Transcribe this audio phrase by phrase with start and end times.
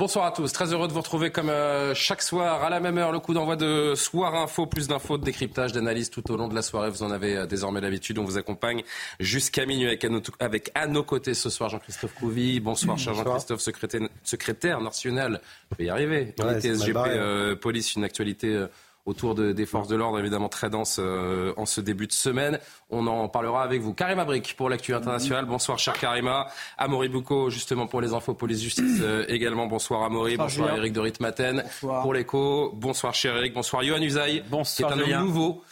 [0.00, 2.96] Bonsoir à tous, très heureux de vous retrouver comme euh, chaque soir à la même
[2.96, 6.48] heure, le coup d'envoi de Soir Info, plus d'infos, de décryptage, d'analyse tout au long
[6.48, 6.88] de la soirée.
[6.88, 8.82] Vous en avez euh, désormais l'habitude, on vous accompagne
[9.18, 12.60] jusqu'à minuit avec à, nos, avec à nos côtés ce soir Jean-Christophe Couvi.
[12.60, 15.42] Bonsoir, cher Jean-Christophe, secrétaire, secrétaire national,
[15.72, 17.04] je vais y arriver, Ouais, SGP hein.
[17.08, 18.68] euh, Police, une actualité euh,
[19.10, 22.58] autour de- des forces de l'ordre, évidemment très dense euh, en ce début de semaine.
[22.88, 23.92] On en parlera avec vous.
[23.92, 25.44] Karima Brick pour l'actu internationale.
[25.44, 26.46] Bonsoir, cher Karima.
[26.78, 29.66] Amaury Boucaud, justement, pour les infos police-justice euh, également.
[29.66, 30.36] Bonsoir, Amaury.
[30.36, 30.76] Bonsoir.
[30.76, 31.62] Eric de Ritmaten.
[31.62, 32.02] Bonsoir.
[32.02, 32.72] Pour l'écho.
[32.74, 33.54] Bonsoir, cher Eric.
[33.54, 34.42] Bonsoir, Johan Usaï.
[34.48, 35.62] Bonsoir, qui est un homme nouveau.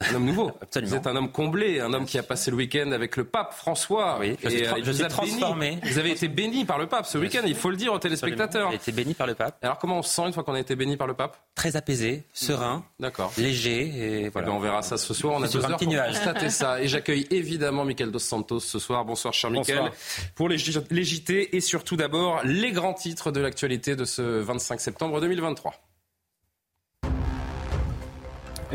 [0.00, 0.50] Un homme nouveau.
[0.60, 0.90] Absolument.
[0.90, 3.54] Vous êtes un homme comblé, un homme qui a passé le week-end avec le pape
[3.54, 4.18] François.
[4.20, 5.08] Oui, je Et, euh, je vous suis béni.
[5.08, 5.78] transformé.
[5.84, 8.70] Vous avez été béni par le pape ce week-end, il faut le dire aux téléspectateurs.
[8.70, 9.56] J'ai été béni par le pape.
[9.62, 11.38] Alors comment on se sent une fois qu'on a été béni par le pape?
[11.54, 13.32] Très apaisé, serein, D'accord.
[13.38, 13.80] léger.
[13.86, 14.48] Et Eh voilà.
[14.48, 15.34] ben, on verra ça ce soir.
[15.38, 16.82] On a deux heures pour constater ça.
[16.82, 19.04] Et j'accueille évidemment Michael Dos Santos ce soir.
[19.04, 19.78] Bonsoir, cher Michael.
[19.78, 19.92] Bonsoir.
[20.34, 20.56] Pour les,
[20.90, 25.72] les JT et surtout d'abord les grands titres de l'actualité de ce 25 septembre 2023.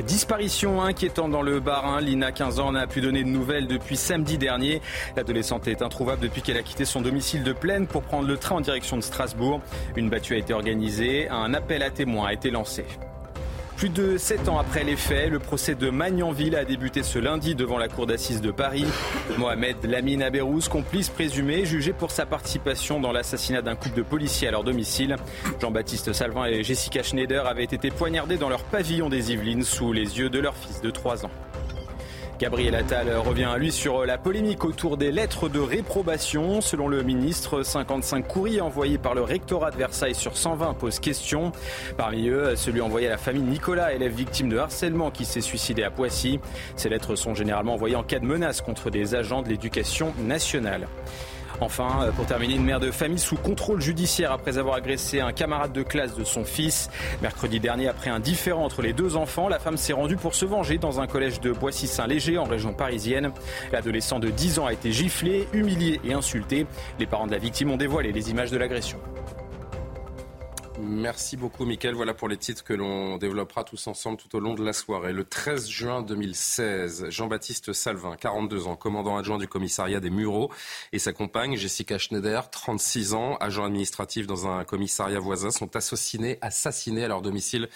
[0.06, 2.02] Disparition inquiétante dans le Bas-Rhin.
[2.02, 4.82] Lina, 15 ans, n'a pu donner de nouvelles depuis samedi dernier.
[5.16, 8.58] L'adolescente est introuvable depuis qu'elle a quitté son domicile de Plaine pour prendre le train
[8.58, 9.62] en direction de Strasbourg.
[9.96, 11.28] Une battue a été organisée.
[11.30, 12.86] Un appel à témoins a été lancé.
[13.80, 17.56] Plus de sept ans après les faits, le procès de Magnanville a débuté ce lundi
[17.56, 18.84] devant la cour d'assises de Paris.
[19.38, 24.50] Mohamed Lamine Aberouz, complice présumé, jugé pour sa participation dans l'assassinat d'un couple de policiers
[24.50, 25.16] à leur domicile.
[25.62, 30.20] Jean-Baptiste Salvin et Jessica Schneider avaient été poignardés dans leur pavillon des Yvelines sous les
[30.20, 31.32] yeux de leur fils de 3 ans.
[32.40, 36.62] Gabriel Attal revient, lui, sur la polémique autour des lettres de réprobation.
[36.62, 41.52] Selon le ministre, 55 courriers envoyés par le rectorat de Versailles sur 120 posent question.
[41.98, 45.84] Parmi eux, celui envoyé à la famille Nicolas, élève victime de harcèlement qui s'est suicidé
[45.84, 46.40] à Poissy.
[46.78, 50.88] Ces lettres sont généralement envoyées en cas de menace contre des agents de l'éducation nationale.
[51.62, 55.32] Enfin, euh, pour terminer, une mère de famille sous contrôle judiciaire après avoir agressé un
[55.32, 56.90] camarade de classe de son fils.
[57.22, 60.46] Mercredi dernier, après un différend entre les deux enfants, la femme s'est rendue pour se
[60.46, 63.32] venger dans un collège de Boissy-Saint-Léger en région parisienne.
[63.72, 66.66] L'adolescent de 10 ans a été giflé, humilié et insulté.
[67.00, 69.00] Les parents de la victime ont dévoilé les images de l'agression.
[70.82, 71.94] Merci beaucoup, Mickaël.
[71.94, 75.12] Voilà pour les titres que l'on développera tous ensemble tout au long de la soirée.
[75.12, 80.52] Le 13 juin 2016, Jean-Baptiste Salvin, 42 ans, commandant adjoint du commissariat des Mureaux,
[80.94, 86.38] et sa compagne, Jessica Schneider, 36 ans, agent administratif dans un commissariat voisin, sont assassinés,
[86.42, 87.68] assassinés à leur domicile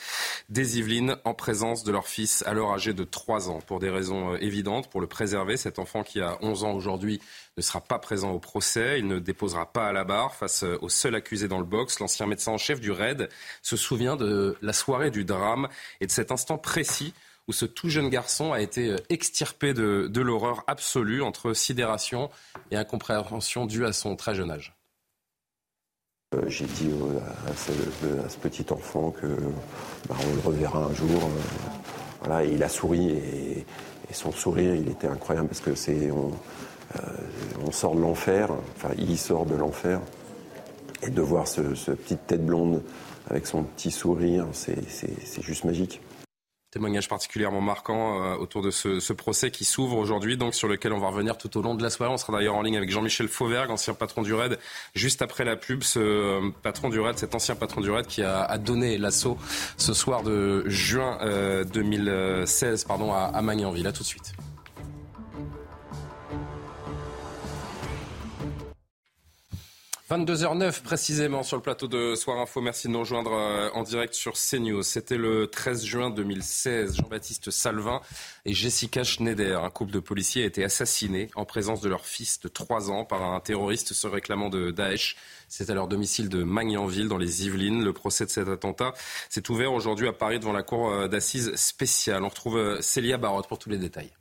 [0.49, 3.59] des Yvelines en présence de leur fils, alors âgé de 3 ans.
[3.65, 7.19] Pour des raisons euh, évidentes, pour le préserver, cet enfant qui a 11 ans aujourd'hui
[7.57, 8.99] ne sera pas présent au procès.
[8.99, 11.99] Il ne déposera pas à la barre face euh, au seul accusé dans le box.
[11.99, 13.29] L'ancien médecin en chef du RAID
[13.61, 15.67] se souvient de la soirée du drame
[16.01, 17.13] et de cet instant précis
[17.47, 22.29] où ce tout jeune garçon a été euh, extirpé de, l'horreur absolue entre sidération
[22.71, 24.75] et incompréhension due à son très jeune âge.
[26.33, 26.89] Euh, J'ai dit
[27.47, 29.27] à, ce, petit enfant que
[30.07, 31.29] bah, on le reverra un jour.
[32.21, 33.65] voilà, il a souri et,
[34.11, 36.11] son sourire, il était incroyable parce que c'est
[37.65, 39.99] on sort de l'enfer, enfin il sort de l'enfer,
[41.05, 41.61] et de voir ce,
[41.91, 42.81] petite tête blonde
[43.29, 44.77] avec son petit sourire, c'est
[45.41, 46.01] juste magique.
[46.73, 50.99] Témoignage particulièrement marquant euh, autour de ce, procès qui s'ouvre aujourd'hui, donc sur lequel on
[50.99, 52.11] va revenir tout au long de la soirée.
[52.11, 54.57] On sera d'ailleurs en ligne avec Jean-Michel Fauvergue, ancien patron du RAID,
[54.95, 55.83] juste après la pub.
[55.83, 59.37] Ce euh, patron du RAID, cet ancien patron du RAID qui a, a donné l'assaut
[59.77, 63.85] ce soir de juin euh, 2016 pardon, à, à Magnanville.
[63.85, 64.33] À tout de suite.
[70.13, 72.61] «22h09 précisément sur le plateau de Soir Info.
[72.61, 74.83] Merci de nous rejoindre euh, en direct sur CNews.
[74.83, 76.97] C'était le 13 juin 2016.
[76.97, 77.99] Jean-Baptiste Salvin
[78.45, 82.39] et Jessica Schneider, un couple de policiers, a été assassinés en présence de leur fils
[82.39, 85.15] de 3 ans par un terroriste se réclamant de Daesh.
[85.49, 87.83] C'est à leur domicile de Magnanville, dans les Yvelines.
[87.83, 88.93] Le procès de cet attentat
[89.31, 92.23] s'est ouvert aujourd'hui à Paris devant la cour euh, d'assises spéciale.
[92.23, 94.11] On retrouve euh, Célia Barotte pour tous les détails.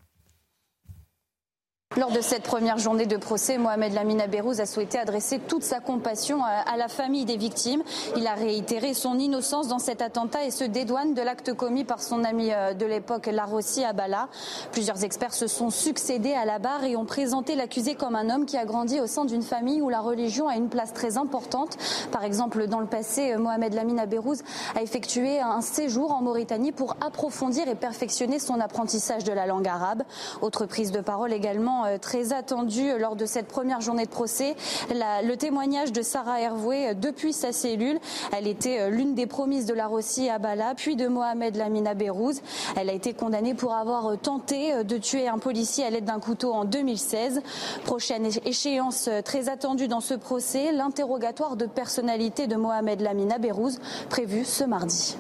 [1.99, 5.79] Lors de cette première journée de procès, Mohamed Lamine Abérouz a souhaité adresser toute sa
[5.79, 7.83] compassion à la famille des victimes.
[8.17, 12.01] Il a réitéré son innocence dans cet attentat et se dédouane de l'acte commis par
[12.01, 14.29] son ami euh, de l'époque, Larossi Abala.
[14.73, 18.47] Plusieurs experts se sont succédés à la barre et ont présenté l'accusé comme un homme
[18.47, 21.77] qui a grandi au sein d'une famille où la religion a une place très importante.
[22.11, 24.43] Par exemple, dans le passé, Mohamed Lamine Abérouz
[24.75, 29.69] a effectué un séjour en Mauritanie pour approfondir et perfectionner son apprentissage de la langue
[29.69, 30.05] arabe.
[30.41, 34.55] Autre prise de parole également euh, très attendu lors de cette première journée de procès.
[34.91, 37.99] le témoignage de Sarah Hervoué euh, depuis sa cellule.
[38.37, 41.95] Elle était euh, l'une des promises de la Rossi à Bala, puis de Mohamed Lamina
[41.95, 42.41] Bérouz.
[42.77, 46.53] Elle a été condamnée pour avoir tenté de tuer un policier à l'aide d'un couteau
[46.53, 47.43] en 2016.
[47.85, 54.45] Prochaine échéance très attendue dans ce procès, l'interrogatoire de personnalité de Mohamed Lamina Bérouz prévu
[54.45, 55.17] ce mardi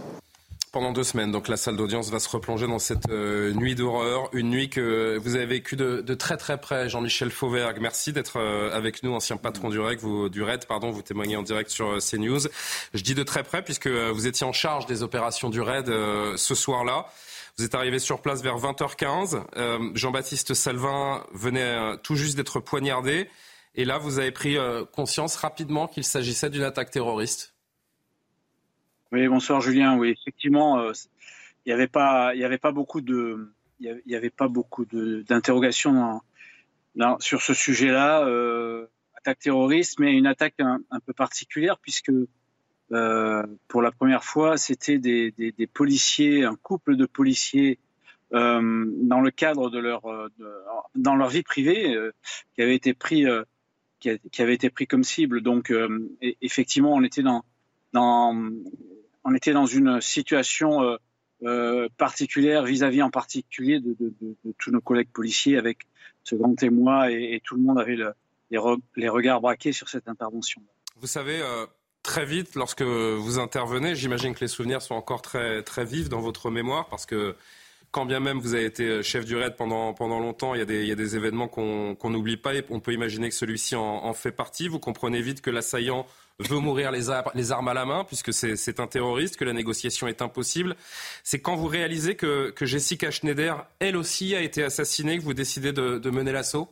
[0.72, 1.30] pendant deux semaines.
[1.30, 5.18] Donc la salle d'audience va se replonger dans cette euh, nuit d'horreur, une nuit que
[5.22, 6.88] vous avez vécue de, très très près.
[6.88, 10.90] Jean-Michel Fauvergue, merci d'être euh, avec nous, ancien patron du REC, vous, du RAID, pardon,
[10.90, 12.48] vous témoignez en direct sur euh, CNews.
[12.94, 15.86] Je dis de très près puisque vous étiez en charge des opérations du RAID
[16.36, 17.06] ce soir-là.
[17.58, 19.94] Vous êtes arrivé sur place vers 20h15.
[19.94, 23.28] Jean-Baptiste Salvin venait tout juste d'être poignardé.
[23.74, 24.56] Et là, vous avez pris
[24.92, 27.51] conscience rapidement qu'il s'agissait d'une attaque terroriste.
[29.12, 29.98] Oui, bonsoir Julien.
[29.98, 30.92] Oui, effectivement, euh,
[31.66, 34.86] il n'y avait pas, il y avait pas beaucoup de, il y avait pas beaucoup
[34.86, 36.22] d'interrogations
[37.18, 38.26] sur ce sujet-là.
[38.26, 42.10] Euh, attaque terroriste, mais une attaque un, peu particulière puisque
[42.92, 47.78] euh, pour la première fois, c'était des, policiers, un couple de policiers
[48.30, 50.04] dans le cadre de leur,
[50.94, 51.94] dans leur vie privée,
[52.54, 53.26] qui avait été pris,
[54.00, 55.42] qui, avait été pris comme cible.
[55.42, 55.70] Donc,
[56.40, 57.44] effectivement, on était dans,
[57.92, 58.50] dans
[59.24, 60.96] on était dans une situation euh,
[61.44, 63.96] euh, particulière vis-à-vis en particulier de,
[64.58, 65.78] tous nos collègues policiers avec
[66.22, 67.96] ce grand témoin et, tout le monde avait
[68.50, 70.62] les, regards braqués sur cette intervention.
[71.00, 71.66] Vous savez, euh,
[72.02, 76.20] très vite, lorsque vous intervenez, j'imagine que les souvenirs sont encore très, très vifs dans
[76.20, 77.34] votre mémoire parce que
[77.92, 80.64] quand bien même vous avez été chef du RAID pendant, pendant longtemps, il y a
[80.64, 83.76] des, il y a des événements qu'on n'oublie pas et on peut imaginer que celui-ci
[83.76, 84.66] en, fait partie.
[84.66, 86.06] Vous comprenez vite que l'assaillant
[86.38, 90.22] veut mourir les, armes à la main, puisque c'est un terroriste, que la négociation est
[90.22, 90.74] impossible.
[91.22, 95.72] C'est quand vous réalisez que, Jessica Schneider, elle aussi, a été assassinée, que vous décidez
[95.72, 96.70] de, mener l'assaut?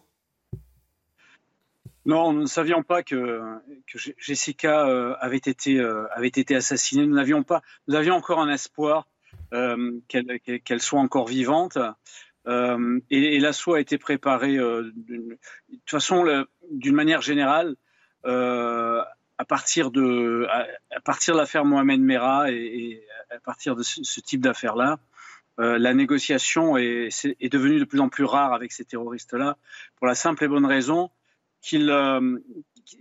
[2.06, 3.42] Non, nous ne savions pas que,
[4.18, 7.06] Jessica euh, avait, été, euh, avait été assassinée.
[7.06, 9.06] Nous n'avions pas, nous avions encore un espoir
[9.52, 11.78] euh, qu'elle soit encore vivante.
[12.46, 14.92] et, l'assaut a été préparé de
[15.70, 17.76] toute façon, d'une manière générale,
[19.40, 24.42] à partir de, à, partir de l'affaire Mohamed Merah et, à partir de ce, type
[24.42, 24.98] d'affaires-là,
[25.60, 29.56] euh, la négociation est, est, devenue de plus en plus rare avec ces terroristes-là,
[29.96, 31.10] pour la simple et bonne raison
[31.62, 32.38] qu'il euh,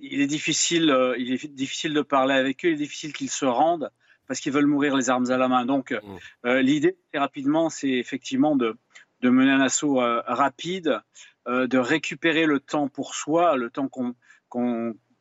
[0.02, 3.30] il est difficile, euh, il est difficile de parler avec eux, il est difficile qu'ils
[3.30, 3.92] se rendent
[4.30, 5.66] parce qu'ils veulent mourir les armes à la main.
[5.66, 6.50] Donc, mmh.
[6.60, 8.78] l'idée, rapidement, c'est effectivement de,
[9.20, 11.02] de, mener un assaut rapide,
[11.46, 14.14] de récupérer le temps pour soi, le temps qu'on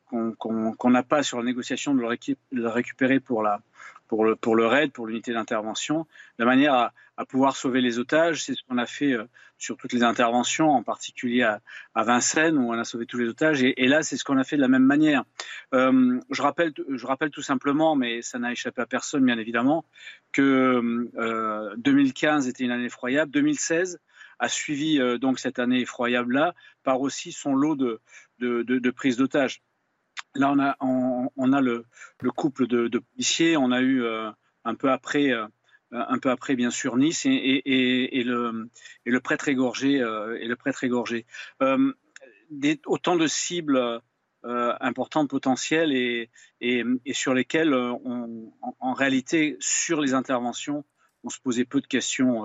[0.09, 3.61] qu'on n'a pas sur la négociation de le, récupérer pour, la,
[4.07, 6.07] pour, le, pour le raid, pour l'unité d'intervention,
[6.39, 8.45] de manière à, à, pouvoir sauver les otages.
[8.45, 9.25] C'est ce qu'on a fait euh,
[9.59, 11.61] sur toutes les interventions, en particulier à,
[11.95, 13.63] à, Vincennes, où on a sauvé tous les otages.
[13.63, 15.25] Et, là, c'est ce qu'on a fait de la même manière.
[15.75, 19.85] Euh, je, rappelle, je rappelle tout simplement, mais ça n'a échappé à personne, bien évidemment,
[20.33, 23.31] que euh, 2015 était une année effroyable.
[23.33, 23.99] 2016
[24.39, 28.01] a suivi euh, donc cette année effroyable-là par aussi son lot de,
[28.39, 29.63] de, prises d'otages.
[30.35, 30.77] Là, on a,
[31.37, 31.85] on, a le,
[32.37, 33.57] couple de, policiers.
[33.57, 34.31] On a eu euh,
[34.65, 35.47] un peu après, euh,
[35.93, 40.01] un peu après, bien sûr, Nice et, le, prêtre égorgé.
[40.01, 41.27] Euh, et le prêtre égorgé.
[42.51, 44.01] Des, autant de cibles
[44.43, 46.31] importantes, potentielles et,
[47.13, 50.85] sur lesquelles, en, réalité, sur les interventions,
[51.25, 52.45] on se posait peu de questions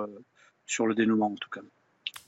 [0.65, 1.61] sur le dénouement, en tout cas.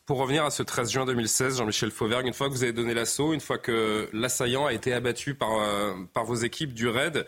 [0.06, 2.94] Pour revenir à ce 13 juin 2016, Jean-Michel Fauvergue, une fois que vous avez donné
[2.94, 7.26] l'assaut, une fois que l'assaillant a été abattu par, euh, par vos équipes du RAID,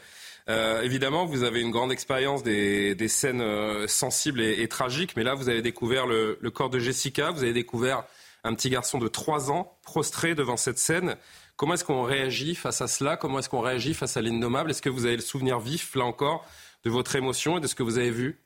[0.49, 5.35] euh, évidemment, vous avez une grande expérience des, scènes euh, sensibles et, tragiques, mais là,
[5.35, 8.05] vous avez découvert le, corps de Jessica, vous avez découvert
[8.43, 11.17] un petit garçon de 3 ans prostré devant cette scène.
[11.57, 13.17] Comment est-ce qu'on réagit face à cela?
[13.17, 14.69] Comment est-ce qu'on réagit face à l'innommable?
[14.69, 16.47] Est-ce que vous avez le souvenir vif, là encore,
[16.83, 18.39] de votre émotion et de ce que vous avez vu?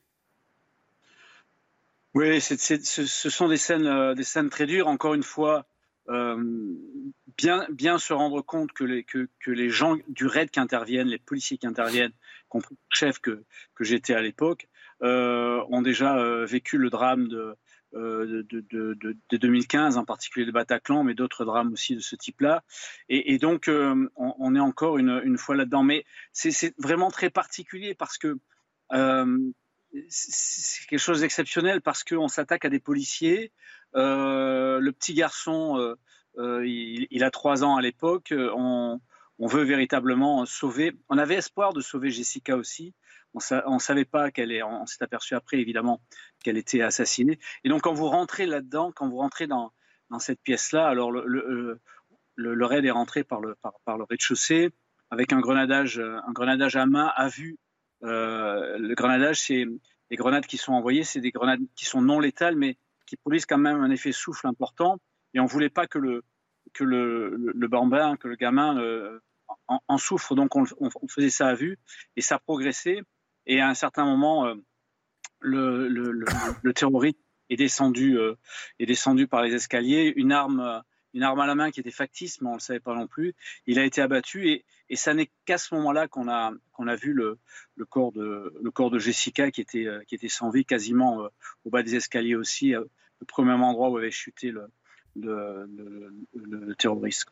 [2.15, 4.87] Oui, ce, sont des scènes, euh, des scènes très dures.
[4.87, 5.65] Encore une fois,
[7.69, 11.57] bien, se rendre compte que les, que, les gens du raid qui interviennent, les policiers
[11.57, 12.13] qui interviennent,
[12.53, 13.43] le chef que,
[13.79, 14.67] j'étais à l'époque,
[15.01, 17.55] euh, ont déjà vécu le drame de,
[17.93, 18.97] de, de,
[19.29, 22.63] de, 2015, en particulier de Bataclan, mais d'autres drames aussi de ce type-là.
[23.09, 25.83] Et, donc, on, est encore une fois là-dedans.
[25.83, 28.37] Mais c'est vraiment très particulier parce que
[30.09, 33.51] c'est quelque chose d'exceptionnel parce qu'on s'attaque à des policiers.
[33.93, 35.95] le petit garçon,
[36.37, 38.33] il, il, a trois ans à l'époque.
[38.33, 38.99] On,
[39.41, 40.93] on veut véritablement sauver.
[41.09, 42.93] On avait espoir de sauver Jessica aussi.
[43.33, 44.61] On ne savait pas qu'elle est.
[44.61, 45.99] On s'est aperçu après, évidemment,
[46.43, 47.39] qu'elle était assassinée.
[47.63, 49.73] Et donc, quand vous rentrez là-dedans, quand vous rentrez dans,
[50.19, 51.79] cette pièce-là, alors le,
[52.35, 54.69] le, raid est rentré par le, par, le rez-de-chaussée
[55.09, 57.57] avec un grenadage, un grenadage à main à vue.
[58.03, 59.65] Euh, le grenadage, c'est
[60.11, 63.47] les grenades qui sont envoyées, c'est des grenades qui sont non létales, mais qui produisent
[63.47, 64.99] quand même un effet souffle important.
[65.33, 66.23] Et on voulait pas que le
[66.73, 69.19] que le, le, bambin, que le gamin euh,
[69.67, 70.65] en, souffre, donc on,
[71.07, 71.77] faisait ça à vue
[72.15, 73.01] et ça progressait.
[73.45, 74.55] Et à un certain moment, euh,
[75.39, 77.19] le, le, terroriste
[77.49, 78.35] est descendu, euh,
[78.79, 80.79] est descendu par les escaliers, une arme, euh,
[81.13, 83.07] une arme à la main qui était factice, mais on ne le savait pas non
[83.07, 83.33] plus.
[83.65, 86.95] Il a été abattu et, et ça n'est qu'à ce moment-là qu'on a, qu'on a
[86.95, 87.39] vu le,
[87.75, 91.27] le, corps de, le corps de Jessica qui était, qui était sans vie quasiment
[91.65, 94.67] au bas des escaliers aussi, le premier endroit où avait chuté le,
[95.15, 95.67] le,
[96.33, 97.29] le terroriste.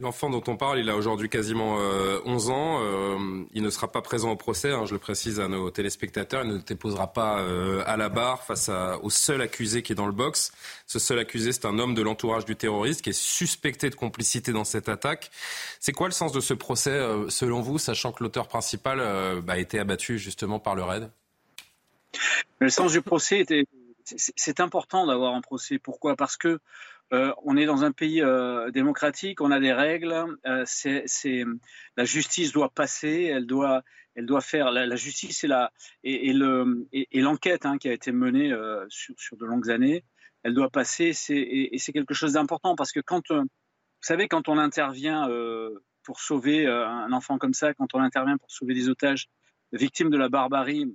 [0.00, 1.76] L'enfant dont on parle, il a aujourd'hui quasiment
[2.24, 2.78] 11 euh, ans.
[2.80, 6.42] Euh, il ne sera pas présent au procès, hein, je le précise à nos téléspectateurs.
[6.42, 8.70] Il ne déposera pas euh, à la barre face
[9.02, 10.52] au seul accusé qui est dans le box.
[10.86, 14.52] Ce seul accusé, c'est un homme de l'entourage du terroriste qui est suspecté de complicité
[14.52, 15.30] dans cette attaque.
[15.80, 19.58] C'est quoi le sens de ce procès, selon vous, sachant que l'auteur principal bah, a
[19.58, 21.10] été abattu justement par le raid?
[22.58, 23.66] Le sens du procès était...
[24.16, 25.78] C'est important d'avoir un procès.
[25.78, 26.16] Pourquoi?
[26.16, 26.60] Parce que
[27.12, 30.12] euh, on est dans un pays euh, démocratique, on a des règles.
[30.46, 30.64] Euh,
[31.96, 33.82] la justice doit passer, elle doit,
[34.40, 35.44] faire la, justice
[36.04, 38.54] et l'enquête hein, qui a été menée
[38.88, 40.04] sur, de longues années,
[40.44, 41.12] elle doit passer.
[41.30, 45.28] Et, c'est quelque chose d'important parce que quand vous savez quand on intervient
[46.04, 49.26] pour sauver un enfant comme ça, quand on intervient pour sauver des otages
[49.72, 50.94] victimes de la barbarie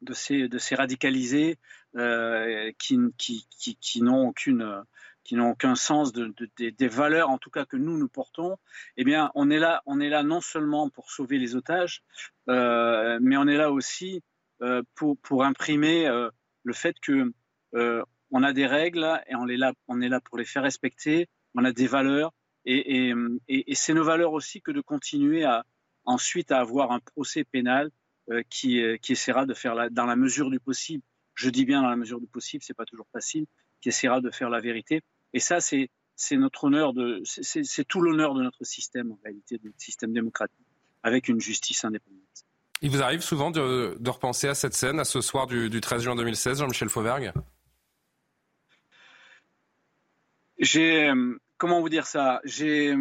[0.00, 1.58] de ces radicalisés
[2.78, 2.98] qui,
[3.80, 4.84] qui, n'ont aucune
[5.24, 8.58] qui n'ont aucun sens de, des valeurs, en tout cas que nous nous portons,
[8.98, 12.02] eh bien, on est là, on est là non seulement pour sauver les otages,
[12.50, 14.22] euh, mais on est là aussi
[14.62, 16.30] euh, pour, pour imprimer euh,
[16.62, 17.32] le fait que
[18.30, 21.28] on a des règles et on est là, on est là pour les faire respecter.
[21.54, 22.32] On a des valeurs
[22.64, 23.12] et,
[23.48, 25.64] et, c'est nos valeurs aussi que de continuer à
[26.04, 27.90] ensuite à avoir un procès pénal
[28.48, 31.02] qui, qui essaiera de faire dans la mesure du possible.
[31.34, 33.46] Je dis bien dans la mesure du possible, c'est pas toujours facile,
[33.80, 35.02] qui essaiera de faire la vérité.
[35.32, 35.90] Et ça, c'est
[36.32, 40.66] notre honneur de, c'est tout l'honneur de notre système en réalité, de notre système démocratique,
[41.02, 42.20] avec une justice indépendante.
[42.82, 46.16] Il vous arrive souvent de, repenser à cette scène, à ce soir du, 13 juin
[46.16, 47.32] 2016, Jean-Michel Fauvergue?
[50.58, 52.40] J'ai, euh, comment vous dire ça?
[52.44, 52.94] J'ai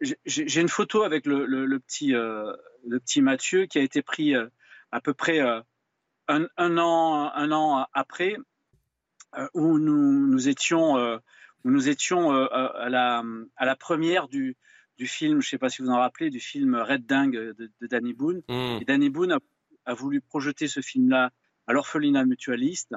[0.00, 2.52] j'ai une photo avec le, le, petit, euh,
[2.86, 4.46] le petit Mathieu qui a été pris euh,
[4.90, 5.40] à peu près
[6.28, 8.36] un, un, an, un an après.
[9.36, 11.18] Euh, où nous, nous étions, euh,
[11.64, 13.24] où nous étions euh, à, la,
[13.56, 14.56] à la première du,
[14.96, 17.70] du film, je ne sais pas si vous en rappelez, du film Red Dingue de,
[17.80, 18.42] de Danny Boone.
[18.48, 18.78] Mm.
[18.80, 19.38] Et Danny Boone a,
[19.86, 21.30] a, voulu projeter ce film-là
[21.66, 22.94] à l'orphelinat mutualiste.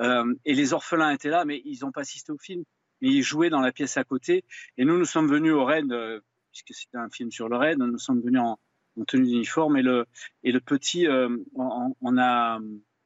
[0.00, 2.64] Euh, et les orphelins étaient là, mais ils n'ont pas assisté au film.
[3.00, 4.44] Mais ils jouaient dans la pièce à côté.
[4.78, 7.78] Et nous, nous sommes venus au Raid, euh, puisque c'était un film sur le Raid,
[7.78, 8.58] nous sommes venus en,
[9.00, 9.76] en tenue d'uniforme.
[9.76, 10.06] Et le,
[10.44, 12.58] et le petit, euh, on, a,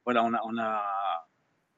[0.05, 0.41] voilà, on a,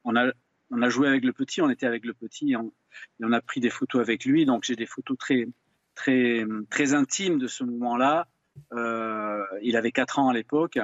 [0.03, 0.33] on a,
[0.73, 3.61] on a joué avec le petit, on était avec le petit, et on, a pris
[3.61, 4.45] des photos avec lui.
[4.45, 5.47] Donc j'ai des photos très,
[5.95, 8.27] très, très intimes de ce moment-là.
[8.73, 10.79] Euh, il avait 4 ans à l'époque.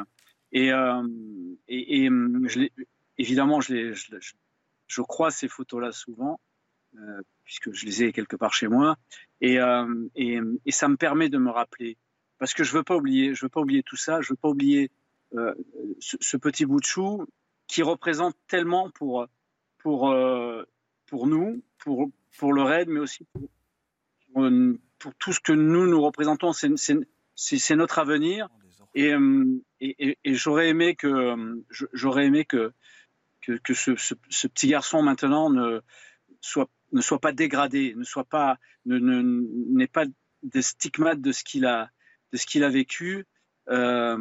[0.51, 1.03] Et, euh,
[3.17, 3.93] évidemment, je,
[4.87, 6.39] je, crois ces photos-là souvent,
[6.95, 8.97] euh, puisque je les ai quelque part chez moi.
[9.41, 9.57] Et,
[10.69, 11.97] ça me permet de me rappeler.
[12.39, 14.49] Parce que je veux pas oublier, je veux pas oublier tout ça, je veux pas
[14.49, 14.91] oublier
[15.31, 17.27] ce, ce, petit bout de chou
[17.67, 19.27] qui représente tellement pour,
[19.77, 20.63] pour, euh,
[21.05, 23.49] pour nous, pour, pour le RAID, mais aussi pour,
[24.99, 26.51] pour, tout ce que nous, nous représentons.
[26.53, 28.49] C'est notre avenir.
[28.95, 29.45] Et, euh,
[29.79, 31.61] et, et, j'aurais aimé que,
[31.93, 32.73] j'aurais aimé que,
[33.41, 35.79] que, que ce, ce, petit garçon maintenant ne
[36.41, 40.05] soit, ne soit pas dégradé, ne soit pas, n'ait ne, pas
[40.41, 41.91] des stigmates de ce qu'il a,
[42.31, 43.25] de ce qu'il a vécu.
[43.69, 44.17] Euh,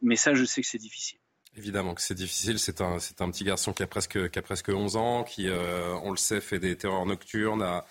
[0.00, 1.18] mais ça, je sais que c'est difficile.
[1.56, 2.58] Évidemment que c'est difficile.
[2.58, 5.48] C'est un, c'est un petit garçon qui a presque, qui a presque 11 ans, qui,
[5.48, 7.82] euh, on le sait, fait des terreurs nocturnes,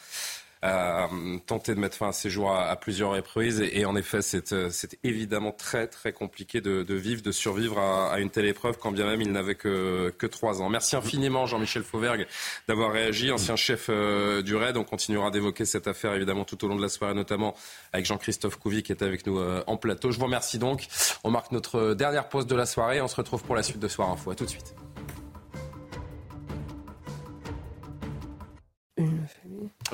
[0.62, 1.10] a
[1.46, 3.62] tenté de mettre fin à ses jours à, plusieurs reprises.
[3.72, 8.46] Et, en effet, c'est évidemment très très compliqué de, vivre, de survivre à, une telle
[8.46, 10.70] épreuve, quand bien même il n'avait que, que trois ans.
[10.70, 12.28] Merci infiniment Jean-Michel Fauvergue
[12.68, 14.78] d'avoir réagi, ancien chef du RAID.
[14.78, 17.56] On continuera d'évoquer cette affaire évidemment tout au long de la soirée, notamment
[17.94, 20.12] avec Jean-Christophe Couvi qui est avec nous en plateau.
[20.12, 20.88] Je vous remercie donc.
[21.24, 23.02] On marque notre dernière pause de la soirée.
[23.02, 24.32] On se retrouve pour la suite de Soir Info.
[24.32, 24.87] À tout de suite.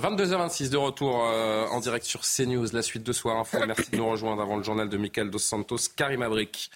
[0.02, 3.58] 22h26 de retour euh, en direct sur CNews, la suite de Soir Info.
[3.68, 6.72] Merci de nous rejoindre avant le journal de Michael Dos Santos, Karim Abric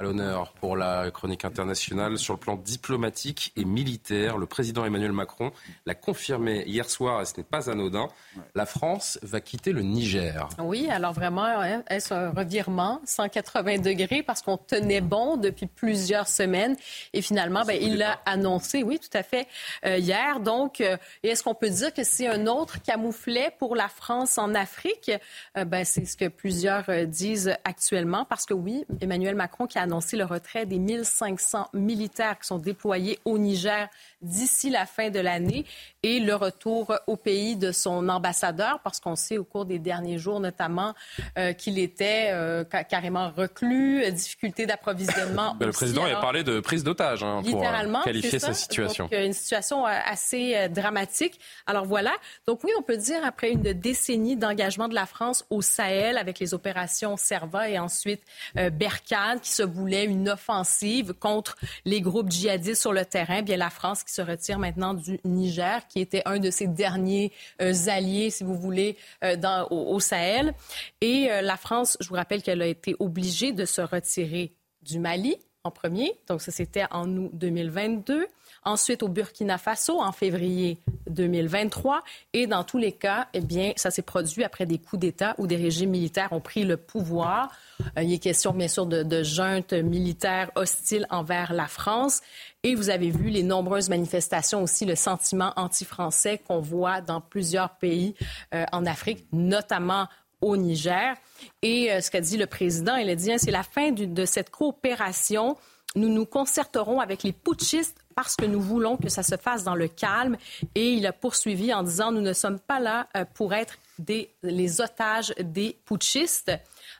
[0.00, 4.38] à l'honneur pour la chronique internationale sur le plan diplomatique et militaire.
[4.38, 5.52] Le président Emmanuel Macron
[5.84, 8.08] l'a confirmé hier soir et ce n'est pas anodin.
[8.54, 10.48] La France va quitter le Niger.
[10.58, 13.02] Oui, alors vraiment, hein, est-ce un revirement?
[13.04, 16.76] 180 degrés parce qu'on tenait bon depuis plusieurs semaines
[17.12, 19.46] et finalement, ben, il l'a annoncé, oui, tout à fait,
[19.84, 20.40] euh, hier.
[20.40, 24.54] Donc, euh, est-ce qu'on peut dire que c'est un autre camouflet pour la France en
[24.54, 25.10] Afrique?
[25.58, 29.89] Euh, ben, c'est ce que plusieurs disent actuellement parce que oui, Emmanuel Macron qui a
[29.90, 33.88] annoncé le retrait des 1500 militaires qui sont déployés au Niger
[34.22, 35.64] d'ici la fin de l'année
[36.02, 40.18] et le retour au pays de son ambassadeur, parce qu'on sait au cours des derniers
[40.18, 40.94] jours notamment
[41.38, 45.56] euh, qu'il était euh, carrément reclus, euh, difficulté d'approvisionnement.
[45.60, 47.64] le président a parlé de prise d'otage hein, pour
[48.04, 49.04] qualifier sa situation.
[49.04, 51.40] Donc, une situation assez dramatique.
[51.66, 52.12] Alors voilà.
[52.46, 56.38] Donc oui, on peut dire après une décennie d'engagement de la France au Sahel avec
[56.38, 58.22] les opérations Serva et ensuite
[58.54, 63.70] Berkane qui se voulait une offensive contre les groupes djihadistes sur le terrain, bien la
[63.70, 68.44] France se retire maintenant du Niger, qui était un de ses derniers euh, alliés, si
[68.44, 69.36] vous voulez, euh,
[69.70, 70.54] au, Sahel.
[71.00, 74.52] Et euh, la France, je vous rappelle qu'elle a été obligée de se retirer
[74.82, 76.12] du Mali en premier.
[76.28, 78.26] Donc ça, c'était en août 2022
[78.64, 82.02] ensuite au Burkina Faso en février 2023.
[82.32, 85.46] Et dans tous les cas, eh bien, ça s'est produit après des coups d'État où
[85.46, 87.50] des régimes militaires ont pris le pouvoir.
[87.98, 92.20] Euh, il est question, bien sûr, de, de juntes militaires hostiles envers la France.
[92.62, 97.70] Et vous avez vu les nombreuses manifestations aussi, le sentiment anti-français qu'on voit dans plusieurs
[97.70, 98.14] pays
[98.54, 100.06] euh, en Afrique, notamment
[100.40, 101.16] au Niger.
[101.62, 104.24] Et euh, ce qu'a dit le président, il a dit, hein, c'est la fin de
[104.24, 105.56] cette coopération.
[105.96, 109.74] Nous nous concerterons avec les putschistes parce que nous voulons que ça se fasse dans
[109.74, 110.36] le calme.
[110.74, 114.30] Et il a poursuivi en disant, nous ne sommes pas là euh, pour être des,
[114.42, 116.52] les otages des putschistes.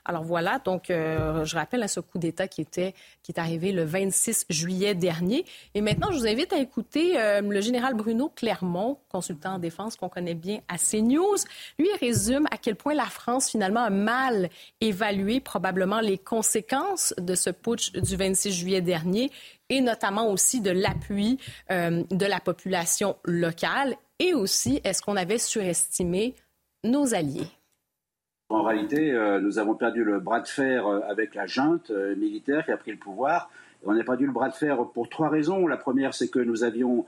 [0.05, 3.71] Alors voilà, donc euh, je rappelle à ce coup d'État qui, était, qui est arrivé
[3.71, 5.45] le 26 juillet dernier.
[5.75, 9.95] Et maintenant, je vous invite à écouter euh, le général Bruno Clermont, consultant en défense
[9.95, 11.37] qu'on connaît bien à CNews.
[11.77, 14.49] Lui, résume à quel point la France, finalement, a mal
[14.79, 19.31] évalué probablement les conséquences de ce putsch du 26 juillet dernier
[19.69, 21.39] et notamment aussi de l'appui
[21.71, 23.95] euh, de la population locale.
[24.19, 26.35] Et aussi, est-ce qu'on avait surestimé
[26.83, 27.47] nos alliés?
[28.51, 32.15] En réalité, euh, nous avons perdu le bras de fer euh, avec la junte euh,
[32.17, 33.49] militaire qui a pris le pouvoir.
[33.85, 35.67] on a perdu le bras de fer pour trois raisons.
[35.67, 37.05] La première, c'est que nous avions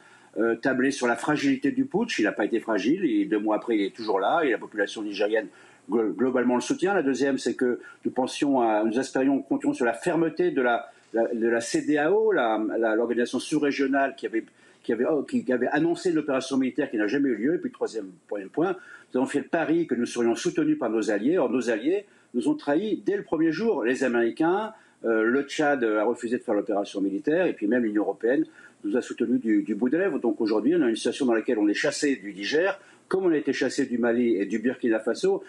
[0.63, 2.17] tablé sur la fragilité du putsch.
[2.17, 3.05] Il n'a pas été fragile.
[3.05, 4.41] Et deux mois après, il est toujours là.
[4.43, 5.47] Et la population nigérienne
[5.91, 6.95] globalement le soutient.
[6.95, 11.47] La deuxième, c'est que nous pensions, nous espérions, comptions sur la fermeté de la, de
[11.47, 14.43] la CDAO, l'organisation sous-régionale qui avait
[14.83, 17.55] qui avait, oh, qui, avait annoncé l'opération militaire qui n'a jamais eu lieu.
[17.55, 18.11] Et puis, troisième
[18.51, 18.75] point,
[19.13, 21.37] nous avons fait le pari que nous serions soutenus par nos alliés.
[21.37, 23.83] Or, nos alliés nous ont trahis dès le premier jour.
[23.83, 24.73] Les Américains,
[25.05, 28.45] euh, le Tchad a refusé de faire l'opération militaire, et puis même l'Union européenne
[28.83, 30.19] nous a soutenus du, du bout des lèvres.
[30.19, 33.31] Donc aujourd'hui, on a une situation dans laquelle on est chassé du Niger, comme on
[33.31, 35.43] a été chassé du Mali et du Burkina Faso.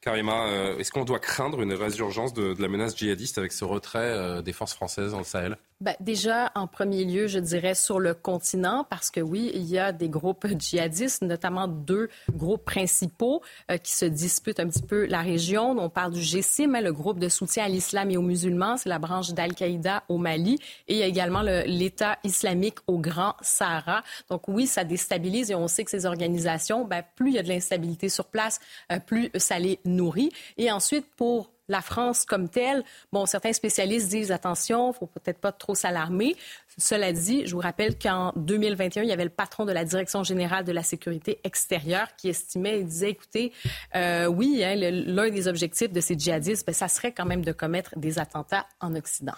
[0.00, 3.64] Karima, euh, est-ce qu'on doit craindre une résurgence de, de, la menace djihadiste avec ce
[3.64, 5.56] retrait euh, des forces françaises dans le Sahel?
[5.80, 9.78] Ben, déjà, en premier lieu, je dirais sur le continent, parce que oui, il y
[9.78, 13.40] a des groupes djihadistes, notamment deux groupes principaux
[13.70, 15.70] euh, qui se disputent un petit peu la région.
[15.78, 18.90] On parle du GSIM, hein, le groupe de soutien à l'islam et aux musulmans, c'est
[18.90, 24.02] la branche d'Al-Qaïda au Mali, et il y a également l'État islamique au Grand Sahara.
[24.28, 27.42] Donc oui, ça déstabilise et on sait que ces organisations, ben, plus il y a
[27.42, 28.60] de l'instabilité sur place,
[28.92, 30.30] euh, plus ça les nourrit.
[30.58, 35.52] Et ensuite, pour la France comme telle, bon, certains spécialistes disent attention, faut peut-être pas
[35.52, 36.36] trop s'alarmer.
[36.76, 40.24] Cela dit, je vous rappelle qu'en 2021, il y avait le patron de la Direction
[40.24, 43.52] générale de la sécurité extérieure qui estimait, il disait, écoutez,
[43.94, 47.52] euh, oui, hein, l'un des objectifs de ces djihadistes, ben, ça serait quand même de
[47.52, 49.34] commettre des attentats en Occident.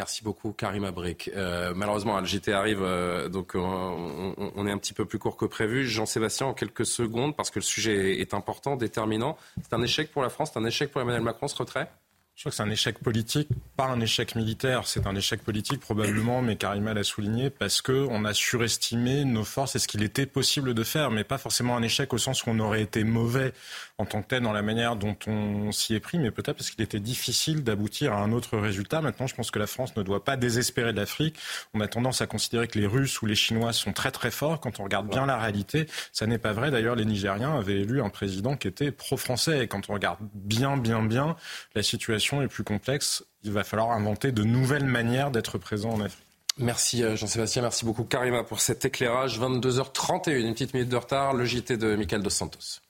[0.00, 1.30] Merci beaucoup, Karim Abrik.
[1.36, 5.86] Euh, malheureusement, JT arrive, euh, donc on, est un petit peu plus court que prévu.
[5.86, 9.36] Jean-Sébastien, en quelques secondes, parce que le sujet est, important, déterminant.
[9.62, 11.90] C'est un échec pour la France, c'est un échec pour Emmanuel Macron, ce retrait?
[12.40, 14.86] Je crois que c'est un échec politique, pas un échec militaire.
[14.86, 19.76] C'est un échec politique probablement, mais Karima l'a souligné, parce qu'on a surestimé nos forces
[19.76, 22.48] et ce qu'il était possible de faire, mais pas forcément un échec au sens où
[22.48, 23.52] on aurait été mauvais
[23.98, 26.70] en tant que tel dans la manière dont on s'y est pris, mais peut-être parce
[26.70, 29.02] qu'il était difficile d'aboutir à un autre résultat.
[29.02, 31.36] Maintenant, je pense que la France ne doit pas désespérer de l'Afrique.
[31.74, 34.60] On a tendance à considérer que les Russes ou les Chinois sont très très forts.
[34.60, 36.70] Quand on regarde bien la réalité, ça n'est pas vrai.
[36.70, 39.64] D'ailleurs, les Nigériens avaient élu un président qui était pro-français.
[39.64, 41.36] Et quand on regarde bien, bien, bien
[41.74, 46.00] la situation, est plus complexe, il va falloir inventer de nouvelles manières d'être présent en
[46.00, 46.26] Afrique.
[46.58, 49.40] Merci euh, Jean-Sébastien, merci beaucoup Karima pour cet éclairage.
[49.40, 52.80] 22h31, une petite minute de retard, le JT de Michael Dos Santos.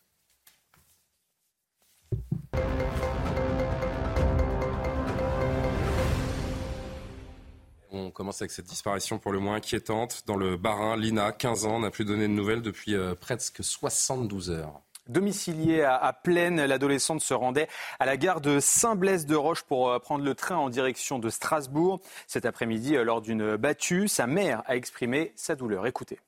[7.92, 10.24] On commence avec cette disparition pour le moins inquiétante.
[10.26, 14.50] Dans le Barin, Lina, 15 ans, n'a plus donné de nouvelles depuis euh, presque 72
[14.50, 14.80] heures.
[15.10, 17.68] Domiciliée à, Plaine, l'adolescente se rendait
[17.98, 22.00] à la gare de Saint-Blaise-de-Roche pour euh, prendre le train en direction de Strasbourg.
[22.28, 25.86] Cet après-midi, euh, lors d'une battue, sa mère a exprimé sa douleur.
[25.88, 26.20] Écoutez.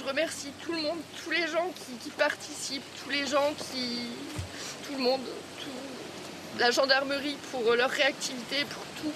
[0.00, 4.06] Je remercie tout le monde, tous les gens qui, participent, tous les gens qui.
[4.86, 5.20] tout le monde,
[6.58, 9.12] la gendarmerie pour leur réactivité, pour tout.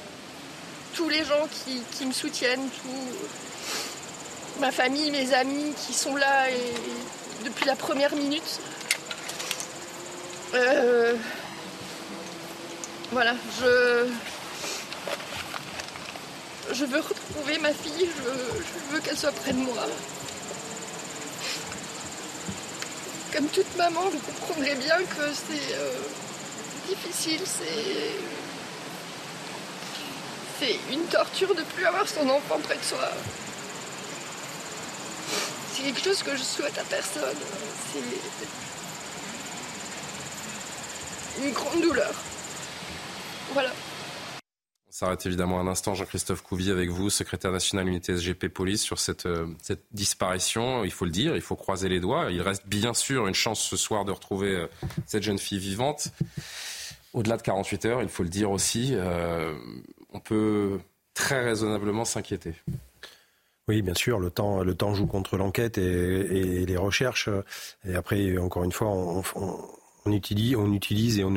[0.95, 4.61] Tous les gens qui, qui me soutiennent, tout.
[4.61, 8.61] Ma famille, mes amis qui sont là et, depuis la première minute.
[10.55, 11.15] Euh,
[13.11, 14.09] voilà, je.
[16.73, 19.87] Je veux retrouver ma fille, je veux, qu'elle soit près de moi.
[23.33, 25.91] Comme toute maman, vous comprendrez bien que c'est euh,
[26.89, 28.33] difficile, c'est.
[30.61, 33.11] C'est une torture de plus avoir son enfant près de soi.
[35.83, 37.37] C'est quelque chose que je souhaite à personne.
[41.37, 42.15] C'est une grande douleur.
[43.53, 43.71] Voilà.
[44.89, 49.01] On s'arrête évidemment un instant, Jean-Christophe Couvi, avec vous, secrétaire national unité SGP Police, sur
[49.01, 50.85] cette, euh, cette disparition.
[50.85, 52.31] Il faut le dire, il faut croiser les doigts.
[52.31, 54.69] Il reste bien sûr une chance ce soir de retrouver euh,
[55.07, 56.13] cette jeune fille vivante.
[57.13, 59.53] Au-delà de 48 heures, il faut le dire aussi, euh,
[60.13, 60.79] on peut
[61.13, 62.55] très raisonnablement s'inquiéter.
[63.69, 65.83] Oui, bien sûr, le temps, le temps joue contre l'enquête et,
[66.63, 67.29] et les recherches.
[67.89, 69.59] Et après, encore une fois, on, on-
[70.05, 71.33] on utilise, on utilise et on,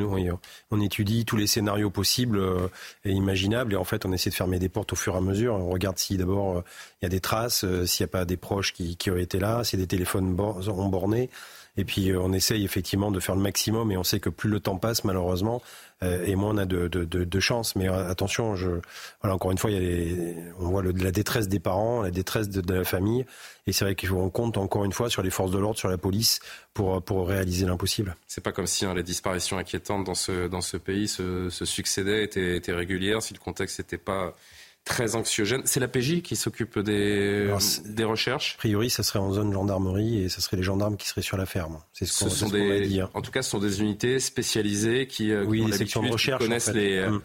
[0.72, 2.66] on, étudie tous les scénarios possibles euh,
[3.04, 3.74] et imaginables.
[3.74, 5.54] Et en fait, on essaie de fermer des portes au fur et à mesure.
[5.54, 6.62] On regarde si d'abord euh,
[7.00, 9.22] il y a des traces, euh, s'il n'y a pas des proches qui, qui auraient
[9.22, 11.30] été là, si des téléphones ont borné.
[11.76, 13.90] Et puis euh, on essaye effectivement de faire le maximum.
[13.92, 15.62] Et on sait que plus le temps passe, malheureusement,
[16.02, 17.76] euh, et moins on a de, de, chance.
[17.76, 18.54] Mais euh, attention,
[19.22, 19.70] encore une fois,
[20.58, 23.26] on voit la détresse des parents, la détresse de, la famille.
[23.66, 25.98] Et c'est vrai qu'on compte encore une fois sur les forces de l'ordre, sur la
[25.98, 26.40] police,
[26.74, 28.16] pour, réaliser l'impossible.
[28.26, 31.64] C'est pas comme si hein, les disparitions inquiétantes dans ce, dans ce pays se, se
[31.64, 34.34] succédaient, étaient, étaient régulières, si le contexte n'était pas
[34.86, 35.60] très anxiogène.
[35.66, 38.54] C'est la PJ qui s'occupe des, Alors, c'est- des recherches.
[38.54, 41.36] A priori, ça serait en zone gendarmerie et ça serait les gendarmes qui seraient sur
[41.36, 41.78] la ferme.
[41.92, 43.00] C'est ce qu'on ce dit.
[43.02, 43.10] hein.
[43.12, 46.06] en tout cas, ce sont des unités spécialisées qui, euh, qui Oui, sections de l'habitude,
[46.06, 46.72] qui recherche, en connaissent fait.
[46.72, 46.96] les.
[46.96, 47.22] euh, Mm.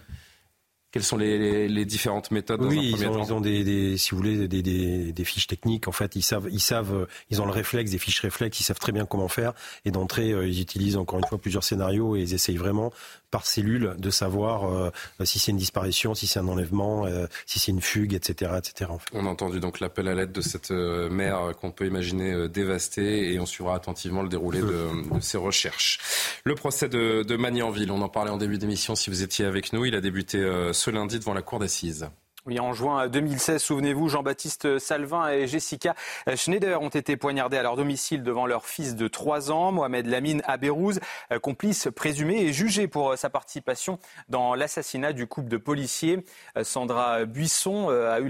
[0.93, 3.39] Quelles sont les, les- les différentes méthodes dans un Oui, ils ont, temps ils ont
[3.39, 5.87] des, des- si vous voulez, des, des, des fiches techniques.
[5.87, 8.59] En fait, ils savent, ils savent, ils ont le réflexe, des fiches réflexes.
[8.59, 9.53] Ils savent très bien comment faire.
[9.85, 12.91] Et d'entrée, euh, ils utilisent encore une fois plusieurs scénarios et ils essayent vraiment
[13.31, 14.91] par cellule de savoir euh,
[15.23, 18.91] si c'est une disparition, si c'est un enlèvement, euh, si c'est une fugue, etc., etc.
[19.13, 23.33] On a entendu donc l'appel à l'aide de cette euh, mère qu'on peut imaginer dévastée
[23.33, 24.89] et on suivra attentivement le déroulé de,
[25.21, 25.99] ces recherches.
[26.43, 29.71] Le procès de, de Magnanville, on en parlait en début d'émission si vous étiez avec
[29.73, 30.39] nous, il a débuté
[30.73, 32.09] ce lundi devant la cour d'assises.
[32.47, 35.93] Oui, en juin 2016, souvenez-vous, Jean-Baptiste Salvin et Jessica
[36.35, 40.41] Schneider ont été poignardés à leur domicile devant leur fils de 3 ans, Mohamed Lamine
[40.45, 40.99] Abérouz,
[41.43, 46.25] complice présumé et jugé pour sa participation dans l'assassinat du couple de policiers.
[46.63, 48.29] Sandra Buisson euh, a eu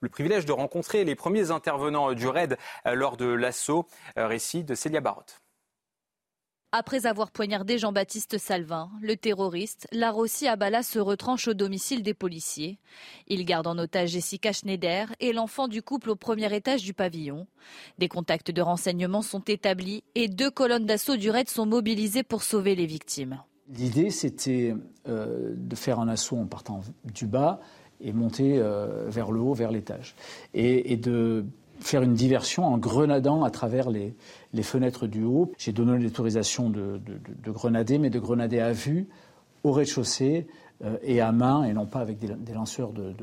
[0.00, 3.86] le privilège de rencontrer les premiers intervenants du raid euh, lors de l'assaut.
[4.18, 5.40] Euh, Récit de Célia Barotte.
[6.72, 12.78] Après avoir poignardé Jean-Baptiste Salvin, le terroriste, Larossi Abala se retranche au domicile des policiers.
[13.26, 17.48] Il garde en otage Jessica Schneider et l'enfant du couple au premier étage du pavillon.
[17.98, 22.44] Des contacts de renseignement sont établis et deux colonnes d'assaut du raid sont mobilisées pour
[22.44, 23.42] sauver les victimes.
[23.68, 24.76] L'idée, c'était
[25.08, 27.58] euh, de faire un assaut en partant du bas
[28.00, 30.14] et monter euh, vers le haut, vers l'étage.
[30.54, 31.44] Et, et de
[31.80, 34.14] faire une diversion en grenadant à travers les,
[34.52, 35.52] les fenêtres du haut.
[35.58, 39.06] J'ai donné l'autorisation de, de- de- de grenader, mais de grenader à vue
[39.62, 40.46] au rez-de-chaussée
[41.02, 43.14] et à main, et non pas avec des, lanceurs de,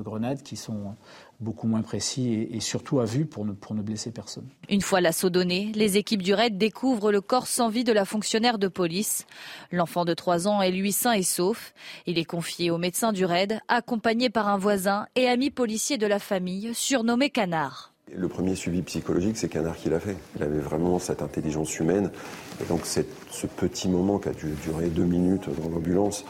[0.00, 0.94] grenades qui sont
[1.40, 4.46] beaucoup moins précis et, surtout à vue pour ne, pour ne blesser personne.
[4.68, 8.04] Une fois l'assaut donné, les équipes du raid découvrent le corps sans vie de la
[8.04, 9.26] fonctionnaire de police.
[9.72, 11.74] L'enfant de 3 ans est lui sain et sauf.
[12.06, 16.06] Il est confié au médecin du raid, accompagné par un voisin et ami policier de
[16.06, 17.92] la famille, surnommé Canard.
[18.12, 20.16] Le premier suivi psychologique, c'est Canard qui l'a fait.
[20.36, 22.10] Il avait vraiment cette intelligence humaine.
[22.60, 26.24] Et donc ce petit moment qui a dû durer deux minutes dans l'ambulance,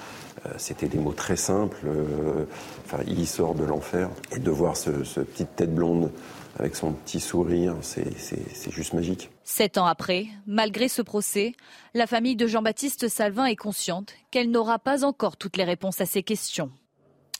[0.45, 1.81] euh, c'était des mots très simples.
[1.87, 2.45] Euh,
[2.85, 4.11] enfin, il sort de l'enfer.
[4.35, 6.11] Et de voir ce, petite tête blonde
[6.59, 9.31] avec son petit sourire, c'est juste magique.
[9.45, 11.55] Sept ans après, malgré ce procès,
[11.95, 16.07] la famille de Jean-Baptiste Salvin est consciente qu'elle n'aura pas encore toutes les réponses à
[16.07, 16.71] ses questions.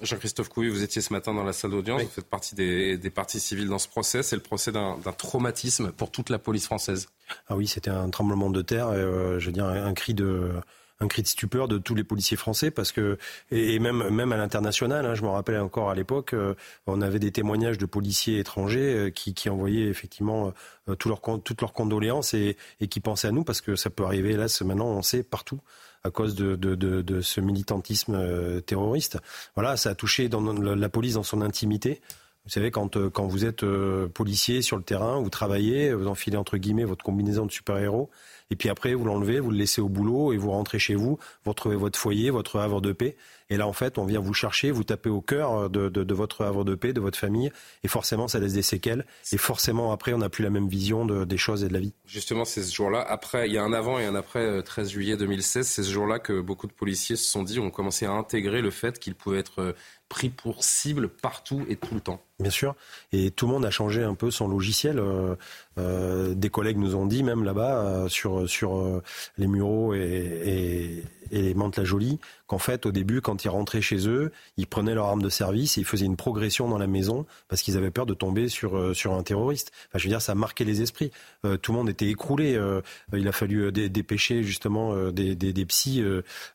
[0.00, 3.40] Jean-Christophe Couy, vous étiez ce matin dans la salle d'audience, vous faites partie des, parties
[3.40, 4.22] civiles dans ce procès.
[4.22, 7.08] C'est le procès d'un traumatisme pour toute la police française.
[7.48, 10.52] Ah oui, c'était un tremblement de terre, euh, je veux dire un cri de
[11.00, 13.18] un cri de stupeur de tous les policiers français parce que
[13.50, 16.54] et, même même à l'international, hein, je me rappelle encore à l'époque, euh,
[16.86, 20.52] on avait des témoignages de policiers étrangers euh, qui, qui envoyaient effectivement
[20.88, 23.90] euh, tout leur, toutes leurs condoléances et, et qui pensaient à nous parce que ça
[23.90, 25.60] peut arriver là maintenant on sait partout
[26.04, 29.18] à cause de, de, de, de ce militantisme terroriste.
[29.54, 32.00] Voilà, ça a touché dans la police dans son intimité.
[32.44, 33.64] Vous savez, quand, quand vous êtes
[34.14, 38.10] policier sur le terrain, vous travaillez, vous enfilez entre guillemets votre combinaison de super-héros,
[38.50, 41.18] et puis après, vous l'enlevez, vous le laissez au boulot et vous rentrez chez vous,
[41.44, 43.16] vous retrouvez votre foyer, votre havre de paix.
[43.48, 46.64] Et là, en fait, on vient vous chercher, vous tapez au cœur de, votre havre
[46.64, 47.50] de paix, de votre famille.
[47.84, 49.06] Et forcément, ça laisse des séquelles.
[49.32, 51.80] Et forcément, après, on n'a plus la même vision de, des choses et de la
[51.80, 51.92] vie.
[52.06, 53.00] Justement, c'est ce jour-là.
[53.00, 55.66] Après, il y a un avant et un après 13 euh, juillet 2016.
[55.66, 58.70] C'est ce jour-là que beaucoup de policiers se sont dit, ont commencé à intégrer le
[58.70, 59.72] fait qu'ils pouvaient être euh,
[60.08, 62.22] pris pour cible partout et tout le temps.
[62.40, 62.74] Bien sûr.
[63.12, 64.98] Et tout le monde a changé un peu son logiciel.
[64.98, 65.37] Euh,
[65.79, 69.03] euh, des collègues nous ont dit même là-bas euh, sur sur
[69.37, 74.33] les Mureaux et, et, les Mantes-la-Jolie qu'en fait au début quand ils rentraient chez eux,
[74.57, 77.62] ils prenaient leur arme de service et ils faisaient une progression dans la maison parce
[77.62, 79.70] qu'ils avaient peur de tomber sur sur un terroriste.
[79.88, 81.12] Enfin, je veux dire, ça a marqué les esprits.
[81.62, 82.59] tout le monde était écroulé.
[83.12, 86.03] il a fallu dépêcher justement des, des, des psys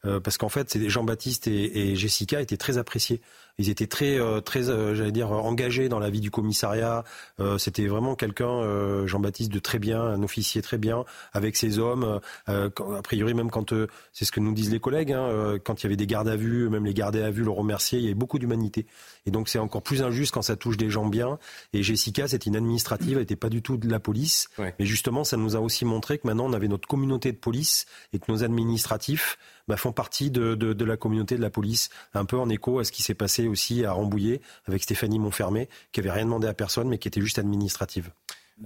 [0.02, 3.22] parce qu'en fait, Jean-Baptiste et, et Jessica étaient très appréciés.
[3.58, 7.04] Ils étaient très, euh, très, euh, j'allais dire, engagés dans la vie du commissariat.
[7.40, 12.20] Euh, c'était vraiment quelqu'un, Jean-Baptiste, de très bien, un officier très bien, avec ses hommes.
[12.48, 13.74] a priori, même quand,
[14.14, 16.36] c'est ce que nous disent les collègues, hein, quand il y avait des gardes à
[16.36, 18.00] vue, même les gardés à vue le remerciaient.
[18.00, 18.86] Il y avait beaucoup d'humanité.
[19.26, 21.38] Et donc, c'est encore plus injuste quand ça touche des gens bien.
[21.74, 24.50] Et Jessica, c'est une administrative, elle n'était pas du tout de la police.
[24.58, 27.86] Mais justement, ça nous a aussi montré que maintenant, on avait notre communauté de police
[28.14, 29.38] et que nos administratifs
[29.68, 32.92] bah, font partie de, la communauté de la police, un peu en écho à ce
[32.92, 36.88] qui s'est passé aussi à Rambouillet avec Stéphanie Montfermé, qui avait rien demandé à personne,
[36.88, 38.12] mais qui était juste administrative.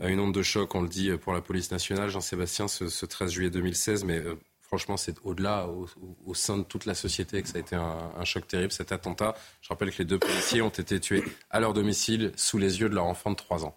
[0.02, 3.06] Euh, une onde de choc, on le dit, pour la police nationale, Jean-Sébastien, ce, ce,
[3.06, 5.88] 13 juillet 2016, mais euh, franchement, c'est au-delà, au,
[6.26, 8.92] au, sein de toute la société, que ça a été un, un, choc terrible, cet
[8.92, 9.36] attentat.
[9.62, 12.90] Je rappelle que les deux policiers ont été tués à leur domicile, sous les yeux
[12.90, 13.76] de leur enfant de 3 ans.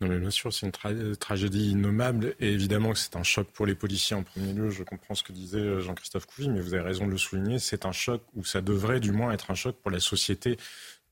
[0.00, 3.66] Non, mais bien sûr, c'est une tragédie innommable et évidemment que c'est un choc pour
[3.66, 4.70] les policiers en premier lieu.
[4.70, 7.58] Je comprends ce que disait euh, Jean-Christophe Couvi, mais vous avez raison de le souligner.
[7.58, 10.56] C'est un choc ou ça devrait du moins être un choc pour la société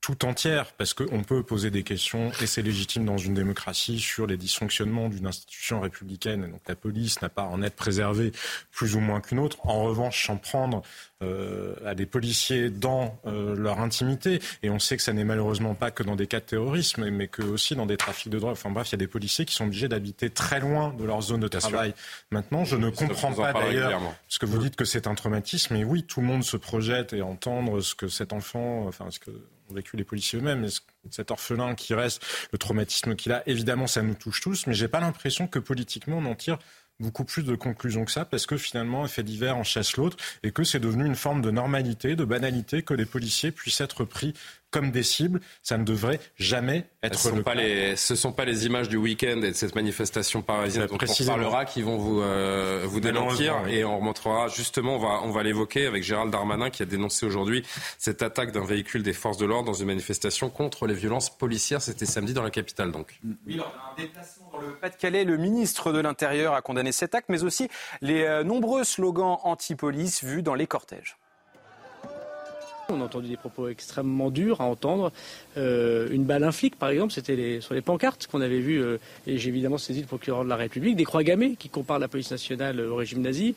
[0.08, 4.26] tout entière, parce qu'on peut poser des questions, et c'est légitime dans une démocratie, sur
[4.26, 6.50] les dysfonctionnements d'une institution républicaine.
[6.50, 8.32] Donc la police n'a pas à en être préservée
[8.70, 9.58] plus ou moins qu'une autre.
[9.64, 10.80] En revanche, s'en prendre
[11.20, 15.74] euh, à des policiers dans euh, leur intimité, et on sait que ça n'est malheureusement
[15.74, 18.52] pas que dans des cas de terrorisme, mais que aussi dans des trafics de drogue.
[18.52, 21.20] Enfin bref, il y a des policiers qui sont obligés d'habiter très loin de leur
[21.20, 21.92] zone de travail.
[22.30, 25.84] Maintenant, je ne comprends pas d'ailleurs, ce que vous dites que c'est un traumatisme, et
[25.84, 29.32] oui, tout le monde se projette et entendre ce que cet enfant, enfin ce que
[29.70, 30.66] ont vécu les policiers eux-mêmes.
[31.10, 34.88] Cet orphelin qui reste, le traumatisme qu'il a, évidemment, ça nous touche tous, mais j'ai
[34.88, 36.58] pas l'impression que politiquement on en tire
[37.00, 40.16] beaucoup plus de conclusions que ça, parce que finalement, un fait divers en chasse l'autre,
[40.42, 44.04] et que c'est devenu une forme de normalité, de banalité, que les policiers puissent être
[44.04, 44.34] pris
[44.70, 45.40] comme des cibles.
[45.62, 48.88] Ça ne devrait jamais être ce le pas Les, ce ne sont pas les images
[48.88, 53.00] du week-end et de cette manifestation parisienne dont on parlera qui vont vous, euh, vous
[53.00, 53.66] démentir.
[53.68, 57.26] Et on remontrera justement, on va, on va l'évoquer avec Gérald Darmanin qui a dénoncé
[57.26, 57.64] aujourd'hui
[57.98, 61.82] cette attaque d'un véhicule des forces de l'ordre dans une manifestation contre les violences policières.
[61.82, 63.20] C'était samedi dans la capitale donc.
[63.46, 67.28] Oui, lors d'un déplacement dans le Pas-de-Calais, le ministre de l'Intérieur a condamné cet acte,
[67.28, 67.68] mais aussi
[68.00, 71.16] les euh, nombreux slogans anti-police vus dans les cortèges.
[72.90, 75.12] On a entendu des propos extrêmement durs à entendre.
[75.58, 78.96] Euh, une balle, un par exemple, c'était sur les pancartes qu'on avait vues, euh,
[79.26, 82.08] et j'ai évidemment saisi le procureur de la République, des croix gammées qui comparent la
[82.08, 83.54] police nationale au régime nazi.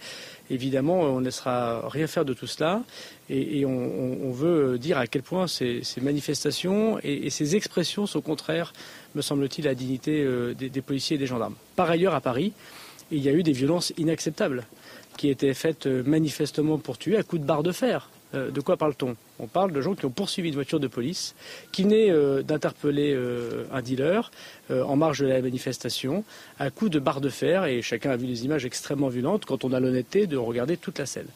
[0.49, 2.83] Évidemment, on ne laissera rien faire de tout cela,
[3.29, 8.73] et, on, veut dire à quel point ces, manifestations et, ces expressions sont contraires,
[9.15, 11.55] me semble-t-il, à la dignité euh, des policiers et des gendarmes.
[11.77, 12.51] Par ailleurs, à Paris,
[13.11, 14.65] il y a eu des violences inacceptables.
[15.17, 18.09] qui étaient faites euh, manifestement pour tuer à coups de barre de fer.
[18.33, 19.15] Euh, de quoi parle-t-on?
[19.39, 21.35] On parle de gens qui ont poursuivi une voiture de police,
[21.71, 23.17] qui naît euh, d'interpeller
[23.71, 24.31] un dealer
[24.69, 26.23] en marge de la manifestation
[26.59, 27.65] à coups de barre de fer.
[27.65, 30.99] Et chacun a vu des images extrêmement violentes quand on a l'honnêteté de regarder toute
[30.99, 31.27] la scène.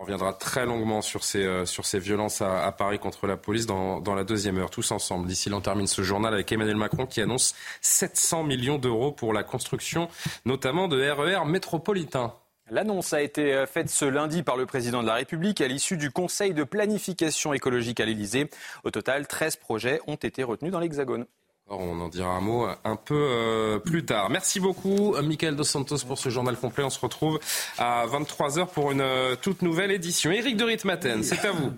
[0.00, 4.14] On reviendra très longuement sur ces, euh, violences à, Paris contre la police dans, dans
[4.14, 5.26] la deuxième heure, tous ensemble.
[5.26, 9.34] D'ici là, on termine ce journal avec Emmanuel Macron qui annonce 700 millions d'euros pour
[9.34, 10.08] la construction,
[10.46, 12.32] notamment de RER e métropolitains.
[12.70, 15.96] L'annonce a été euh, faite ce lundi par le président de la République à l'issue
[15.96, 18.48] du Conseil de planification écologique à l'Élysée.
[18.84, 21.26] Au total, 13 projets ont été retenus dans l'Hexagone.
[21.68, 24.30] On en dira un mot un peu euh, plus tard.
[24.30, 26.84] Merci beaucoup, Michael Dos Santos, pour ce journal complet.
[26.84, 27.38] On se retrouve
[27.78, 30.30] à 23h pour une euh, toute nouvelle édition.
[30.30, 31.72] Éric de Ritmaten, c'est à vous.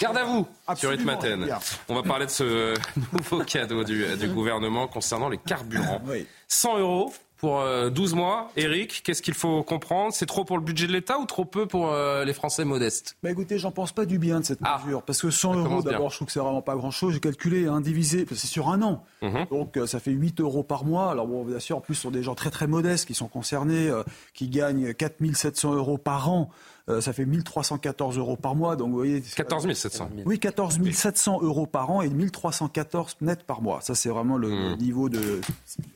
[0.00, 1.48] Garde à vous sur Ritmaten.
[1.88, 2.74] On va parler de ce
[3.12, 6.02] nouveau cadeau du, du gouvernement concernant les carburants.
[6.48, 8.50] 100 euros pour 12 euh, mois.
[8.56, 10.12] Eric, qu'est-ce qu'il faut comprendre?
[10.12, 13.16] C'est trop pour le budget de l'État ou trop peu pour euh, les Français modestes?
[13.22, 14.80] Bah Écoutez, j'en pense pas du bien de cette ah.
[14.84, 15.02] mesure.
[15.02, 17.14] Parce que 100 euros, d'abord, je trouve que c'est vraiment pas grand-chose.
[17.14, 19.04] J'ai calculé, hein, divisé, c'est sur un an.
[19.22, 19.46] Mhm.
[19.50, 21.10] Donc euh, ça fait 8 euros par mois.
[21.10, 23.28] Alors bon, bien sûr, en plus, ce sont des gens très très modestes qui sont
[23.28, 23.90] concernés,
[24.34, 26.50] qui gagnent 4700 euros par an.
[26.90, 28.76] Euh, ça fait 1314 euros par mois.
[28.76, 30.10] Donc, vous voyez, 14 700.
[30.26, 33.80] Oui, 14 700 euros par an et 1314 net par mois.
[33.80, 34.78] Ça, c'est vraiment le hmm.
[34.78, 35.40] niveau de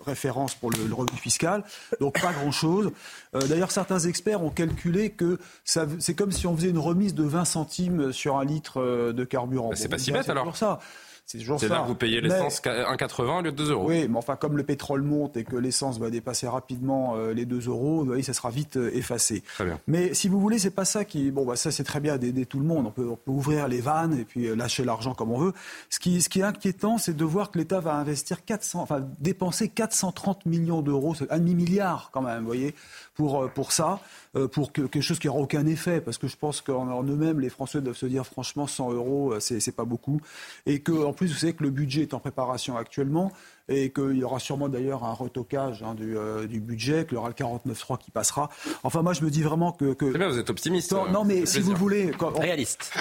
[0.04, 1.64] référence pour le, revenu fiscal.
[2.00, 2.92] Donc, pas grand-chose.
[3.35, 7.24] Euh, d'ailleurs, certains experts ont calculé que c'est comme si on faisait une remise de
[7.24, 9.70] 20 centimes sur un litre euh, de carburant.
[9.70, 10.44] Bah, c'est pas si bête alors.
[10.44, 10.78] Pour ça.
[11.26, 11.68] C'est toujours ça.
[11.68, 13.88] là que vous payez l'essence 1,80 au lieu de 2 euros.
[13.88, 17.46] Oui, mais enfin, comme le pétrole monte et que l'essence va dépasser rapidement euh, les
[17.46, 19.42] 2 euros, vous voyez, ça sera vite euh, effacé.
[19.54, 19.80] Très bien.
[19.87, 21.30] Mais si vous voulez, c'est pas ça qui.
[21.30, 22.87] Bon, bah, ça, c'est très bien d'aider tout le monde.
[22.87, 25.54] On peut, on peut, ouvrir les vannes et puis euh, lâcher l'argent comme on veut.
[25.88, 29.00] Ce qui, ce qui est inquiétant, c'est de voir que l'État va investir 400, enfin,
[29.18, 32.74] dépenser 430 millions d'euros, un demi-milliard quand même, vous voyez,
[33.14, 33.98] pour, pour ça.
[34.36, 37.50] Euh, pour quelque chose qui n'aura aucun effet, parce que je pense qu'en eux-mêmes, les
[37.50, 40.20] Français doivent se dire franchement 100 euros, euh, c'est pas beaucoup,
[40.66, 43.30] et qu'en plus, vous savez que le budget est en préparation actuellement,
[43.68, 47.16] et qu'il y aura sûrement d'ailleurs un retocage hein, du, euh, du, budget, qu'il y
[47.16, 48.50] aura le 49.3 qui passera.
[48.83, 49.94] Enfin, moi, je me dis vraiment que...
[49.94, 50.12] que...
[50.12, 50.92] C'est bien, vous êtes optimiste.
[50.92, 52.12] Non, non mais si vous voulez...
[52.18, 52.92] Quand, Réaliste.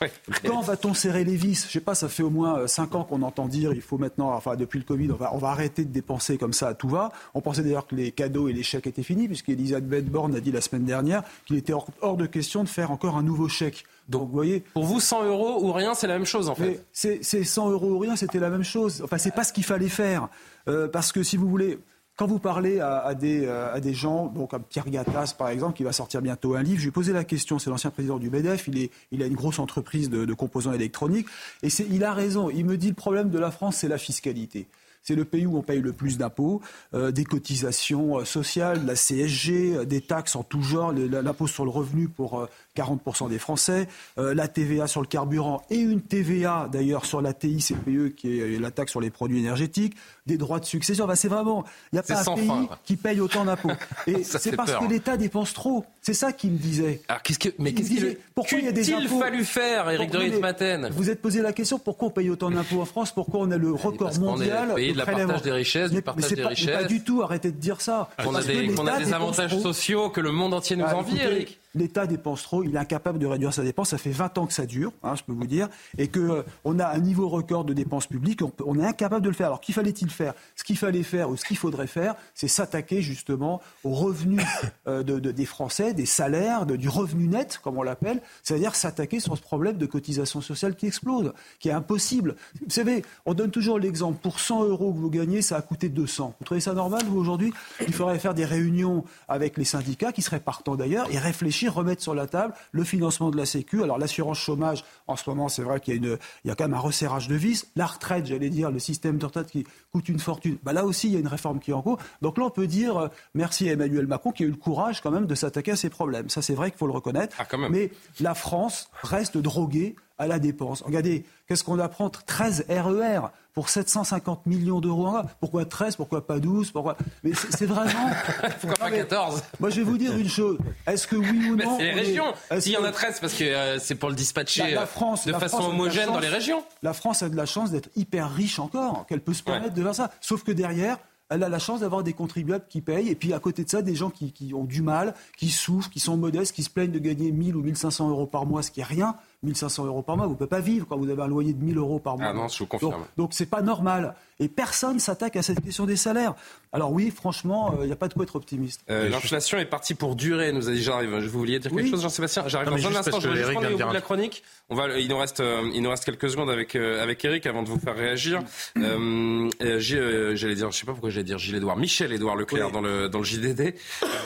[0.46, 1.66] Quand va-t-on serrer les vis?
[1.66, 4.32] Je sais pas, ça fait au moins 5 ans qu'on entend dire il faut maintenant,
[4.32, 6.88] enfin depuis le Covid, on va, on va arrêter de dépenser comme ça à tout
[6.88, 7.10] va.
[7.34, 10.52] On pensait d'ailleurs que les cadeaux et les chèques étaient finis, puisqu'Elisabeth Borne a dit
[10.52, 13.84] la semaine dernière qu'il était hors de question de faire encore un nouveau chèque.
[14.08, 14.60] Donc, vous voyez.
[14.72, 16.84] Pour vous, 100 euros ou rien, c'est la même chose, en fait.
[16.92, 19.02] C'est 100 euros ou rien, c'était la même chose.
[19.04, 20.28] Enfin, c'est pas ce qu'il fallait faire.
[20.68, 21.78] Euh, parce que si vous voulez.
[22.18, 25.76] Quand vous parlez à, des, euh, à des gens, donc à Pierre Gattaz par exemple,
[25.76, 28.16] qui va sortir bientôt un livre, je lui ai posé la question, c'est l'ancien président
[28.16, 31.26] du BDF, il, est, il a une grosse entreprise de, de composants électroniques,
[31.62, 34.66] et il a raison, il me dit le problème de la France, c'est la fiscalité.
[35.06, 36.60] C'est le pays où on paye le plus d'impôts,
[36.92, 42.08] euh, des cotisations sociales, la CSG, des taxes en tout genre, l'impôt sur le revenu
[42.08, 43.88] pour 40% des Français,
[44.18, 48.60] euh, la TVA sur le carburant et une TVA d'ailleurs sur la TICPE qui est
[48.60, 51.08] la taxe sur les produits énergétiques, des droits de succession.
[51.14, 53.70] c'est vraiment, il n'y a pas un pays qui paye autant d'impôts.
[54.06, 55.84] Et c'est parce que l'État dépense trop.
[56.02, 57.02] C'est ça qu'il me disait.
[57.08, 60.10] Alors qu'est-ce que, mais qu'est-ce qu'il pourquoi il y a des impôts fallu faire, Éric
[60.10, 63.12] de Maten Vous êtes posé la question pourquoi on paye autant d'impôts en France?
[63.12, 66.32] Pourquoi on a le record mondial on est de la partage des richesses, du partage
[66.32, 66.82] des richesses.
[66.82, 67.22] Pas du tout.
[67.22, 68.10] Arrêtez de dire ça.
[68.24, 72.42] On a des, avantages sociaux que le monde entier nous ah, envie, Éric l'État dépense
[72.42, 73.90] trop, il est incapable de réduire sa dépense.
[73.90, 76.78] Ça fait 20 ans que ça dure, hein, je peux vous dire, et qu'on euh,
[76.78, 78.40] a un niveau record de dépenses publiques.
[78.64, 79.46] On, est incapable de le faire.
[79.46, 80.34] Alors qu'il fallait-il faire?
[80.56, 84.42] Ce qu'il fallait faire ou ce qu'il faudrait faire, c'est s'attaquer justement aux revenus
[84.88, 89.42] euh, des Français, des salaires, du revenu net, comme on l'appelle, c'est-à-dire s'attaquer sur ce
[89.42, 92.36] problème de cotisation sociale qui explose, qui est impossible.
[92.62, 94.18] Vous savez, on donne toujours l'exemple.
[94.20, 96.34] Pour 100 euros que vous gagnez, ça a coûté 200.
[96.38, 97.52] Vous trouvez ça normal, vous, aujourd'hui?
[97.86, 102.02] Il faudrait faire des réunions avec les syndicats, qui seraient partants d'ailleurs, et réfléchir remettre
[102.02, 103.82] sur la table le financement de la Sécu.
[103.82, 106.54] Alors l'assurance chômage, en ce moment, c'est vrai qu'il y, a une, il y a
[106.54, 107.66] quand même un resserrage de vis.
[107.76, 110.58] La retraite, j'allais dire, le système de retraite qui coûte une fortune.
[110.62, 111.98] Bah, là aussi, il y a une réforme qui est en cours.
[112.22, 115.00] Donc là, on peut dire euh, merci à Emmanuel Macron qui a eu le courage
[115.00, 116.28] quand même de s'attaquer à ces problèmes.
[116.28, 117.36] Ça, c'est vrai qu'il faut le reconnaître.
[117.38, 120.82] Ah, Mais la France reste droguée à la dépense.
[120.82, 122.10] Regardez, qu'est-ce qu'on apprend?
[122.10, 125.16] 13 RER pour 750 millions d'euros.
[125.40, 126.96] Pourquoi 13 Pourquoi pas 12 Pourquoi?
[127.22, 128.10] Mais c'est vraiment.
[128.60, 130.58] Pourquoi pas 14 Moi, je vais vous dire une chose.
[130.86, 132.34] Est-ce que oui ou non C'est les régions.
[132.58, 135.32] S'il y en a 13, parce que euh, c'est pour le dispatcher la, France, de
[135.32, 136.62] façon homogène dans les régions.
[136.82, 139.82] La France a de la chance d'être hyper riche encore, qu'elle peut se permettre de
[139.82, 140.10] faire ça.
[140.20, 140.98] Sauf que derrière,
[141.28, 143.82] elle a la chance d'avoir des contribuables qui payent, et puis à côté de ça,
[143.82, 146.98] des gens qui, ont du mal, qui souffrent, qui sont modestes, qui se plaignent de
[146.98, 150.26] gagner 1000 ou 1500 euros par mois, ce qui est rien, 1500 euros par mois,
[150.26, 152.28] vous ne pouvez pas vivre quand vous avez un loyer de 1000 euros par mois.
[152.28, 153.04] Ah non, je vous confirme.
[153.16, 154.14] Donc c'est pas normal.
[154.38, 156.34] Et personne s'attaque à cette question des salaires.
[156.72, 158.82] Alors oui, franchement, il n'y a pas de quoi être optimiste.
[158.90, 161.14] Euh, L'inflation est partie pour durer, nous a dit j'arrive.
[161.16, 162.44] Vous vouliez dire quelque chose, Jean-Sébastien?
[162.48, 164.42] J'arrive dans un instant, je vais juste prendre au bout de la chronique.
[164.68, 167.46] On va, il, nous reste, euh, il nous reste quelques secondes avec, euh, avec Eric
[167.46, 168.42] avant de vous faire réagir.
[168.76, 171.76] Euh, j'allais dire, je sais pas pourquoi j'allais dire Gilles Edouard.
[171.76, 173.74] Michel Edouard Leclerc dans, le, dans le JDD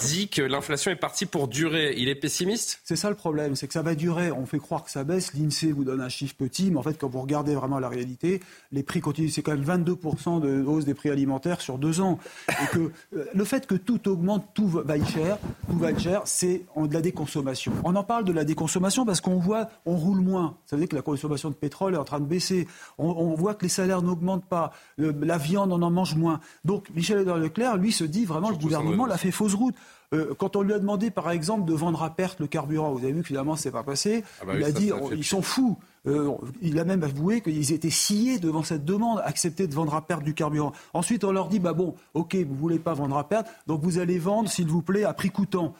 [0.00, 1.94] dit que l'inflation est partie pour durer.
[1.96, 2.80] Il est pessimiste?
[2.84, 4.32] C'est ça le problème, c'est que ça va durer.
[4.32, 5.34] On fait croire que ça baisse.
[5.34, 8.40] L'INSEE vous donne un chiffre petit, mais en fait, quand vous regardez vraiment la réalité,
[8.72, 9.28] les prix continuent.
[9.28, 9.99] C'est quand même 22%
[10.40, 12.18] de hausse des prix alimentaires sur deux ans.
[12.48, 12.90] Et que
[13.34, 15.38] le fait que tout augmente, tout va cher,
[15.70, 17.72] tout va cher, c'est de la déconsommation.
[17.84, 20.57] On en parle de la déconsommation parce qu'on voit, on roule moins.
[20.66, 22.66] Ça veut dire que la consommation de pétrole est en train de baisser.
[22.98, 24.72] On, voit que les salaires n'augmentent pas.
[24.98, 26.40] la viande, on en mange moins.
[26.64, 29.74] Donc Michel Leclerc, lui, se dit vraiment le gouvernement l'a fait fausse route.
[30.12, 33.05] Euh, quand on lui a demandé, par exemple, de vendre à perte le carburant, vous
[33.05, 34.24] avez vu que finalement, c'est pas passé.
[34.40, 35.78] Ah bah il a dit, ils sont fous.
[36.07, 36.32] Euh,
[36.62, 40.22] il a même avoué qu'ils étaient sciés devant cette demande, accepter de vendre à perte
[40.22, 40.72] du carburant.
[40.94, 43.98] Ensuite, on leur dit, bah bon, ok, vous voulez pas vendre à perte, donc vous
[43.98, 45.74] allez vendre, s'il vous plaît, à prix coûtant.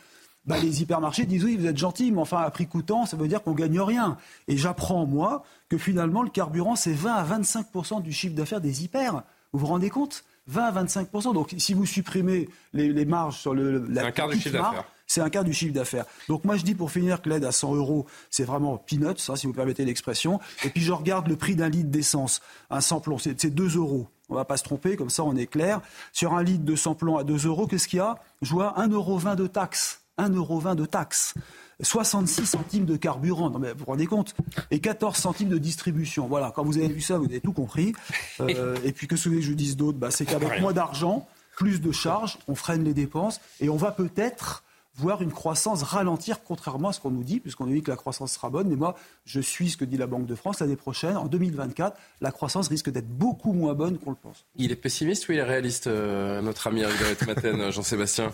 [0.47, 3.29] Bah, les hypermarchés disent oui, vous êtes gentils, mais enfin, à prix coûtant, ça veut
[3.29, 4.16] dire qu'on gagne rien.
[4.49, 8.85] Et j'apprends, moi, que finalement, le carburant, c'est 20 à 25 du chiffre d'affaires des
[8.85, 9.23] hyper.
[9.53, 10.25] Vous vous rendez compte?
[10.47, 14.41] 20 à 25% Donc, si vous supprimez les, marges sur le, la un quart du
[14.41, 16.05] chiffre d'affaires c'est un quart du chiffre d'affaires.
[16.29, 19.35] Donc moi je dis pour finir que l'aide à 100 euros, c'est vraiment peanuts, ça,
[19.35, 20.39] si vous permettez l'expression.
[20.63, 22.41] Et puis je regarde le prix d'un litre d'essence,
[22.71, 24.07] un samplon, c'est 2 euros.
[24.29, 25.81] On ne va pas se tromper, comme ça on est clair.
[26.13, 28.19] Sur un litre de samplon à 2 euros, qu'est-ce qu'il y a?
[28.41, 30.03] Je vois 1,20 euro de taxes.
[30.17, 31.35] 1,20 euro de taxes.
[31.83, 34.37] 66 centimes de carburant, non mais vous vous rendez compte?
[34.71, 36.29] Et 14 centimes de distribution.
[36.29, 37.95] Voilà, quand vous avez vu ça, vous avez tout compris.
[38.39, 39.99] Euh, et puis que ce que je dise d'autre?
[39.99, 43.91] Bah, C'est qu'avec moins d'argent, plus de charges, on freine les dépenses et on va
[43.91, 44.63] peut-être
[44.95, 47.97] voir une croissance ralentir, contrairement à ce qu'on nous dit, puisqu'on nous dit que la
[47.97, 48.68] croissance sera bonne.
[48.68, 51.16] Mais moi, je suis ce que dit la Banque de France l'année prochaine.
[51.16, 54.45] En 2024, la croissance risque d'être beaucoup moins bonne qu'on le pense.
[54.57, 58.32] Il est pessimiste ou il est réaliste, euh, notre ami Eric Maten, Jean-Sébastien?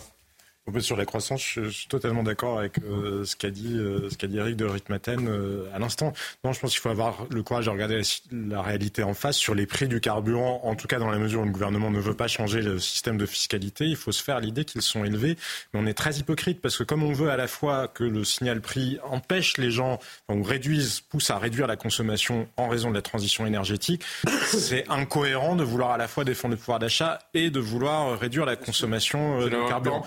[0.79, 4.27] Sur la croissance, je, suis totalement d'accord avec euh, ce qu'a dit, euh, ce qu'a
[4.27, 6.13] dit Eric de Ritmaten euh, à l'instant.
[6.43, 8.01] Non, je pense qu'il faut avoir le courage de regarder
[8.31, 10.61] la, réalité en face sur les prix du carburant.
[10.63, 13.17] En tout cas, dans la mesure où le gouvernement ne veut pas changer le système
[13.17, 15.37] de fiscalité, il faut se faire l'idée qu'ils sont élevés.
[15.73, 18.23] Mais on est très hypocrite parce que comme on veut à la fois que le
[18.23, 19.99] signal prix empêche les gens,
[20.29, 24.03] ou réduise, pousse à réduire la consommation en raison de la transition énergétique,
[24.45, 28.45] c'est incohérent de vouloir à la fois défendre le pouvoir d'achat et de vouloir réduire
[28.45, 30.05] la consommation de carburant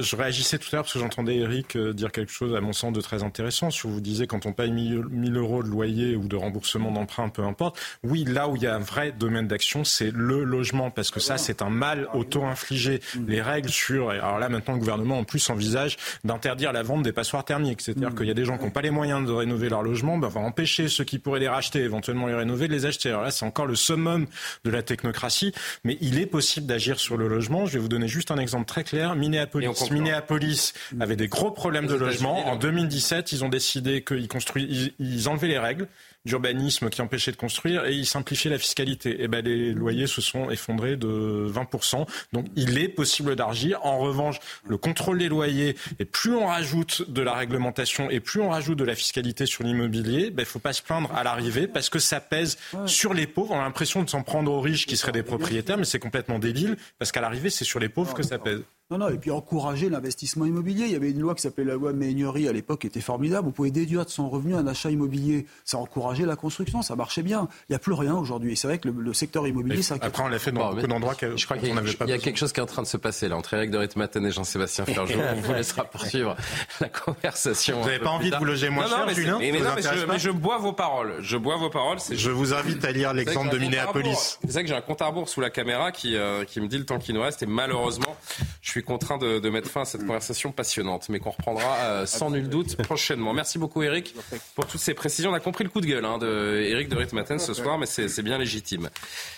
[0.00, 2.72] je, réagissais tout à l'heure parce que j'entendais Eric euh, dire quelque chose, à mon
[2.72, 3.70] sens, de très intéressant.
[3.70, 7.42] Si vous disiez quand on paye 1000 euros de loyer ou de remboursement d'emprunt, peu
[7.42, 7.78] importe.
[8.02, 11.20] Oui, là où il y a un vrai domaine d'action, c'est le logement, parce que
[11.20, 13.00] ça, c'est un mal auto-infligé.
[13.26, 14.10] Les règles sur.
[14.10, 17.80] Alors là, maintenant, le gouvernement, en plus, envisage d'interdire la vente des passoires thermiques.
[17.80, 20.18] C'est-à-dire qu'il y a des gens qui n'ont pas les moyens de rénover leur logement,
[20.18, 23.08] ben, on va empêcher ceux qui pourraient les racheter, éventuellement les rénover, de les acheter.
[23.08, 24.26] Alors là, c'est encore le summum
[24.64, 25.52] de la technocratie.
[25.84, 27.66] Mais il est possible d'agir sur le logement.
[27.66, 29.16] Je vais vous donner juste un exemple très clair.
[29.16, 32.46] Minneapolis Minneapolis avait des gros problèmes de logement.
[32.48, 35.88] En 2017, ils ont décidé qu'ils construisent, ils enlevaient les règles
[36.24, 39.10] d'urbanisme qui empêchait de construire et ils simplifiaient la fiscalité.
[39.10, 42.06] Et eh ben les loyers se sont effondrés de 20%.
[42.32, 43.84] Donc il est possible d'agir.
[43.84, 48.40] En revanche, le contrôle des loyers et plus on rajoute de la réglementation et plus
[48.40, 51.66] on rajoute de la fiscalité sur l'immobilier, ben il faut pas se plaindre à l'arrivée
[51.66, 52.56] parce que ça pèse
[52.86, 53.52] sur les pauvres.
[53.52, 56.38] On a l'impression de s'en prendre aux riches qui seraient des propriétaires, mais c'est complètement
[56.38, 58.62] débile parce qu'à l'arrivée c'est sur les pauvres que ça pèse.
[58.92, 60.84] Non, non, et puis encourager l'investissement immobilier.
[60.84, 63.46] Il y avait une loi qui s'appelait la loi Méignerie à l'époque, qui était formidable.
[63.46, 65.46] Vous pouvez déduire de son revenu un achat immobilier.
[65.64, 67.48] Ça encourageait la construction, ça marchait bien.
[67.70, 68.54] Il n'y a plus rien aujourd'hui.
[68.54, 69.96] C'est vrai que le, secteur immobilier, ça.
[69.98, 72.60] Après, on l'a fait dans beaucoup d'endroits Je crois qu'il y, a, quelque chose qui
[72.60, 75.18] est en train de se passer là entre Eric de Ritmaten et Jean-Sébastien Ferjou.
[75.18, 76.36] on vous laissera poursuivre
[76.80, 77.80] la conversation.
[77.80, 80.74] Vous n'avez pas envie de vous loger moins cher, Julien mais, mais, je, bois vos
[80.74, 81.14] paroles.
[81.20, 81.96] Je bois vos paroles.
[82.10, 84.38] Je vous invite à lire l'exemple de Minneapolis.
[84.44, 86.68] C'est ça que j'ai un compte à rebours sous la caméra qui, euh, qui me
[86.68, 88.14] dit le temps qui nous reste et malheureusement,
[88.60, 92.30] je suis contraint de, mettre fin à cette conversation passionnante, mais qu'on reprendra euh, sans
[92.30, 93.32] nul doute prochainement.
[93.32, 94.14] Merci beaucoup Eric
[94.54, 95.30] pour toutes ces précisions.
[95.30, 98.38] On a compris le coup de gueule hein, de de ce soir, mais c'est bien
[98.38, 98.88] légitime.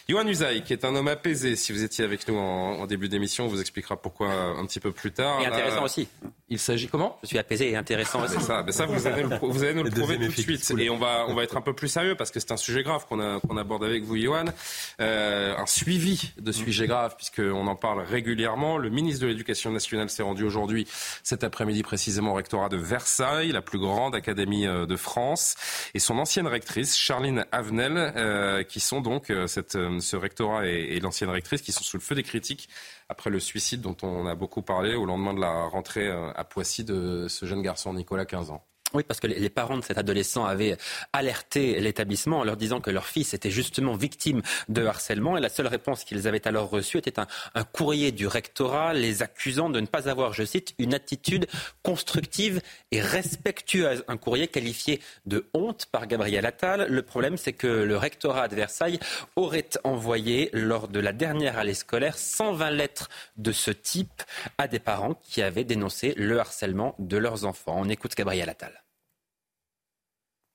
[0.09, 3.45] Yohann Usaï, qui est un homme apaisé, si vous étiez avec nous en, début d'émission,
[3.45, 5.41] on vous expliquera pourquoi un petit peu plus tard.
[5.41, 6.09] Et intéressant euh, aussi.
[6.51, 7.19] Il s'agit comment?
[7.23, 8.39] Je suis apaisé et intéressant aussi.
[8.41, 10.75] Ça, ça vous, allez, vous allez nous le prouver tout de suite.
[10.79, 12.83] Et on va, on va être un peu plus sérieux parce que c'est un sujet
[12.83, 14.53] grave qu'on qu'on aborde avec vous, Yohann.
[15.01, 18.77] Euh, un suivi de sujet grave, puisqu'on en parle régulièrement.
[18.77, 20.87] Le ministre de l'Éducation nationale s'est rendu aujourd'hui,
[21.23, 25.57] cet après-midi précisément, au rectorat de Versailles, la plus grande académie euh, de France.
[25.95, 31.31] Et son ancienne rectrice, Charline Avenel, euh, qui sont donc, cette, ce rectorat et, l'ancienne
[31.31, 32.69] rectrice, qui sont sous le feu des critiques
[33.09, 36.45] après le suicide dont on a beaucoup parlé au lendemain de la rentrée euh, à
[36.45, 38.65] Poissy de ce jeune garçon Nicolas, 15 ans.
[38.95, 40.77] Oui, parce que les parents de cet adolescent avaient
[41.13, 45.37] alerté l'établissement en leur disant que leur fils était justement victime de harcèlement.
[45.37, 47.27] Et la seule réponse qu'ils avaient alors reçue était un,
[47.73, 51.49] courrier du rectorat les accusant de ne pas avoir, je cite, une attitude
[51.83, 52.61] constructive
[52.93, 54.05] et respectueuse.
[54.07, 56.87] Un courrier qualifié de honte par Gabriel Attal.
[56.89, 59.01] Le problème, c'est que le rectorat de Versailles
[59.35, 64.23] aurait envoyé, lors de la dernière année scolaire, 120 lettres de ce type
[64.57, 67.75] à des parents qui avaient dénoncé le harcèlement de leurs enfants.
[67.77, 68.84] On écoute Gabriel Attal.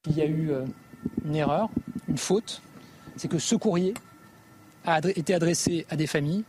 [0.08, 0.66] Il y a eu euh,
[1.26, 1.68] une erreur,
[2.08, 2.62] une faute,
[3.18, 3.94] c'est que ce courrier
[4.86, 6.46] a été adressé à des familles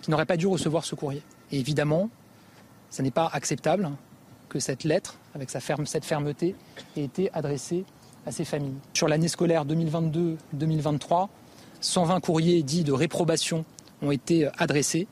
[0.00, 1.24] qui n'auraient pas dû recevoir ce courrier.
[1.50, 2.08] Et évidemment,
[2.90, 3.90] ce n'est pas acceptable
[4.48, 6.54] que cette lettre, avec cette fermeté,
[6.96, 7.84] ait été adressée
[8.26, 8.78] à ces familles.
[8.94, 11.26] Sur l'année scolaire 2022-2023,
[11.80, 13.64] 120 courriers dits de réprobation
[14.02, 15.08] ont été adressés.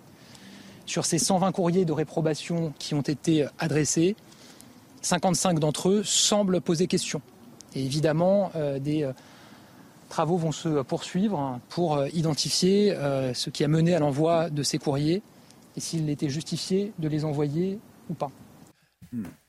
[0.86, 4.14] Sur ces 120 courriers de réprobation qui ont été adressés,
[5.02, 7.20] 55 d'entre eux semblent poser question.
[7.76, 9.12] Évidemment, euh, des euh,
[10.08, 12.94] travaux vont se poursuivre pour euh, identifier
[13.34, 15.22] ce qui a mené à l'envoi de ces courriers
[15.76, 18.30] et s'il était justifié de les envoyer ou pas.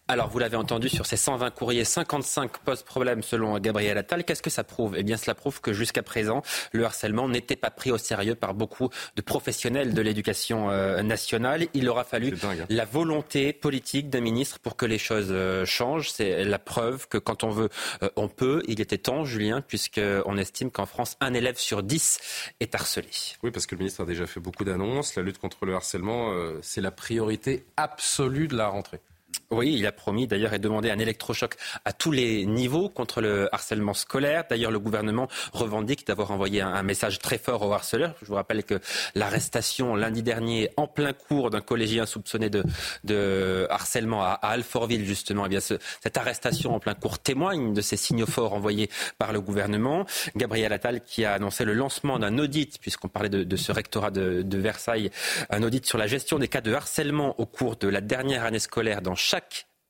[0.10, 4.24] Alors, vous l'avez entendu, sur ces 120 courriers, 55 posent problème selon Gabriel Attal.
[4.24, 4.96] Qu'est-ce que ça prouve?
[4.98, 8.54] Eh bien, cela prouve que jusqu'à présent, le harcèlement n'était pas pris au sérieux par
[8.54, 11.68] beaucoup de professionnels de l'éducation euh, nationale.
[11.74, 12.66] Il aura fallu dingue, hein.
[12.70, 16.10] la volonté politique d'un ministre pour que les choses euh, changent.
[16.10, 17.70] C'est la preuve que quand on veut,
[18.02, 18.64] euh, on peut.
[18.70, 22.20] Il était temps, Julien, puisqu'on estime qu'en France, un élève sur dix
[22.62, 23.10] est harcelé.
[23.44, 25.16] Oui, parce que le ministre a déjà fait beaucoup d'annonces.
[25.16, 29.02] La lutte contre le harcèlement, c'est la priorité absolue de la rentrée.
[29.50, 33.48] Oui, il a promis d'ailleurs et demandé un électrochoc à tous les niveaux contre le
[33.56, 34.44] harcèlement scolaire.
[34.50, 38.14] D'ailleurs, le gouvernement revendique d'avoir envoyé un, message très fort aux harceleurs.
[38.22, 38.82] Je vous rappelle que
[39.16, 45.50] l'arrestation lundi dernier en plein cours d'un collégien soupçonné de, harcèlement à, Alfortville, justement, eh
[45.50, 49.40] bien ce- cette arrestation en plein cours témoigne de ces signaux forts envoyés par le
[49.40, 50.06] gouvernement.
[50.36, 54.58] Gabriel Attal qui a annoncé le lancement d'un audit, puisqu'on parlait de, ce rectorat de
[54.58, 55.10] Versailles,
[55.50, 58.60] un audit sur la gestion des cas de harcèlement au cours de la dernière année
[58.60, 59.37] scolaire dans chaque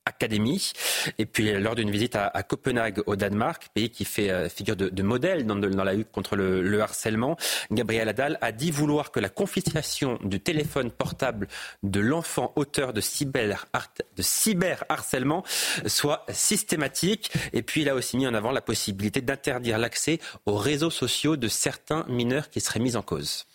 [0.08, 0.72] académie.
[1.18, 5.04] Et puis lors d'une visite à, Copenhague au Danemark, pays qui fait euh, figure de,
[5.04, 7.38] modèle dans, la lutte contre le, le harcèlement,
[7.72, 11.48] Gabriel Attal a dit vouloir que la confiscation du téléphone portable
[11.84, 13.66] de l'enfant auteur de cyber,
[14.16, 15.44] de cyberharcèlement
[15.86, 17.32] soit systématique.
[17.54, 21.36] Et puis il a aussi mis en avant la possibilité d'interdire l'accès aux réseaux sociaux
[21.36, 23.46] de certains mineurs qui seraient mis en cause.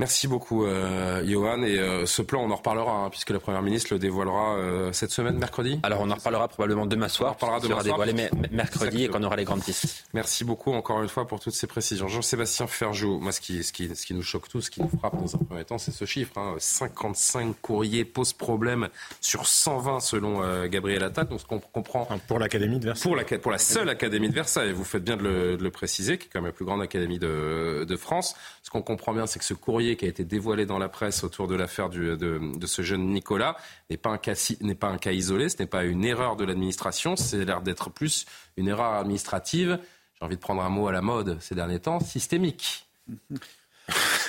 [0.00, 1.64] Merci beaucoup, euh, Johan.
[1.64, 4.92] Et euh, ce plan, on en reparlera, hein, puisque la Première ministre le dévoilera euh,
[4.92, 7.30] cette semaine, mercredi Alors on en reparlera probablement demain soir.
[7.30, 8.06] On en reparlera demain sera soir.
[8.06, 10.04] dévoilé mercredi et qu'on aura les grandes pistes.
[10.14, 12.06] Merci beaucoup encore une fois pour toutes ces précisions.
[12.06, 14.88] Jean-Sébastien Ferjou, moi ce qui, ce, qui, ce qui nous choque tous, ce qui nous
[15.00, 16.38] frappe dans un premier temps, c'est ce chiffre.
[16.38, 16.54] Hein.
[16.58, 18.90] 55 courriers posent problème
[19.20, 21.26] sur 120 selon euh, Gabriel Attal.
[21.26, 22.06] Donc ce qu'on comprend...
[22.28, 23.02] Pour l'Académie de Versailles.
[23.02, 25.70] Pour la, pour la seule Académie de Versailles, vous faites bien de le, de le
[25.72, 28.36] préciser, qui est quand même la plus grande académie de, de France.
[28.62, 31.24] Ce qu'on comprend bien, c'est que ce courrier qui a été dévoilé dans la presse
[31.24, 33.56] autour de l'affaire de, ce jeune Nicolas
[33.90, 36.44] n'est pas, un cas n'est pas un cas isolé, ce n'est pas une erreur de
[36.44, 38.26] l'administration, c'est l'air d'être plus
[38.56, 39.78] une erreur administrative,
[40.18, 42.86] j'ai envie de prendre un mot à la mode ces derniers temps, systémique.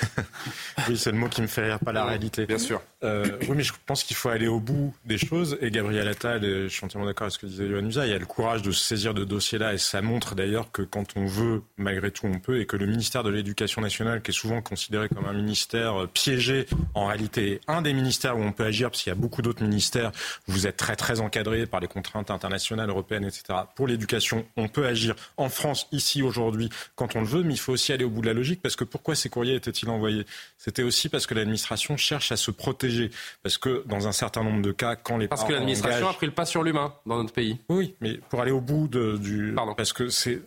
[0.88, 2.46] Oui, c'est le mot qui me fait rire, pas la réalité.
[2.46, 2.80] Bien sûr.
[3.02, 5.58] Euh, oui, mais je pense qu'il faut aller au bout des choses.
[5.60, 8.12] Et Gabriel Attal, et je suis entièrement d'accord avec ce que disait Yohann Usa, il
[8.12, 9.74] a le courage de se saisir de dossiers-là.
[9.74, 12.60] Et ça montre d'ailleurs que quand on veut, malgré tout, on peut.
[12.60, 16.06] Et que le ministère de l'Éducation nationale, qui est souvent considéré comme un ministère euh,
[16.06, 19.18] piégé, en réalité est un des ministères où on peut agir, parce qu'il y a
[19.18, 20.12] beaucoup d'autres ministères
[20.46, 23.60] vous êtes très, très encadré par les contraintes internationales, européennes, etc.
[23.74, 27.42] Pour l'éducation, on peut agir en France, ici, aujourd'hui, quand on le veut.
[27.42, 29.54] Mais il faut aussi aller au bout de la logique, parce que pourquoi ces courriers
[29.54, 30.24] étaient-ils envoyés
[30.58, 33.10] C'était aussi parce que l'administration cherche à se protéger.
[33.42, 36.18] Parce que dans un certain nombre de cas, quand les Parce que l'administration engagent- a
[36.18, 37.58] pris le pas sur l'humain dans notre pays.
[37.68, 39.54] Oui, mais pour aller au bout de, du...
[39.76, 40.40] Parce que c'est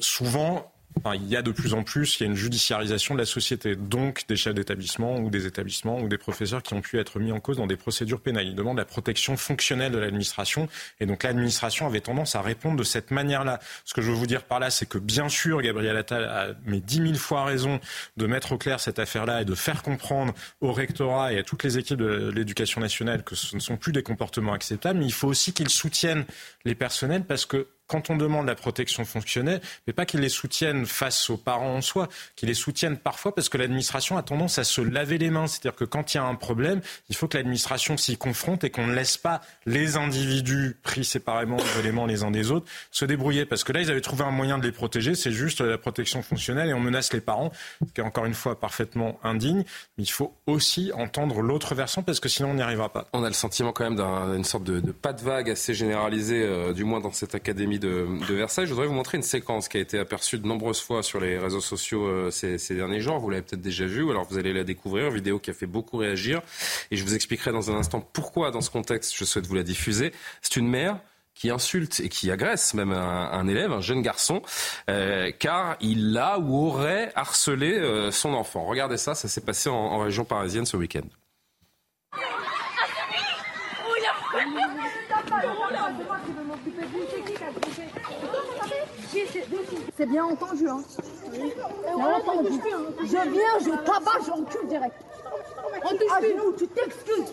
[0.00, 0.72] souvent...
[1.14, 3.76] il y a de plus en plus, il y a une judiciarisation de la société,
[3.76, 7.32] donc des chefs d'établissement ou des établissements ou des professeurs qui ont pu être mis
[7.32, 8.46] en cause dans des procédures pénales.
[8.46, 10.68] Ils demandent la protection fonctionnelle de l'administration,
[11.00, 13.60] et donc l'administration avait tendance à répondre de cette manière-là.
[13.84, 16.48] Ce que je veux vous dire par là, c'est que bien sûr, Gabriel Attal a
[16.66, 17.80] mais dix mille fois raison
[18.16, 21.64] de mettre au clair cette affaire-là et de faire comprendre au rectorat et à toutes
[21.64, 25.12] les équipes de l'éducation nationale que ce ne sont plus des comportements acceptables, mais il
[25.12, 26.24] faut aussi qu'ils soutiennent
[26.64, 30.86] les personnels parce que quand on demande la protection fonctionnelle, mais pas qu'ils les soutiennent
[30.86, 34.64] face aux parents en soi, qu'ils les soutiennent parfois parce que l'administration a tendance à
[34.64, 35.46] se laver les mains.
[35.46, 38.70] C'est-à-dire que quand il y a un problème, il faut que l'administration s'y confronte et
[38.70, 43.04] qu'on ne laisse pas les individus pris séparément les éléments les uns des autres se
[43.04, 43.46] débrouiller.
[43.46, 46.22] Parce que là, ils avaient trouvé un moyen de les protéger, c'est juste la protection
[46.22, 47.50] fonctionnelle et on menace les parents,
[47.86, 49.64] ce qui est encore une fois parfaitement indigne.
[49.96, 53.06] Mais il faut aussi entendre l'autre versant parce que sinon on n'y arrivera pas.
[53.12, 56.72] On a le sentiment quand même d'une sorte de, pas de vague assez généralisée, euh,
[56.72, 58.66] du moins dans cette académie de, Versailles.
[58.66, 61.38] Je voudrais vous montrer une séquence qui a été aperçue de nombreuses fois sur les
[61.38, 63.18] réseaux sociaux euh, ces, derniers jours.
[63.18, 65.54] Vous l'avez peut-être déjà vu, ou alors vous allez la découvrir, une vidéo qui a
[65.54, 66.42] fait beaucoup réagir.
[66.90, 69.62] Et je vous expliquerai dans un instant pourquoi, dans ce contexte, je souhaite vous la
[69.62, 70.12] diffuser.
[70.42, 70.98] C'est une mère
[71.34, 74.42] qui insulte et qui agresse même un, élève, un jeune garçon,
[74.90, 78.64] euh, car il a ou aurait harcelé son enfant.
[78.64, 81.06] Regardez ça, ça s'est passé en région parisienne ce week-end.
[89.98, 90.80] C'est bien entendu, hein.
[91.92, 92.50] entendu.
[93.00, 94.94] Je viens, je tabac, j'encule direct.
[95.84, 97.32] On genoux, tu t'excuses.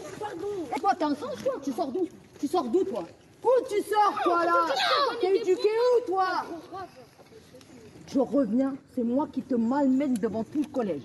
[0.76, 2.08] Et toi, t'es un sens, toi Tu sors d'où?
[2.40, 3.06] Tu sors d'où, toi?
[3.44, 4.66] Où tu sors, toi, là?
[5.22, 6.44] T'es éduqué où, toi?
[8.12, 11.04] Je reviens, c'est moi qui te malmène devant tout le collège.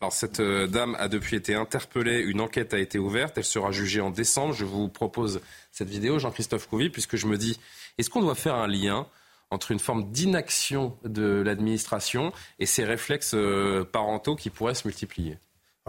[0.00, 3.70] Alors cette euh, dame a depuis été interpellée, une enquête a été ouverte, elle sera
[3.70, 4.54] jugée en décembre.
[4.54, 5.40] Je vous propose
[5.72, 7.58] cette vidéo, Jean-Christophe Couvi, puisque je me dis,
[7.98, 9.06] est-ce qu'on doit faire un lien
[9.56, 15.38] entre une forme d'inaction de l'administration et ces réflexes euh, parentaux qui pourraient se multiplier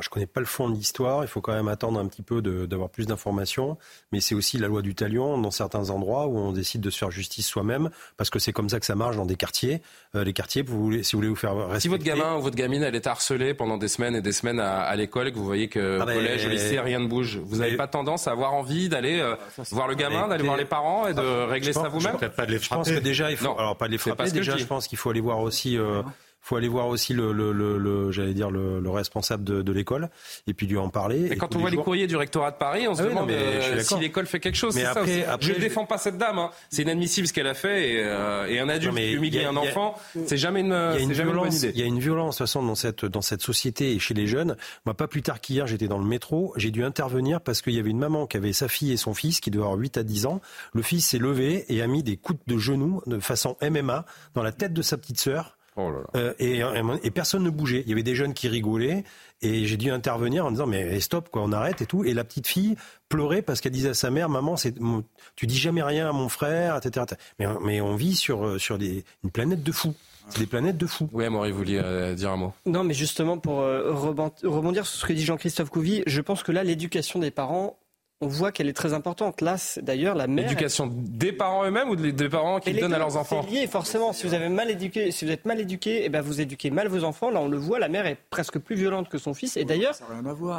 [0.02, 2.22] je ne connais pas le fond de l'histoire, il faut quand même attendre un petit
[2.22, 3.78] peu d'avoir plus d'informations,
[4.12, 6.98] mais c'est aussi la loi du talion dans certains endroits où on décide de se
[6.98, 9.82] faire justice soi-même, parce que c'est comme ça que ça marche dans des quartiers.
[10.16, 11.80] Euh, les quartiers, vous voulez, si vous voulez vous faire respecter...
[11.80, 14.60] Si votre gamin ou votre gamine, elle est harcelée pendant des semaines et des semaines
[14.60, 17.58] à, l'école, et que vous voyez que ah collège, au lycée, rien ne bouge, vous
[17.58, 19.36] n'avez pas tendance à avoir envie d'aller euh,
[19.72, 22.18] voir le gamin, d'aller voir les parents et de régler ça vous-même.
[22.20, 23.58] Je pense que déjà, il faut...
[23.58, 25.78] alors pas de les frapper, déjà, je pense qu'il faut aller voir aussi...
[25.78, 26.02] Euh,
[26.42, 30.10] faut aller voir aussi le, le, le, j'allais dire le, le, responsable de, de l'école
[30.48, 31.28] et puis lui en parler.
[31.32, 33.80] Et, quand on voit les courriers du rectorat de Paris, on se ah demande euh,
[33.82, 34.76] si l'école fait quelque chose.
[34.76, 36.40] Mais après, je ne défends pas cette dame.
[36.40, 36.52] Hein.
[36.70, 40.38] C'est inadmissible ce qu'elle a fait et, euh, et un adulte humilier un enfant, c'est
[40.38, 41.72] jamais une, il y a une jamais violence, idée.
[41.74, 44.14] Il y a une violence de toute façon dans cette dans cette société et chez
[44.14, 44.56] les jeunes.
[44.86, 47.80] Moi, pas plus tard qu'hier, j'étais dans le métro, j'ai dû intervenir parce qu'il y
[47.80, 50.04] avait une maman qui avait sa fille et son fils qui devait avoir 8 à
[50.04, 50.42] 10 ans.
[50.74, 54.44] Le fils s'est levé et a mis des coups de genoux de façon MMA dans
[54.44, 56.62] la tête de sa petite sœur Oh euh, et,
[57.04, 57.84] et, personne ne bougeait.
[57.86, 59.04] Il y avait des jeunes qui rigolaient
[59.42, 62.04] et j'ai dû intervenir en disant mais stop quoi, on arrête et tout.
[62.04, 62.76] Et la petite fille
[63.10, 64.74] pleurait parce qu'elle disait à sa mère maman c'est
[65.36, 67.06] tu dis jamais rien à mon frère etc.
[67.40, 69.94] Mais, mais on vit sur sur des, une planète de fous.
[70.30, 71.10] C'est des planètes de fous.
[71.14, 75.00] Oui, Amaury, vous vouliez euh, dire un mot Non, mais justement, pour euh, rebondir sur
[75.00, 77.78] ce que dit Jean-Christophe Couvi, je pense que là, l'éducation des parents,
[78.22, 79.42] on voit qu'elle est très importante.
[79.42, 80.46] Là, d'ailleurs, la mère.
[80.46, 84.14] L'éducation des parents eux-mêmes ou des parents qui donnent à leurs enfants C'est lié, forcément.
[84.14, 86.88] Si vous avez mal éduqué, si vous êtes mal éduqué, eh ben vous éduquez mal
[86.88, 87.30] vos enfants.
[87.30, 89.58] Là, on le voit, la mère est presque plus violente que son fils.
[89.58, 89.96] Et d'ailleurs,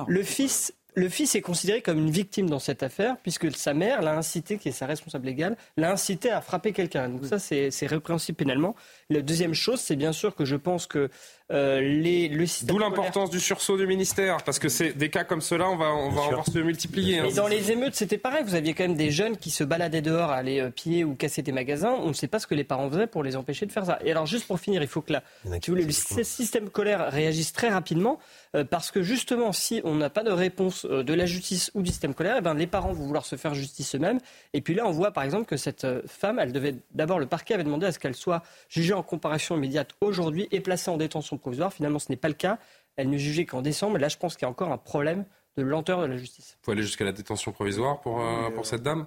[0.07, 4.03] le fils le fils est considéré comme une victime dans cette affaire, puisque sa mère
[4.03, 7.09] l'a incité, qui est sa responsable légale, l'a incité à frapper quelqu'un.
[7.09, 8.75] Donc ça, c'est répréhensible pénalement.
[9.09, 11.09] La deuxième chose, c'est bien sûr que je pense que
[11.51, 12.69] euh, les, le système.
[12.69, 15.95] D'où l'importance du sursaut du ministère, parce que c'est des cas comme cela, on va,
[15.95, 17.21] on va voir se multiplier.
[17.21, 17.27] Hein.
[17.29, 18.45] Et dans les émeutes, c'était pareil.
[18.45, 21.15] Vous aviez quand même des jeunes qui se baladaient dehors, à aller euh, piller ou
[21.15, 21.93] casser des magasins.
[21.93, 23.99] On ne sait pas ce que les parents faisaient pour les empêcher de faire ça.
[24.05, 27.11] Et alors, juste pour finir, il faut que là, si vous voulez, le système scolaire
[27.11, 28.19] réagisse très rapidement.
[28.55, 31.83] Euh, parce que justement, si on n'a pas de réponse euh, de la justice ou
[31.83, 34.19] du système scolaire, eh ben, les parents vont vouloir se faire justice eux-mêmes.
[34.53, 37.27] Et puis là, on voit par exemple que cette euh, femme, elle devait d'abord, le
[37.27, 40.97] parquet avait demandé à ce qu'elle soit jugée en comparation immédiate aujourd'hui et placée en
[40.97, 41.73] détention provisoire.
[41.73, 42.59] Finalement, ce n'est pas le cas.
[42.97, 43.97] Elle ne jugeait qu'en décembre.
[43.97, 45.25] Et là, je pense qu'il y a encore un problème
[45.57, 46.57] de lenteur de la justice.
[46.61, 48.23] Il faut aller jusqu'à la détention provisoire pour,
[48.55, 49.07] pour cette dame?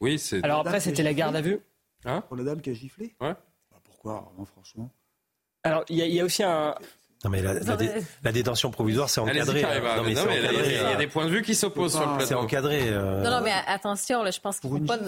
[0.00, 0.44] Oui, c'est.
[0.44, 1.60] Alors après, c'était la garde à vue.
[2.04, 2.22] Hein?
[2.22, 3.14] Pour la dame qui a giflé?
[3.20, 3.34] Ouais.
[3.70, 4.90] Bah, pourquoi, franchement
[5.66, 6.76] alors, il y, a aussi un,
[7.24, 9.64] non mais la, détention provisoire, c'est encadré.
[9.64, 10.02] Hein.
[10.06, 12.26] il y, a des points de vue qui s'opposent sur le plateau.
[12.26, 12.88] C'est encadré.
[12.88, 13.22] Euh.
[13.22, 14.98] Non, non, mais attention, là, je pense qu'il ne faut pas...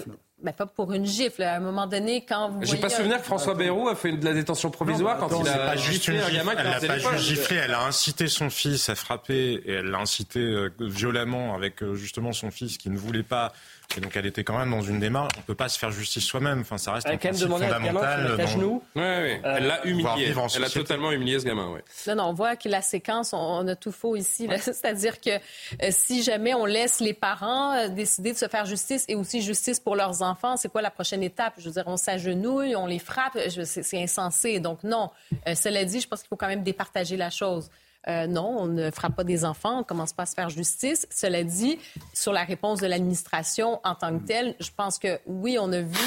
[0.41, 1.43] Mais pas pour une gifle.
[1.43, 2.63] À un moment donné, quand vous.
[2.63, 5.57] J'ai pas souvenir que François Bayrou a fait de la détention provisoire quand il a
[5.57, 8.95] pas juste un gamin Elle n'a pas juste giflé, elle a incité son fils à
[8.95, 13.21] frapper et elle l'a incité euh, violemment avec euh, justement son fils qui ne voulait
[13.21, 13.51] pas
[13.97, 15.33] et donc elle était quand même dans une démarche.
[15.37, 16.61] On peut pas se faire justice soi-même.
[16.61, 18.39] Enfin, ça reste elle un principe fondamental.
[18.39, 18.83] À genoux.
[18.95, 19.39] Oui, oui.
[19.43, 20.33] Elle l'a humilié.
[20.55, 21.71] Elle a totalement humilié ce gamin.
[21.73, 21.79] Oui.
[22.07, 22.23] Non, non.
[22.25, 24.47] On voit que la séquence, on, a tout faux ici.
[24.61, 29.05] C'est-à-dire que euh, si jamais on laisse les parents euh, décider de se faire justice
[29.07, 31.53] et aussi justice pour leurs enfants, c'est quoi la prochaine étape?
[31.57, 33.37] Je veux dire, on s'agenouille, on les frappe.
[33.63, 34.59] C'est insensé.
[34.59, 35.09] Donc non.
[35.47, 37.69] Euh, cela dit, je pense qu'il faut quand même départager la chose.
[38.09, 40.49] Euh, non, on ne frappe pas des enfants, on ne commence pas à se faire
[40.49, 41.07] justice.
[41.11, 41.77] Cela dit,
[42.13, 45.81] sur la réponse de l'administration en tant que telle, je pense que oui, on a
[45.81, 45.97] vu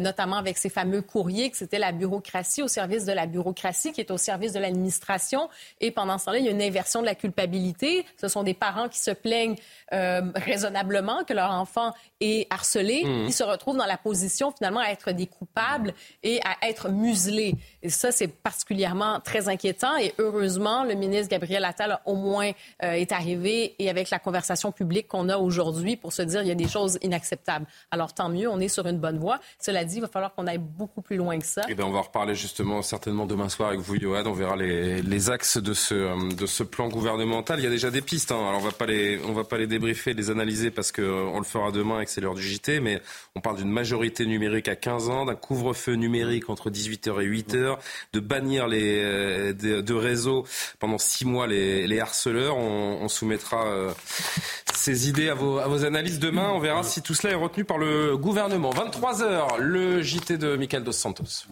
[0.00, 4.00] notamment avec ces fameux courriers, que c'était la bureaucratie au service de la bureaucratie, qui
[4.00, 5.48] est au service de l'administration.
[5.80, 8.04] Et pendant ce temps-là, il y a une inversion de la culpabilité.
[8.20, 9.56] Ce sont des parents qui se plaignent
[9.90, 13.02] raisonnablement que leur enfant est harcelé.
[13.04, 13.26] Mmh.
[13.26, 17.54] Ils se retrouvent dans la position, finalement, à être des coupables et à être muselés.
[17.82, 19.96] Et ça, c'est particulièrement très inquiétant.
[19.96, 25.08] Et heureusement, le ministre Gabriel Attal, au moins, est arrivé et avec la conversation publique
[25.08, 27.66] qu'on a aujourd'hui pour se dire il y a des choses inacceptables.
[27.90, 29.40] Alors tant mieux, on est sur une bonne voie.
[29.58, 31.62] Cela dit, il va falloir qu'on aille beaucoup plus loin que ça.
[31.62, 34.22] Et eh bien, on va reparler justement certainement demain soir avec vous, Johan.
[34.26, 37.60] On verra les, axes de ce, euh, de ce plan gouvernemental.
[37.60, 38.32] Il y a déjà des pistes.
[38.32, 38.48] Hein.
[38.48, 42.00] Alors on on va pas les débriefer, les analyser parce qu'on euh, le fera demain
[42.00, 42.80] et que c'est l'heure du JT.
[42.80, 43.00] Mais
[43.34, 47.76] on parle d'une majorité numérique à 15 ans, d'un couvre-feu numérique entre 18h et 8h,
[48.12, 50.44] de bannir les euh, de, de réseaux
[50.78, 52.56] pendant six mois les, harceleurs.
[52.56, 53.66] On, soumettra
[54.74, 56.50] ces idées à vos, à vos analyses demain.
[56.54, 58.70] On verra si tout cela est retenu par le gouvernement.
[58.70, 61.46] 23h, le JT de Michael Dos Santos.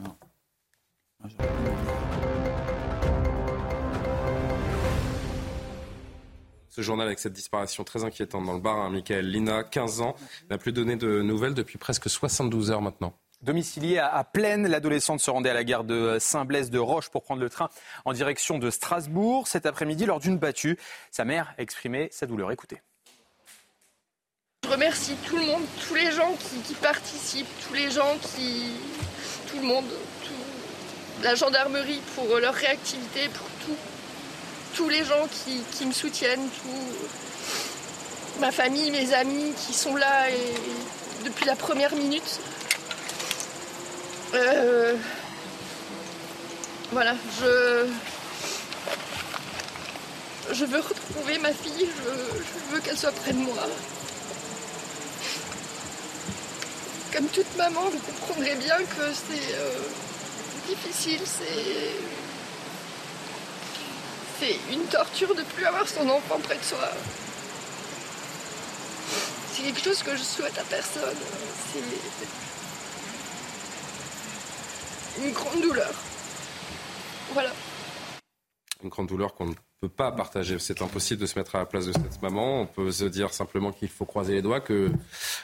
[6.68, 10.14] Ce journal avec cette disparition très inquiétante dans le bar, hein, Michael Lina, 15 ans,
[10.50, 13.14] n'a plus donné de nouvelles depuis presque 72 heures maintenant.
[13.40, 17.40] Domiciliée à, Plaine, l'adolescente se rendait à la gare de Saint-Blaise de Roche pour prendre
[17.40, 17.70] le train
[18.04, 19.48] en direction de Strasbourg.
[19.48, 20.78] Cet après-midi, lors d'une battue,
[21.10, 22.52] sa mère a exprimé sa douleur.
[22.52, 22.82] Écoutez.
[24.70, 26.32] Je remercie tout le monde, tous les gens
[26.64, 28.66] qui, participent, tous les gens qui.
[29.50, 29.84] tout le monde,
[31.24, 33.76] la gendarmerie pour leur réactivité, pour tout.
[34.76, 35.26] Tous les gens
[35.76, 38.38] qui, me soutiennent, tout.
[38.38, 40.26] Ma famille, mes amis qui sont là
[41.24, 42.38] depuis la première minute.
[44.34, 44.94] Euh,
[46.92, 47.88] voilà, je.
[50.52, 53.66] Je veux retrouver ma fille, je veux qu'elle soit près de moi.
[57.12, 59.78] Comme toute maman, vous comprendrez bien que c'est euh,
[60.68, 61.94] difficile, c'est.
[64.38, 66.90] C'est une torture de plus avoir son enfant près de soi.
[69.52, 71.18] C'est quelque chose que je souhaite à personne.
[71.72, 71.82] C'est
[75.22, 75.92] une grande douleur.
[77.32, 77.50] Voilà.
[78.82, 80.58] Une grande douleur qu'on ne peut pas partager.
[80.58, 82.60] C'est impossible de se mettre à la place de cette maman.
[82.62, 84.90] On peut se dire simplement qu'il faut croiser les doigts, que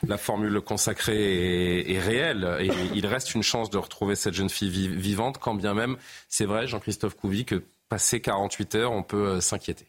[0.07, 2.57] la formule consacrée est, est réelle.
[2.61, 5.97] Et il reste une chance de retrouver cette jeune fille vi- vivante, quand bien même,
[6.29, 9.87] c'est vrai, Jean-Christophe Couvi, que passé 48 heures, on peut euh, s'inquiéter.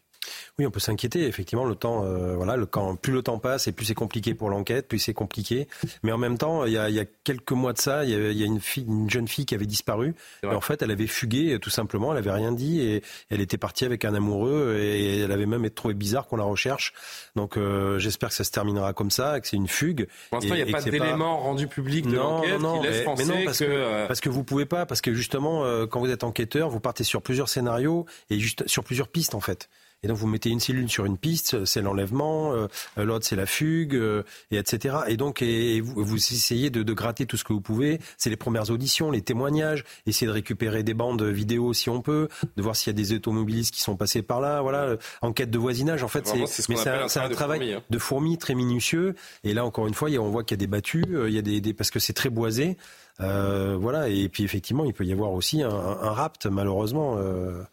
[0.60, 1.28] Oui, on peut s'inquiéter.
[1.28, 4.34] Effectivement, le temps, euh, voilà, le, quand plus le temps passe et plus c'est compliqué
[4.34, 5.68] pour l'enquête, plus c'est compliqué.
[6.04, 8.10] Mais en même temps, il y a, il y a quelques mois de ça, il
[8.12, 10.16] y a, il y a une, fille, une jeune fille qui avait disparu.
[10.44, 12.12] Et en fait, elle avait fugué euh, tout simplement.
[12.12, 15.70] Elle avait rien dit et elle était partie avec un amoureux et elle avait même
[15.70, 16.94] trouvé bizarre qu'on la recherche.
[17.36, 20.08] Donc, euh, j'espère que ça se terminera comme ça, que c'est une fugue.
[20.30, 23.04] Pour l'instant, il n'y a pas d'éléments rendus publics de l'enquête non, qui laissent mais-
[23.04, 23.66] penser mais non, parce que...
[23.66, 26.70] que, euh, parce que vous pouvez pas, parce que justement, euh, quand vous êtes enquêteur,
[26.70, 29.70] vous partez sur plusieurs scénarios et juste sur plusieurs pistes en fait.
[30.04, 32.68] Et donc vous mettez une cellule sur une piste, c'est l'enlèvement, euh,
[32.98, 34.22] l'autre c'est la fugue, euh,
[34.52, 34.98] et etc.
[35.08, 38.00] Et donc et, et vous, vous essayez de, de gratter tout ce que vous pouvez.
[38.18, 42.28] C'est les premières auditions, les témoignages, essayer de récupérer des bandes vidéo si on peut,
[42.56, 44.62] de voir s'il y a des automobilistes qui sont passés par là.
[44.62, 46.04] Voilà, euh, enquête de voisinage.
[46.04, 47.84] En fait, c'est ce un, un un travail de travail fourmi, hein.
[47.90, 49.16] de fourmi très minutieux.
[49.44, 51.40] Et là encore une fois, on voit qu'il y a des battues, euh, il y
[51.40, 52.78] a des, des- parce que c'est très boisé.
[53.20, 57.16] Euh, voilà, et puis effectivement, il peut y avoir aussi un, un, un rapt, malheureusement.
[57.18, 57.64] euh,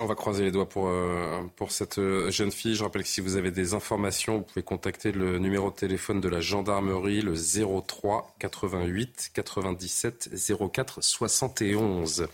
[0.00, 2.76] On va croiser les doigts pour, euh, pour cette euh, jeune fille.
[2.76, 6.20] Je rappelle que si vous avez des informations, vous pouvez contacter le numéro de téléphone
[6.20, 10.30] de la gendarmerie, le 03 88 97
[10.72, 12.28] 04 71.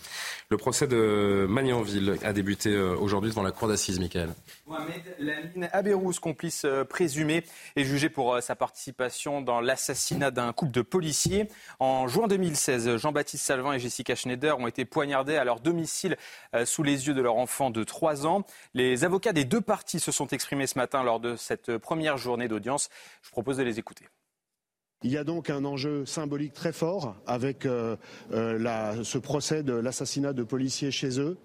[0.51, 4.35] Le procès de Magnanville a débuté euh, aujourd'hui devant la cour d'assises, Michael.
[4.67, 7.45] Mohamed Lamine Aberouz, complice euh, présumé,
[7.77, 11.49] est jugé pour euh, sa participation dans l'assassinat d'un couple de policiers.
[11.81, 16.17] En juin 2016, Jean-Baptiste Salvin et Jessica Schneider ont été poignardés à leur domicile
[16.65, 18.45] sous les yeux de leur enfant de 3 ans.
[18.75, 22.49] Les avocats des deux parties se sont exprimés ce matin lors de cette première journée
[22.49, 22.91] d'audience.
[23.23, 24.07] Je propose de les écouter.
[25.05, 27.95] Il y a donc un enjeu symbolique très fort avec euh,
[28.33, 31.37] euh, ce procès de l'assassinat de policiers chez eux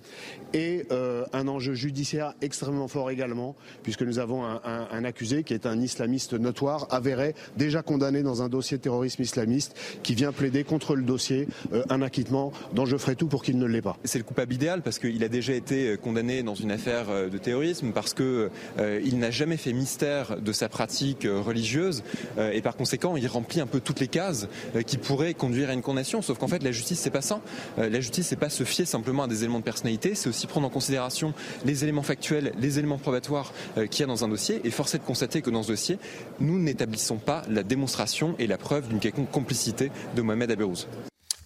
[0.53, 5.66] et euh, un enjeu judiciaire extrêmement fort également puisque nous avons un, accusé qui est
[5.66, 10.64] un islamiste notoire, avéré, déjà condamné dans un dossier de terrorisme islamiste qui vient plaider
[10.64, 11.47] contre le dossier
[11.89, 13.97] un acquittement dont je ferai tout pour qu'il ne l'ait pas.
[14.05, 17.91] C'est le coupable idéal parce qu'il a déjà été condamné dans une affaire de terrorisme,
[17.91, 22.03] parce que euh, il n'a jamais fait mystère de sa pratique religieuse
[22.38, 24.47] et par conséquent il remplit remplit un peu toutes les cases
[24.86, 26.22] qui pourraient conduire à une condamnation.
[26.22, 27.41] Sauf qu'en fait, la justice, c'est pas ça.
[27.78, 30.68] la justice, c'est pas se fier simplement à des éléments de personnalité, c'est aussi prendre
[30.68, 31.34] en considération
[31.66, 33.52] les éléments factuels, les éléments probatoires
[33.89, 34.62] qu'il y a dans un dossier.
[34.64, 35.97] Et force est de constater que dans ce dossier,
[36.39, 40.88] nous n'établissons pas la démonstration et la preuve d'une quelconque complicité de Mohamed Aberouz.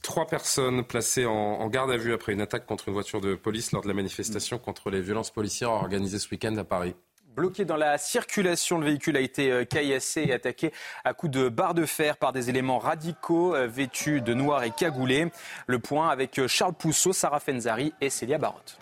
[0.01, 3.71] Trois personnes placées en, garde à vue après une attaque contre une voiture de police
[3.71, 6.93] lors de la manifestation contre les violences policières organisée ce week-end à Paris.
[7.35, 10.71] Bloqué dans la circulation, le véhicule a été euh, caillassé et attaqué
[11.03, 14.69] à coups de barre de fer par des éléments radicaux euh, vêtus de noir et
[14.69, 15.31] cagoulés.
[15.65, 18.77] Le point avec euh, Charles Pousseau, Sarah Fenzari et Célia Barotte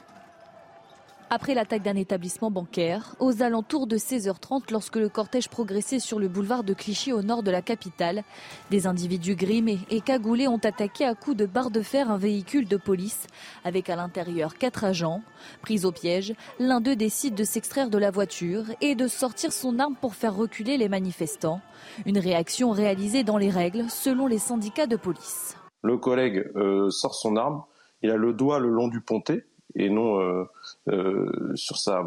[1.34, 6.28] après l'attaque d'un établissement bancaire, aux alentours de 16h30, lorsque le cortège progressait sur le
[6.28, 8.26] boulevard de Clichy au nord de la capitale,
[8.70, 12.68] des individus grimés et cagoulés ont attaqué à coups de barre de fer un véhicule
[12.68, 13.28] de police,
[13.64, 15.22] avec à l'intérieur quatre agents.
[15.62, 19.80] Pris au piège, l'un d'eux décide de s'extraire de la voiture et de sortir son
[19.80, 21.62] arme pour faire reculer les manifestants.
[22.06, 25.56] Une réaction réalisée dans les règles, selon les syndicats de police.
[25.82, 27.64] Le collègue euh, sort son arme,
[28.04, 29.46] il a le doigt le long du pontet,
[29.76, 30.44] et non euh,
[30.90, 32.04] euh, sur sa.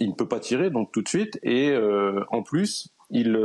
[0.00, 3.38] Il ne peut pas tirer donc tout de suite et euh, en plus il,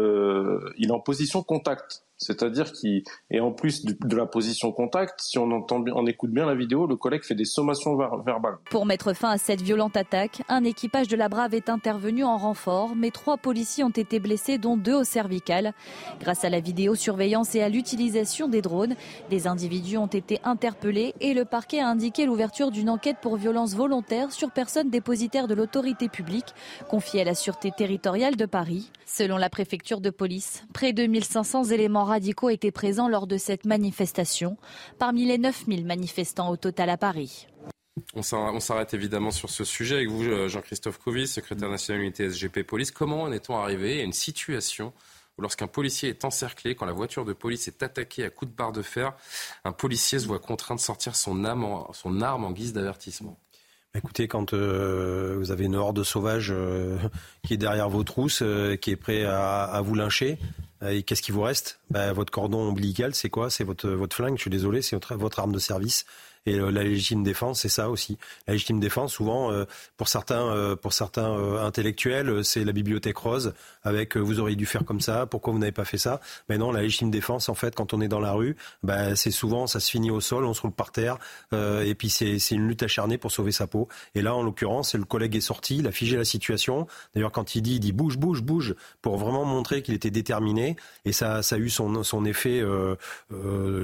[0.78, 2.07] il est en position contact.
[2.18, 6.46] C'est-à-dire qu'il et en plus de la position contact, si on entend on écoute bien
[6.46, 8.58] la vidéo, le collègue fait des sommations verbales.
[8.72, 12.38] Pour mettre fin à cette violente attaque, un équipage de la Brave est intervenu en
[12.38, 15.74] renfort, mais trois policiers ont été blessés, dont deux au cervical.
[16.20, 18.96] Grâce à la vidéosurveillance et à l'utilisation des drones,
[19.30, 23.76] des individus ont été interpellés et le parquet a indiqué l'ouverture d'une enquête pour violence
[23.76, 26.56] volontaire sur personne dépositaire de l'autorité publique,
[26.90, 28.92] confiée à la Sûreté territoriale de Paris.
[29.06, 33.66] Selon la préfecture de police, près de 1500 éléments radicaux étaient présents lors de cette
[33.66, 34.58] manifestation,
[34.98, 37.48] parmi les 9000 manifestants au total à Paris.
[38.14, 42.64] On s'arrête évidemment sur ce sujet avec vous, euh, Jean-Christophe Couvis, secrétaire national unité SGP
[42.64, 42.92] Police.
[42.92, 44.94] Comment en est-on arrivé à une situation
[45.38, 48.56] où lorsqu'un policier est encerclé, quand la voiture de police est attaquée à coups de
[48.56, 49.14] barre de fer,
[49.66, 53.38] un policier se voit contraint de sortir son, arme en guise d'avertissement?
[53.96, 56.98] Écoutez, quand euh, vous avez une horde sauvage euh,
[57.44, 58.44] qui est derrière vos trousses,
[58.82, 60.38] qui est prêt à, vous lyncher,
[60.86, 61.80] et qu'est-ce qui vous reste?
[61.90, 63.50] Bah, Votre cordon ombilical, c'est quoi?
[63.50, 66.06] C'est votre, votre flingue, je suis désolé, c'est votre arme de service.
[66.48, 68.18] Et euh, la légitime défense, c'est ça aussi.
[68.48, 69.66] La légitime défense, souvent, euh,
[69.98, 71.28] pour certains, euh, pour certains
[71.60, 75.74] intellectuels, c'est la bibliothèque rose avec vous auriez dû faire comme ça, pourquoi vous n'avez
[75.74, 76.22] pas fait ça?
[76.48, 79.32] Mais non, la légitime défense, en fait, quand on est dans la rue, bah, c'est
[79.32, 81.18] souvent, ça se finit au sol, on se roule par terre,
[81.54, 83.88] et puis c'est une lutte acharnée pour sauver sa peau.
[84.16, 86.88] Et là, en l'occurrence, le collègue est sorti, il a figé la situation.
[87.16, 90.76] D'ailleurs, quand il dit, il dit bouge, bouge, bouge, pour vraiment montrer qu'il était déterminé.
[91.06, 92.62] Et ça, ça a eu son, son effet,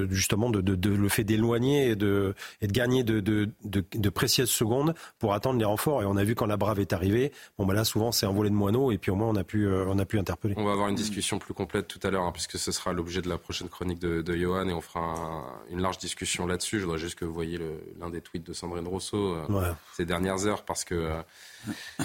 [0.09, 4.09] justement, de, de, de, le fait d'éloigner et de, et de gagner de, de, de,
[4.09, 6.01] précieuses secondes pour attendre les renforts.
[6.01, 8.31] Et on a vu quand la Brave est arrivée, bon bah là souvent c'est un
[8.31, 10.53] volet de moineau et puis au moins on a pu, euh, on a pu interpeller.
[10.57, 13.21] On va avoir une discussion plus complète tout à l'heure hein, puisque ce sera l'objet
[13.21, 16.79] de la prochaine chronique de, de Johan et on fera une large discussion là-dessus.
[16.79, 17.59] Je voudrais juste que vous voyez
[17.99, 21.21] l'un des tweets de Sandrine Rousseau euh, ces dernières heures parce que euh,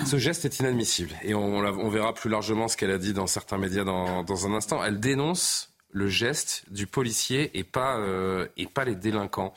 [0.06, 3.26] ce geste est inadmissible et on, on, verra plus largement ce qu'elle a dit dans
[3.26, 4.82] certains médias dans, dans un instant.
[4.84, 7.98] Elle dénonce le geste du policier et pas,
[8.58, 9.54] et pas les délinquants.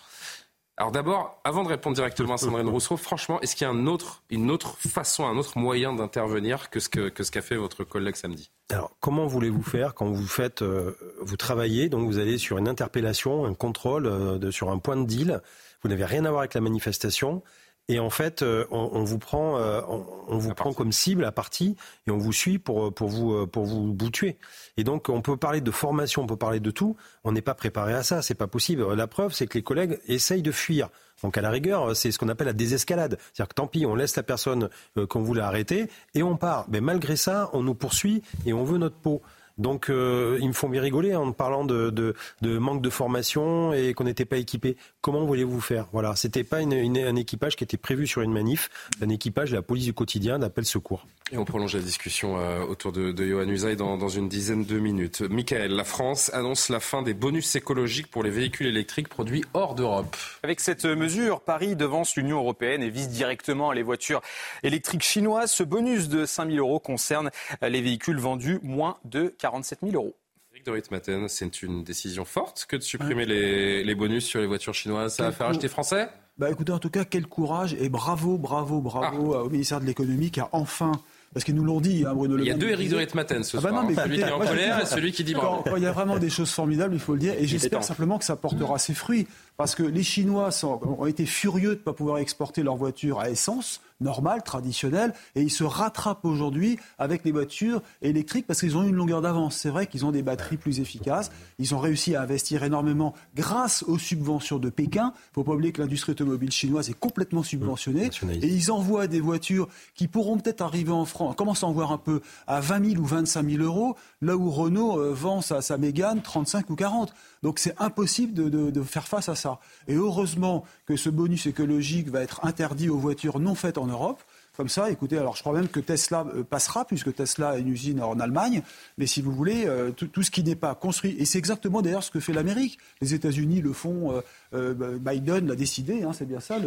[0.78, 3.88] Alors d'abord, avant de répondre directement à Sandrine Rousseau, franchement, est-ce qu'il y a un
[3.88, 7.56] autre, une autre façon, un autre moyen d'intervenir que ce qu'a que ce qu'a fait
[7.56, 8.50] votre collègue samedi?
[8.70, 12.70] Alors, comment voulez-vous faire quand vous faites, euh, vous travaillez, donc vous allez sur une
[12.70, 15.42] interpellation, un contrôle euh, de, sur un point de deal,
[15.84, 17.44] vous n'avez rien à voir avec la manifestation,
[17.92, 21.76] et en fait, euh, on, vous prend, euh, on, vous prend comme cible à partie
[22.08, 24.38] et on vous suit pour, pour, vous, euh, pour vous, vous tuer.
[24.78, 26.96] Et donc, on peut parler de formation, on peut parler de tout.
[27.26, 28.94] On n'est pas préparé à ça, c'est pas possible.
[28.94, 30.88] La preuve, c'est que les collègues essayent de fuir.
[31.22, 33.18] Donc, à la rigueur, c'est ce qu'on appelle la désescalade.
[33.34, 34.70] C'est-à-dire que tant pis, on laisse la personne
[35.10, 36.68] qu'on voulait arrêter et on part.
[36.70, 39.22] Mais malgré ça, on nous poursuit et on veut notre peau.
[39.62, 43.94] Donc euh, ils me font bien rigoler en parlant de, de, manque de formation et
[43.94, 44.76] qu'on n'était pas équipé.
[45.02, 45.88] Comment voulez-vous faire?
[45.94, 48.70] Voilà, c'était pas un équipage qui était prévu sur une manif,
[49.02, 51.06] un équipage de la police du quotidien d'appel secours.
[51.34, 54.66] Et on prolonge la discussion euh, autour de, de Johan Usaï dans, dans, une dizaine
[54.66, 55.22] de minutes.
[55.22, 59.74] Michael, la France annonce la fin des bonus écologiques pour les véhicules électriques produits hors
[59.74, 60.18] d'Europe.
[60.44, 64.22] Avec cette mesure, Paris devance l'Union européenne et vise directement les voitures
[64.64, 65.52] électriques chinoises.
[65.52, 67.32] Ce bonus de 5 000 euros concerne
[67.62, 70.16] les véhicules vendus moins de 47 000 euros.
[70.52, 74.48] Eric Dorit Maten, c'est une décision forte que de supprimer les, les, bonus sur les
[74.48, 75.16] voitures chinoises.
[75.16, 76.10] Ça va faire acheter français?
[76.38, 79.44] Bah écoutez, en tout cas, quel courage et bravo, bravo, bravo ah.
[79.44, 80.94] au ministère de l'économie qui a enfin
[81.34, 83.44] parce qu'ils nous l'ont dit, hein, Bruno Le Il y a deux Eric de Ritmaten
[83.44, 83.84] ce ah bah soir.
[83.84, 83.96] Non, hein.
[83.96, 85.64] celui qui est en colère et celui qui dit bravo.
[85.78, 87.34] il y a vraiment des choses formidables, il faut le dire.
[87.38, 89.28] Et j'espère simplement que ça portera ses fruits.
[89.58, 93.30] Parce que les Chinois ont été furieux de ne pas pouvoir exporter leur voiture à
[93.30, 98.84] essence normales, traditionnelles, et ils se rattrapent aujourd'hui avec les voitures électriques parce qu'ils ont
[98.84, 99.56] une longueur d'avance.
[99.56, 101.32] C'est vrai qu'ils ont des batteries plus efficaces.
[101.60, 105.14] Ils ont réussi à investir énormément grâce aux subventions de Pékin.
[105.14, 108.10] Il ne faut pas oublier que l'industrie automobile chinoise est complètement subventionnée.
[108.42, 111.72] Et ils envoient des voitures qui pourront peut-être arriver en France, on commence à en
[111.72, 115.42] voir un peu, à 20 000 ou 25 000 euros, là où Renault euh, vend
[115.42, 117.14] sa, sa Mégane 35 ou 40.
[117.44, 119.41] Donc c'est impossible de, faire face à ça.
[119.88, 124.22] Et heureusement que ce bonus écologique va être interdit aux voitures non faites en Europe.
[124.58, 127.70] Comme ça, écoutez, alors je crois même que Tesla euh, passera, puisque Tesla a une
[127.70, 128.62] usine en Allemagne.
[128.98, 132.04] Mais si vous voulez, euh, tout, ce qui n'est pas construit, et c'est exactement d'ailleurs
[132.04, 132.78] ce que fait l'Amérique.
[133.00, 134.22] Les États-Unis le font,
[134.54, 136.58] euh, Biden l'a décidé, hein, c'est bien ça,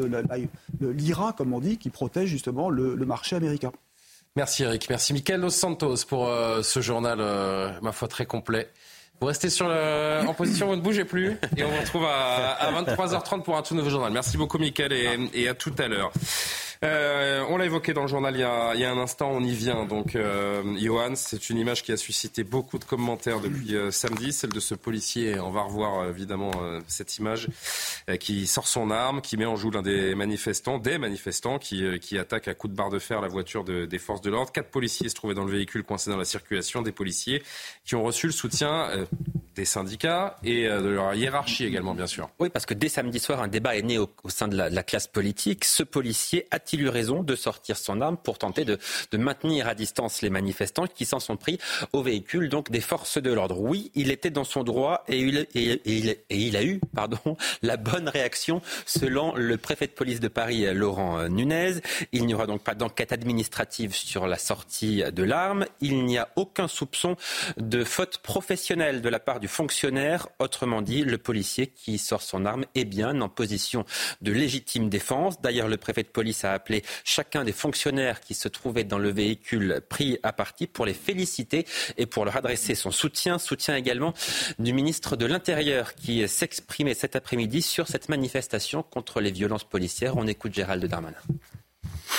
[0.80, 3.70] l'IRA, comme on dit, qui protège justement le, marché américain.
[4.34, 6.28] Merci Eric, merci Michael Los Santos pour
[6.62, 7.18] ce journal,
[7.82, 8.70] ma foi, très complet.
[9.20, 10.26] Vous restez sur le...
[10.26, 11.36] en position, vous ne bougez plus.
[11.56, 14.12] Et on vous retrouve à, à 23h30 pour un tout nouveau journal.
[14.12, 16.12] Merci beaucoup, Mickaël, et, et à tout à l'heure.
[16.82, 18.42] Euh, on l'a évoqué dans le journal il y
[18.84, 19.84] a, un instant, on y vient.
[19.84, 24.32] Donc, euh, Johan, c'est une image qui a suscité beaucoup de commentaires depuis euh, samedi,
[24.32, 25.38] celle de ce policier.
[25.38, 26.52] On va revoir euh, évidemment
[26.86, 27.48] cette image
[28.20, 32.18] qui sort son arme, qui met en joue l'un des manifestants, des manifestants qui, qui
[32.18, 34.52] attaquent à coups de barre de fer la voiture de, des forces de l'ordre.
[34.52, 37.42] Quatre policiers se trouvaient dans le véhicule coincé dans la circulation, des policiers
[37.84, 38.88] qui ont reçu le soutien
[39.54, 42.28] des syndicats et de leur hiérarchie également, bien sûr.
[42.38, 45.06] Oui, parce que dès samedi soir, un débat est né au, sein de la, classe
[45.06, 45.64] politique.
[45.64, 48.78] Ce policier a-t-il eu raison de sortir son arme pour tenter de,
[49.12, 51.58] maintenir à distance les manifestants qui s'en sont pris
[51.92, 53.60] au véhicule donc des forces de l'ordre?
[53.60, 57.18] Oui, il était dans son droit et il, et, il, a eu pardon,
[57.62, 61.74] la bonne réaction selon le préfet de police de Paris, Laurent Nunez.
[62.12, 65.66] Il n'y aura donc pas d'enquête administrative sur la sortie de l'arme.
[65.82, 67.16] Il n'y a aucun soupçon
[67.58, 70.28] de faute professionnelle de la part du fonctionnaire.
[70.38, 73.84] Autrement dit, le policier qui sort son arme est bien en position
[74.22, 75.42] de légitime défense.
[75.42, 79.10] D'ailleurs, le préfet de police a appelé chacun des fonctionnaires qui se trouvaient dans le
[79.10, 83.38] véhicule pris à partie pour les féliciter et pour leur adresser son soutien.
[83.38, 84.14] Soutien également
[84.58, 90.16] du ministre de l'Intérieur qui s'exprimait cet après-midi sur cette manifestation contre les violences policières.
[90.16, 91.18] On écoute Gérald Darmanin.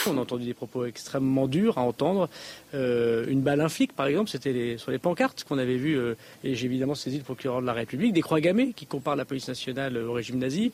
[0.08, 2.30] On a entendu des propos extrêmement durs à entendre.
[2.74, 6.16] Euh, une balle, un flic, par exemple, c'était sur les pancartes qu'on avait vu, euh,
[6.43, 9.26] et j'ai évidemment saisi le procureur de la République, des croix gammées qui comparent la
[9.26, 10.72] police nationale au régime nazi.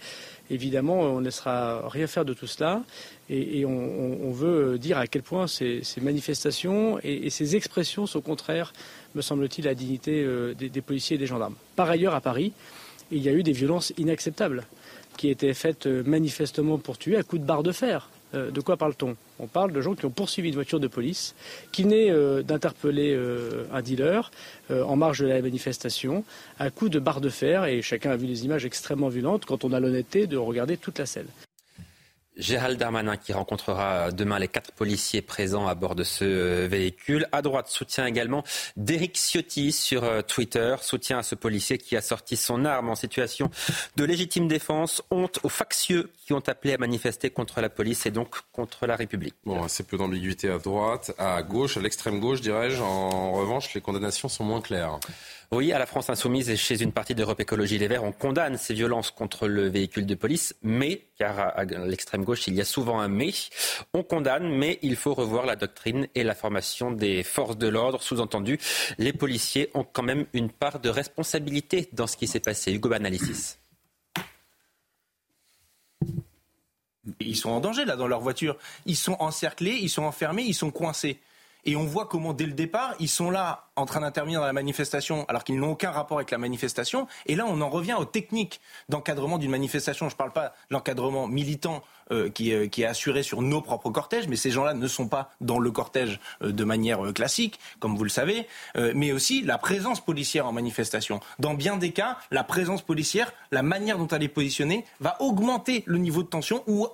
[0.49, 2.83] Évidemment, on ne laissera rien faire de tout cela,
[3.29, 8.73] et, on, veut dire à quel point ces, manifestations et, ces expressions sont contraires,
[9.15, 11.55] me semble-t-il, à la dignité euh, des, des policiers et des gendarmes.
[11.77, 12.51] Par ailleurs, à Paris,
[13.11, 14.65] il y a eu des violences inacceptables
[15.15, 18.09] qui étaient faites manifestement pour tuer à coups de barre de fer.
[18.33, 19.15] Euh, de quoi parle-t-on?
[19.39, 21.35] On parle de gens qui ont poursuivi une voiture de police,
[21.71, 24.31] qui naît euh, d'interpeller euh, un dealer
[24.69, 26.23] en marge de la manifestation,
[26.57, 29.65] à coup de barre de fer, et chacun a vu des images extrêmement violentes quand
[29.65, 31.27] on a l'honnêteté de regarder toute la scène.
[32.37, 37.27] Gérald Darmanin qui rencontrera demain les quatre policiers présents à bord de ce euh, véhicule.
[37.31, 38.43] À droite, soutien également
[38.77, 40.75] d'Éric Ciotti sur euh, Twitter.
[40.81, 43.49] Soutien à ce policier qui a sorti son arme en situation
[43.97, 45.01] de légitime défense.
[45.11, 48.95] Honte aux factieux qui ont appelé à manifester contre la police et donc contre la
[48.95, 49.35] République.
[49.45, 51.11] Bon, assez peu d'ambiguïté à droite.
[51.17, 52.81] À gauche, à l'extrême gauche, dirais-je.
[52.81, 54.99] En revanche, les condamnations sont moins claires.
[55.53, 58.55] Oui, à la France insoumise et chez une partie d'Europe Écologie Les Verts, on condamne
[58.55, 62.63] ces violences contre le véhicule de police, mais, car à l'extrême gauche, il y a
[62.63, 63.33] souvent un mais,
[63.93, 68.01] on condamne, mais il faut revoir la doctrine et la formation des forces de l'ordre.
[68.01, 68.59] Sous-entendu,
[68.97, 72.71] les policiers ont quand même une part de responsabilité dans ce qui s'est passé.
[72.71, 73.57] Hugo Banalicis.
[77.19, 78.55] Ils sont en danger là dans leur voiture.
[78.85, 81.19] Ils sont encerclés, ils sont enfermés, ils sont coincés.
[81.65, 84.53] Et on voit comment, dès le départ, ils sont là en train d'intervenir dans la
[84.53, 87.07] manifestation alors qu'ils n'ont aucun rapport avec la manifestation.
[87.25, 90.09] Et là, on en revient aux techniques d'encadrement d'une manifestation.
[90.09, 93.61] Je ne parle pas de l'encadrement militant euh, qui, euh, qui, est assuré sur nos
[93.61, 97.59] propres cortèges, mais ces gens-là ne sont pas dans le cortège euh, de manière classique,
[97.79, 101.19] comme vous le savez, mais aussi la présence policière en manifestation.
[101.39, 105.83] Dans bien des cas, la présence policière, la manière dont elle est positionnée, va augmenter
[105.85, 106.87] le niveau de tension ou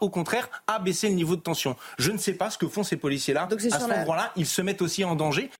[0.00, 1.76] au contraire, abaisser le niveau de tension.
[1.98, 3.48] Je ne sais pas ce que font ces policiers-là.
[3.50, 5.50] À ce moment-là, ils se mettent aussi en danger.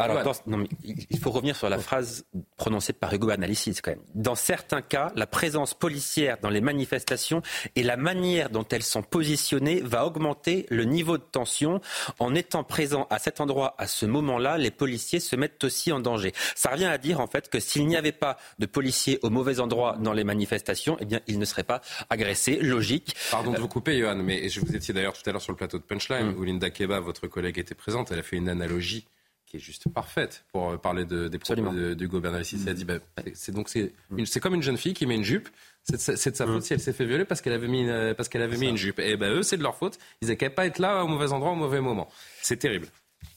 [0.00, 0.42] Alors,
[0.82, 2.26] il faut revenir sur la phrase
[2.56, 4.02] prononcée par Hugo Analysis quand même.
[4.16, 7.42] Dans certains cas, la présence policière dans les manifestations
[7.76, 11.80] et la manière dont elles sont positionnées va augmenter le niveau de tension.
[12.18, 16.00] En étant présent à cet endroit, à ce moment-là, les policiers se mettent aussi en
[16.00, 16.32] danger.
[16.56, 19.60] Ça revient à dire en fait que s'il n'y avait pas de policiers au mauvais
[19.60, 22.56] endroit dans les manifestations, eh bien, ils ne seraient pas agressés.
[22.56, 23.14] Logique.
[23.30, 25.56] Pardon de vous couper, Johan, mais je vous étiez d'ailleurs tout à l'heure sur le
[25.56, 26.36] plateau de Punchline mm.
[26.36, 28.10] où Linda Keba, votre collègue, était présente.
[28.10, 29.06] Elle a fait une analogie
[29.54, 32.58] qui est juste parfaite pour euh, parler de, des propos d'Hugo Bernalicis.
[32.60, 32.94] Il a dit, bah,
[33.34, 33.92] c'est donc c'est
[34.24, 35.48] c'est comme une jeune fille qui met une jupe.
[35.84, 38.28] C'est de, sa faute si elle s'est fait violer parce qu'elle avait mis une, parce
[38.28, 38.98] qu'elle avait mis une jupe.
[38.98, 39.98] Et ben eux, c'est de leur faute.
[40.22, 42.08] Ils n'avaient qu'à pas être là au mauvais endroit au mauvais moment.
[42.42, 42.88] C'est terrible.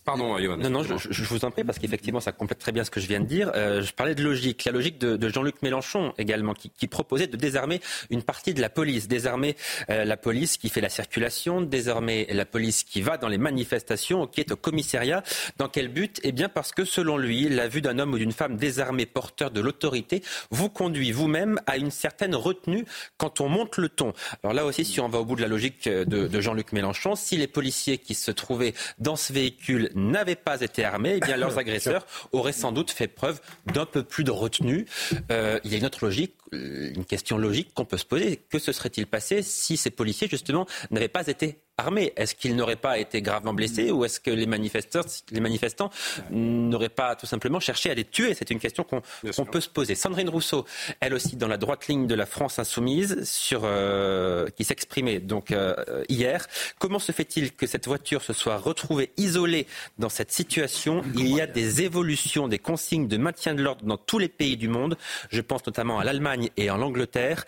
[0.07, 0.39] Pardon.
[0.39, 3.07] Non, non, je, vous en prie, parce qu'effectivement, ça complète très bien ce que je
[3.09, 3.51] viens de dire.
[3.55, 4.63] Euh, je parlais de logique.
[4.63, 9.09] La logique de, Jean-Luc Mélenchon également, qui, proposait de désarmer une partie de la police.
[9.09, 9.57] Désarmer
[9.89, 14.27] euh, la police qui fait la circulation, désarmer la police qui va dans les manifestations,
[14.27, 15.23] qui est au commissariat.
[15.57, 16.21] Dans quel but?
[16.23, 19.51] Eh bien, parce que selon lui, la vue d'un homme ou d'une femme désarmé, porteur
[19.51, 22.85] de l'autorité, vous conduit vous-même à une certaine retenue
[23.17, 24.13] quand on monte le ton.
[24.41, 27.15] Alors là aussi, si on va au bout de la logique de, de Jean-Luc Mélenchon,
[27.15, 31.35] si les policiers qui se trouvaient dans ce véhicule n'avaient pas été armés, eh bien
[31.37, 34.85] leurs agresseurs auraient sans doute fait preuve d'un peu plus de retenue.
[35.31, 38.37] Euh, il y a une autre logique, une question logique qu'on peut se poser.
[38.49, 42.75] Que se serait-il passé si ces policiers, justement, n'avaient pas été armés Est-ce qu'ils n'auraient
[42.75, 45.01] pas été gravement blessés ou est-ce que les manifestants,
[45.31, 45.89] les manifestants
[46.31, 48.33] n'auraient pas tout simplement cherché à les tuer?
[48.33, 49.95] C'est une question qu'on peut se poser.
[49.95, 50.65] Sandrine Rousseau,
[50.99, 55.51] elle aussi dans la droite ligne de la France insoumise, sur, euh, qui s'exprimait donc
[55.51, 56.47] euh, hier.
[56.79, 59.67] Comment se fait-il que cette voiture se soit retrouvée isolée
[59.97, 61.03] dans cette situation?
[61.15, 64.57] Il y a des évolutions des consignes de maintien de l'ordre dans tous les pays
[64.57, 64.97] du monde.
[65.29, 67.45] Je pense notamment à l'Allemagne et en Angleterre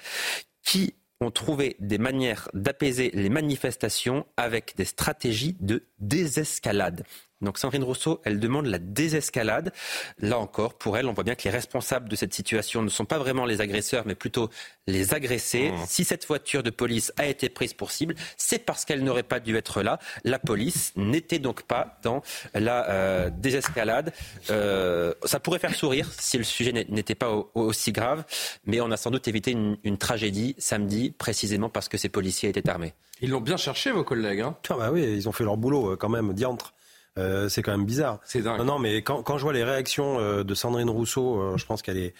[0.64, 7.04] qui ont trouvé des manières d'apaiser les manifestations avec des stratégies de désescalade.
[7.42, 9.72] Donc Sandrine Rousseau, elle demande la désescalade.
[10.20, 13.06] Là encore, pour elle, on voit bien que les responsables de cette situation ne sont
[13.06, 14.50] pas vraiment les agresseurs, mais plutôt
[14.88, 15.72] les agressés.
[15.72, 15.86] Mmh.
[15.88, 19.40] Si cette voiture de police a été prise pour cible, c'est parce qu'elle n'aurait pas
[19.40, 20.00] dû être là.
[20.26, 22.22] La police n'était donc pas dans
[22.54, 24.14] la euh, désescalade.
[24.50, 28.26] Euh, ça pourrait faire sourire si le sujet n'était pas aussi grave,
[28.66, 32.50] mais on a sans doute évité une, une, tragédie samedi, précisément parce que ces policiers
[32.50, 32.94] étaient armés.
[33.22, 34.42] Ils l'ont bien cherché, vos collègues.
[34.42, 34.56] Hein?
[34.70, 36.74] Ah bah oui, ils ont fait leur boulot euh, quand même, diantre.
[37.18, 38.20] Euh, c'est quand même bizarre.
[38.24, 38.60] C'est dingue.
[38.60, 41.66] Non, non, mais quand, quand je vois les réactions euh, de Sandrine Rousseau, euh, je
[41.66, 42.14] pense qu'elle est,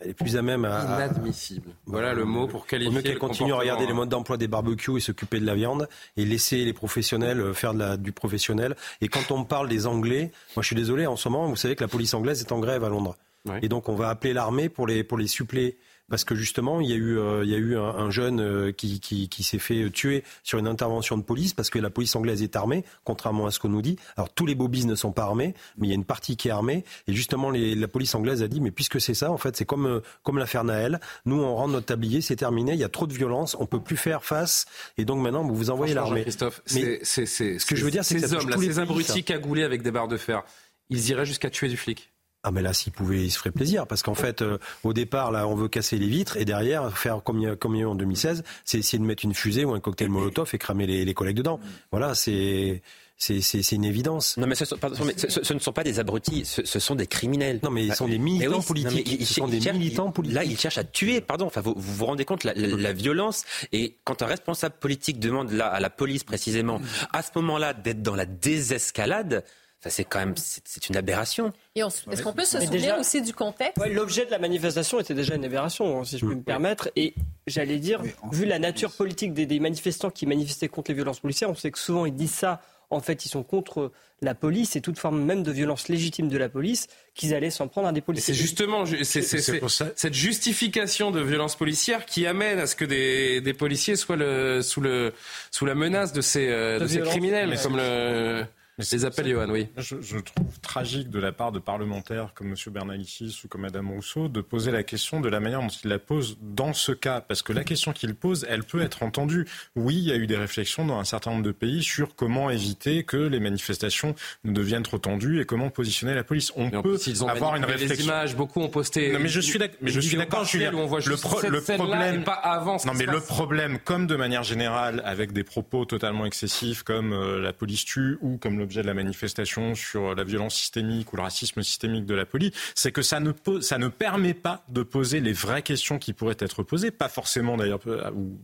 [0.00, 0.84] elle est plus à même à.
[0.84, 1.70] Inadmissible.
[1.86, 2.92] Voilà le mot pour qualifier.
[2.92, 5.54] Au mieux qu'elle continue à regarder les modes d'emploi des barbecues et s'occuper de la
[5.54, 8.76] viande et laisser les professionnels faire de la, du professionnel.
[9.00, 11.74] Et quand on parle des Anglais, moi je suis désolé, en ce moment, vous savez
[11.74, 13.16] que la police anglaise est en grève à Londres.
[13.62, 15.76] Et donc on va appeler l'armée pour les, pour les suppléer
[16.08, 18.72] parce que justement, il y a eu, euh, il y a eu un, jeune euh,
[18.72, 22.14] qui, qui, qui s'est fait tuer sur une intervention de police parce que la police
[22.14, 23.96] anglaise est armée, contrairement à ce qu'on nous dit.
[24.16, 26.48] Alors tous les bobbies ne sont pas armés, mais il y a une partie qui
[26.48, 26.84] est armée.
[27.08, 29.64] Et justement, les, la police anglaise a dit, mais puisque c'est ça, en fait, c'est
[29.64, 31.00] comme, euh, comme l'affaire Naël.
[31.24, 32.72] Nous, on rentre notre tablier, c'est terminé.
[32.72, 34.66] Il y a trop de violence, on peut plus faire face.
[34.98, 36.22] Et donc maintenant, vous vous envoyez l'armée.
[36.22, 39.24] Christophe, mais c'est, ce que je veux dire, c'est que ces hommes, là, ces abrutis
[39.24, 40.42] cagoulés avec des barres de fer,
[40.90, 42.13] ils iraient jusqu'à tuer du flic.
[42.44, 45.32] Ah mais là, s'il pouvait, il se ferait plaisir parce qu'en fait, euh, au départ,
[45.32, 47.78] là, on veut casser les vitres et derrière faire comme il y a, comme il
[47.78, 50.50] y a eu en 2016, c'est essayer de mettre une fusée ou un cocktail Molotov
[50.52, 51.58] et cramer les, les collègues dedans.
[51.90, 52.82] Voilà, c'est
[53.16, 54.36] c'est une évidence.
[54.36, 57.60] Non, mais ce, ce, ne sont pas des abrutis, ce, sont des criminels.
[57.62, 59.16] Non, mais ils sont des militants politiques.
[59.20, 60.34] ils, sont des militants politiques.
[60.34, 61.46] Là, ils cherchent à tuer, pardon.
[61.46, 65.68] Enfin, vous vous, rendez compte la, la, violence et quand un responsable politique demande là,
[65.68, 66.80] à la police précisément,
[67.12, 69.44] à ce moment-là, d'être dans la désescalade
[69.90, 71.52] c'est quand même c'est une aberration.
[71.74, 73.84] Est-ce qu'on peut se souvenir aussi du contexte?
[73.86, 76.90] L'objet de la manifestation était déjà une aberration, hein, si je peux me permettre.
[76.96, 77.14] Et
[77.46, 81.54] j'allais dire, vu la nature politique des, manifestants qui manifestaient contre les violences policières, on
[81.54, 82.60] sait que souvent ils disent ça.
[82.90, 86.38] En fait, ils sont contre la police et toute forme même de violence légitime de
[86.38, 88.34] la police, qu'ils allaient s'en prendre à des policiers.
[88.34, 94.16] C'est justement cette justification de violence policière qui amène à ce que des, policiers soient
[94.16, 95.12] le, sous, le,
[95.50, 98.44] sous la menace de ces, euh, de ces criminels, comme le
[98.78, 99.68] les appels, Johan, oui.
[99.76, 102.54] Je, je, trouve tragique de la part de parlementaires comme M.
[102.72, 106.00] Bernalicis ou comme Mme Rousseau de poser la question de la manière dont ils la
[106.00, 107.20] posent dans ce cas.
[107.20, 109.46] Parce que la question qu'ils posent, elle peut être entendue.
[109.76, 112.50] Oui, il y a eu des réflexions dans un certain nombre de pays sur comment
[112.50, 116.52] éviter que les manifestations ne deviennent trop tendues et comment positionner la police.
[116.56, 116.98] On peut
[117.28, 117.96] avoir une réflexion.
[117.96, 119.12] Les images, beaucoup ont posté.
[119.12, 119.78] Non, mais je suis d'accord.
[119.82, 120.46] Mais je suis d'accord.
[120.74, 122.78] on voit le, pro le problème, pas avant.
[122.84, 127.40] Non, mais le problème, comme de manière générale, avec des propos totalement excessifs, comme euh,
[127.40, 131.16] la police tue ou comme le l'objet de la manifestation sur la violence systémique ou
[131.16, 134.82] le racisme systémique de la police, c'est que ça ne, ça ne permet pas de
[134.82, 137.80] poser les vraies questions qui pourraient être posées, pas forcément d'ailleurs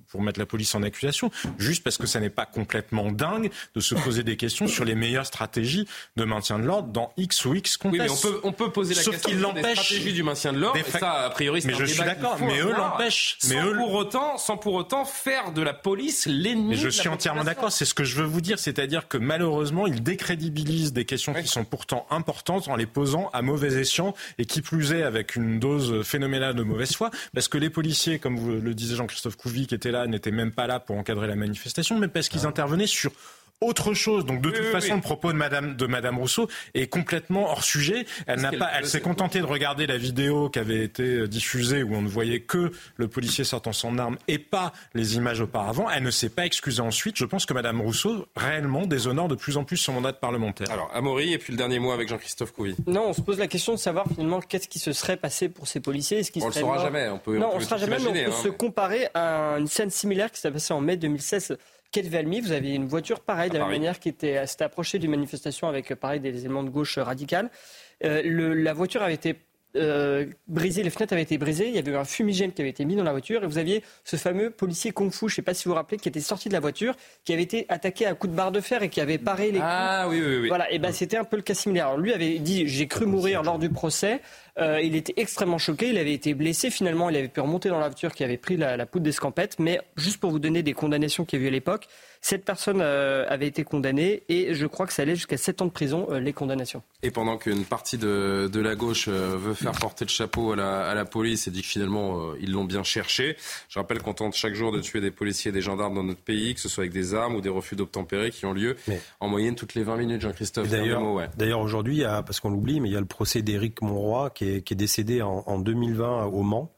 [0.09, 3.81] pour mettre la police en accusation, juste parce que ça n'est pas complètement dingue de
[3.81, 7.55] se poser des questions sur les meilleures stratégies de maintien de l'ordre dans X ou
[7.55, 8.01] X contexte.
[8.03, 10.59] Oui, mais on peut, on peut poser la Sauf question des stratégies du maintien de
[10.59, 13.39] l'ordre, ça, a priori, Mais je suis d'accord, mais eux l'empêchent.
[13.41, 13.77] Sans, eux...
[13.77, 16.77] pour autant, sans pour autant faire de la police l'ennemi.
[16.77, 20.03] Je suis entièrement d'accord, c'est ce que je veux vous dire, c'est-à-dire que malheureusement, ils
[20.11, 24.61] décrédibilise des questions qui sont pourtant importantes en les posant à mauvais escient et qui
[24.61, 28.51] plus est avec une dose phénoménale de mauvaise foi, parce que les policiers, comme vous
[28.51, 31.97] le disait Jean-Christophe Couvi, qui étaient là, n'étaient même pas là pour encadrer la manifestation,
[31.97, 32.49] mais parce qu'ils ah.
[32.49, 33.13] intervenaient sur
[33.61, 34.25] autre chose.
[34.25, 38.07] Donc de toute façon, le propos de Madame de Madame Rousseau est complètement hors sujet.
[38.27, 41.95] Elle n'a pas, elle s'est contentée de regarder la vidéo qui avait été diffusée où
[41.95, 45.89] on ne voyait que le policier sortant son arme et pas les images auparavant.
[45.91, 47.17] Elle ne s'est pas excusée ensuite.
[47.17, 50.71] Je pense que Madame Rousseau réellement déshonore de plus en plus son mandat de parlementaire.
[50.71, 52.75] Alors Amaury et puis le dernier mot avec Jean-Christophe Couvi.
[52.87, 55.69] Non, on se pose la question de savoir finalement qu'est-ce qui se serait passé pour
[55.69, 56.23] ces policiers?
[56.37, 57.09] on ne le saura jamais.
[57.09, 57.99] On peut, non, on, ne saura jamais.
[57.99, 60.97] Mais on peut hein, se comparer à une scène similaire qui s'est passée en mai
[60.97, 61.59] 2016 Quai de
[61.97, 65.11] Valmy, vous aviez une voiture pareille, de la même manière, qui était, s'était approchée d'une
[65.11, 67.51] manifestation avec, pareil, des éléments de gauche radicale.
[68.05, 69.37] Euh, le, la voiture avait été
[69.77, 72.71] euh, brisé, les fenêtres avaient été brisées, il y avait eu un fumigène qui avait
[72.71, 75.37] été mis dans la voiture, et vous aviez ce fameux policier Kung Fu, je ne
[75.37, 77.67] sais pas si vous vous rappelez, qui était sorti de la voiture, qui avait été
[77.69, 80.39] attaqué à coups de barre de fer et qui avait paré les ah, oui, oui,
[80.43, 80.49] oui.
[80.49, 81.87] Voilà, et ben c'était un peu le cas similaire.
[81.89, 84.21] Alors, lui avait dit j'ai cru mourir lors du procès.
[84.59, 86.71] Euh, il était extrêmement choqué, il avait été blessé.
[86.71, 89.59] Finalement, il avait pu remonter dans la voiture qui avait pris la, la poudre d'escampette.
[89.59, 91.87] Mais juste pour vous donner des condamnations qu'il y a eu à l'époque,
[92.21, 95.67] cette personne euh, avait été condamnée et je crois que ça allait jusqu'à 7 ans
[95.67, 96.83] de prison, euh, les condamnations.
[97.03, 100.57] Et pendant qu'une partie de, de, la gauche euh, veut faire porter le chapeau à
[100.57, 103.37] la, à la police et dit que finalement ils l'ont bien cherché,
[103.69, 106.21] je rappelle qu'on tente chaque jour de tuer des policiers et des gendarmes dans notre
[106.21, 108.77] pays, que ce soit avec des armes ou des refus d'obtempérer qui ont lieu
[109.21, 110.69] en moyenne toutes les 20 minutes, Jean-Christophe.
[110.69, 111.29] D'ailleurs, ouais.
[111.37, 114.63] d'ailleurs aujourd'hui, parce qu'on l'oublie, mais il y a le procès d'Éric Monroy qui est,
[114.63, 116.71] qui est décédé en, en, 2020 au Mans.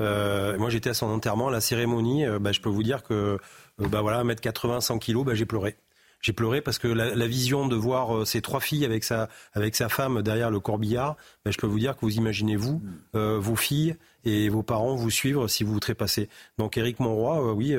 [0.00, 3.38] Moi j'étais à son enterrement, la cérémonie, bah, je peux vous dire que
[3.80, 5.76] euh, bah voilà, 1m80, 100 kilos, bah, j'ai pleuré.
[6.20, 9.74] J'ai pleuré parce que la, vision de voir euh, ces trois filles avec sa, avec
[9.74, 12.98] sa femme derrière le corbillard, bah, je peux vous dire que vous imaginez, vous, mm.
[13.14, 13.96] euh, vos filles
[14.26, 16.28] et vos parents vous suivre si vous vous trépassez.
[16.58, 17.74] Donc Éric Monroy, oui,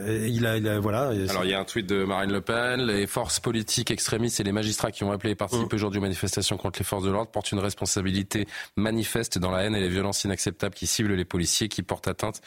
[0.00, 1.10] euh, il a, voilà.
[1.28, 2.82] Alors il y a un tweet de Marine Le Pen.
[2.82, 6.56] Les forces politiques extrémistes et les magistrats qui ont appelé et participé aujourd'hui aux manifestations
[6.56, 8.46] contre les forces de l'ordre portent une responsabilité
[8.76, 12.40] manifeste dans la haine et les violences inacceptables qui ciblent les policiers, qui portent atteinte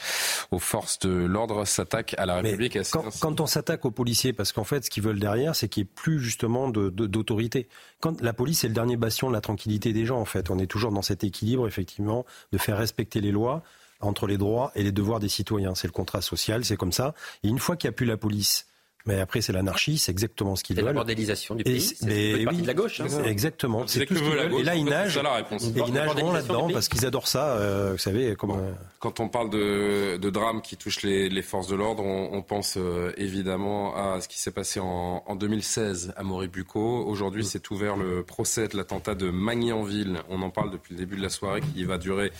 [0.52, 2.78] aux forces de l'ordre, s'attaquent à la République.
[3.22, 5.90] quand, on s'attaque aux policiers, parce qu'en fait, ce qu'ils veulent derrière, c'est qu'il n'y
[5.90, 7.68] ait plus justement d'autorité.
[8.00, 10.60] quand la police est le dernier bastion de la tranquillité des gens, en fait, on
[10.60, 13.64] est toujours dans cet équilibre, effectivement, de faire respecter les lois
[14.00, 15.76] entre les droits et les devoirs des citoyens.
[15.76, 17.14] C'est le contrat social, c'est comme ça.
[17.44, 18.68] Et une fois qu'il n'y a plus la police,
[19.08, 20.86] mais après, c'est l'anarchie, c'est exactement ce qu'ils veulent.
[20.86, 21.82] C'est la bordélisation du pays.
[21.82, 23.00] C'est partie de la gauche.
[23.00, 23.24] Hein.
[23.26, 23.88] Exactement.
[23.88, 25.18] C'est tout ce Et là, ils nagent.
[25.18, 27.58] Et ils nageront là-dedans parce qu'ils adorent ça.
[27.58, 28.60] Euh, vous savez, comment.
[29.00, 32.42] Quand on parle de, de drames qui touchent les, les forces de l'ordre, on, on,
[32.42, 37.06] pense euh, évidemment à ce qui s'est passé en, en 2016 à Moribuco.
[37.06, 37.46] Aujourd'hui, mm.
[37.46, 40.18] s'est ouvert le procès de l'attentat de Magny-en-Ville.
[40.30, 42.32] On en parle depuis le début de la soirée, qui va durer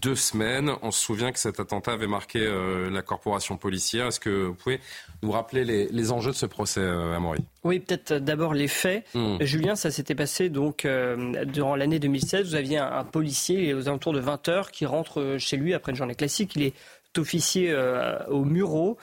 [0.00, 0.72] deux semaines.
[0.82, 4.06] On se souvient que cet attentat avait marqué euh, la corporation policière.
[4.06, 4.80] Est-ce que vous pouvez
[5.22, 9.04] nous rappeler les, les enjeux de ce procès, euh, Amaury Oui, peut-être d'abord les faits.
[9.14, 9.36] Hmm.
[9.40, 12.48] Julien, ça s'était passé donc euh, durant l'année 2016.
[12.48, 15.96] Vous aviez un, policier aux alentours de 20 heures qui rentre chez lui après une
[15.96, 16.52] journée classique.
[16.56, 16.74] Il est
[17.18, 18.96] officier euh, au Muro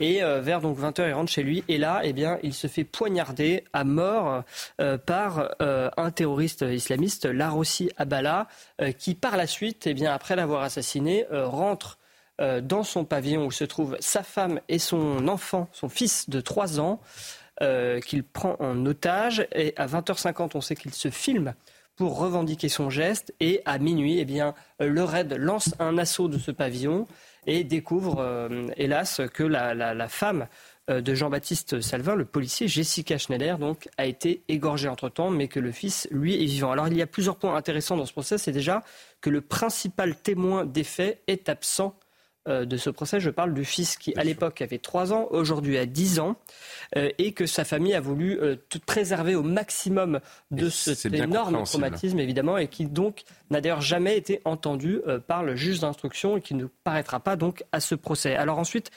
[0.00, 2.66] et euh, vers donc 20h il rentre chez lui et là eh bien il se
[2.66, 4.42] fait poignarder à mort
[4.80, 8.46] euh, par un terroriste islamiste Larossi Abala
[8.98, 11.98] qui par la suite eh bien après l'avoir assassiné rentre
[12.62, 16.80] dans son pavillon où se trouvent sa femme et son enfant, son fils de 3
[16.80, 17.00] ans,
[18.04, 19.46] qu'il prend en otage.
[19.54, 21.54] Et à 20h50, on sait qu'il se filme
[21.96, 23.34] pour revendiquer son geste.
[23.40, 27.06] Et à minuit, eh bien, le raid lance un assaut de ce pavillon
[27.46, 30.46] et découvre, euh, hélas, que la, femme
[30.90, 35.60] euh, de Jean-Baptiste Salvin, le policier Jessica Schneider, donc, a été égorgée entre-temps, mais que
[35.60, 36.72] le fils, lui, est vivant.
[36.72, 38.38] Alors il y a plusieurs points intéressants dans ce procès.
[38.38, 38.82] C'est déjà
[39.20, 42.01] que le principal témoin des faits est absent euh,
[42.46, 43.20] de ce procès.
[43.20, 46.36] Je parle du fils qui, à l'époque, avait 3 ans, aujourd'hui a 10 ans,
[46.96, 50.20] euh, et que sa famille a voulu euh, tout préserver au maximum
[50.50, 55.56] de cet énorme traumatisme, évidemment, et qui donc n'a d'ailleurs jamais été entendu par le
[55.56, 58.34] juge d'instruction et qui ne paraîtra pas donc à ce procès.
[58.34, 58.90] Alors ensuite,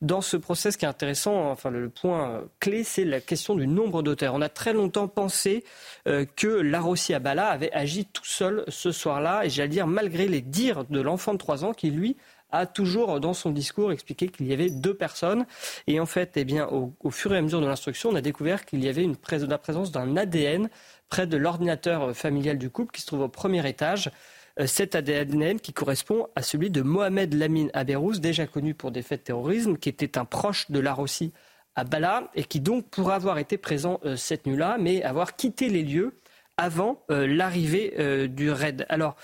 [0.00, 3.66] dans ce procès, ce qui est intéressant, enfin le, point clé, c'est la question du
[3.66, 4.34] nombre d'auteurs.
[4.34, 5.64] On a très longtemps pensé
[6.04, 10.84] que Larossi Abala avait agi tout seul ce soir-là, et j'allais dire malgré les dires
[10.84, 12.16] de l'enfant de 3 ans qui, lui,
[12.50, 15.46] a toujours dans son discours expliqué qu'il y avait deux personnes.
[15.86, 18.64] Et en fait, eh bien, au, fur et à mesure de l'instruction, on a découvert
[18.64, 20.68] qu'il y avait une la présence d'un ADN
[21.08, 24.10] près de l'ordinateur familial du couple qui se trouve au premier étage.
[24.58, 29.02] Euh, cet ADN qui correspond à celui de Mohamed Lamine Aberouz, déjà connu pour des
[29.02, 31.32] faits de terrorisme, qui était un proche de Larossi
[31.76, 35.68] à Bala et qui donc pourrait avoir été présent euh, cette nuit-là, mais avoir quitté
[35.68, 36.16] les lieux
[36.56, 38.84] avant euh, l'arrivée du raid.
[38.88, 39.14] Alors,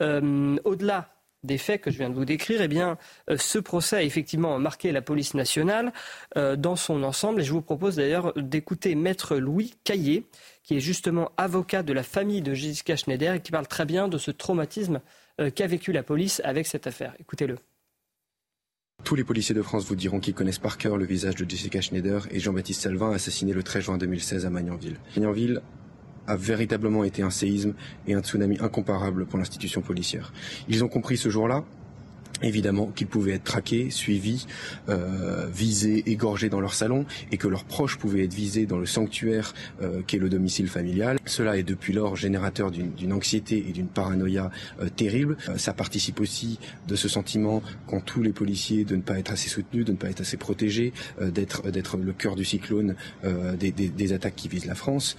[0.00, 1.13] au-delà
[1.44, 2.98] des faits que je viens de vous décrire, eh bien,
[3.30, 5.92] euh, ce procès a effectivement marqué la police nationale
[6.36, 7.40] euh, dans son ensemble.
[7.40, 10.26] Et je vous propose d'ailleurs d'écouter Maître Louis Caillé,
[10.62, 14.08] qui est justement avocat de la famille de Jessica Schneider et qui parle très bien
[14.08, 15.00] de ce traumatisme
[15.40, 17.14] euh, qu'a vécu la police avec cette affaire.
[17.20, 17.56] Écoutez-le.
[19.02, 21.80] Tous les policiers de France vous diront qu'ils connaissent par cœur le visage de Jessica
[21.80, 24.96] Schneider et Jean-Baptiste Salvin, assassiné le 13 juin 2016 à Magnanville.
[25.16, 25.60] Magnanville
[26.26, 27.74] a véritablement été un séisme
[28.06, 30.32] et un tsunami incomparable pour l'institution policière.
[30.68, 31.64] Ils ont compris ce jour-là
[32.42, 34.46] évidemment qu'ils pouvaient être traqués, suivis,
[34.88, 38.86] euh, visés, égorgés dans leur salon et que leurs proches pouvaient être visés dans le
[38.86, 41.18] sanctuaire euh, qu'est le domicile familial.
[41.26, 45.36] Cela est depuis lors générateur d'une anxiété et d'une paranoïa euh, terrible.
[45.48, 49.32] Euh, ça participe aussi de ce sentiment qu'ont tous les policiers de ne pas être
[49.32, 52.94] assez soutenus, de ne pas être assez protégés, euh, d'être d'être le cœur du cyclone
[53.24, 55.16] euh, des, des, des attaques qui visent la France.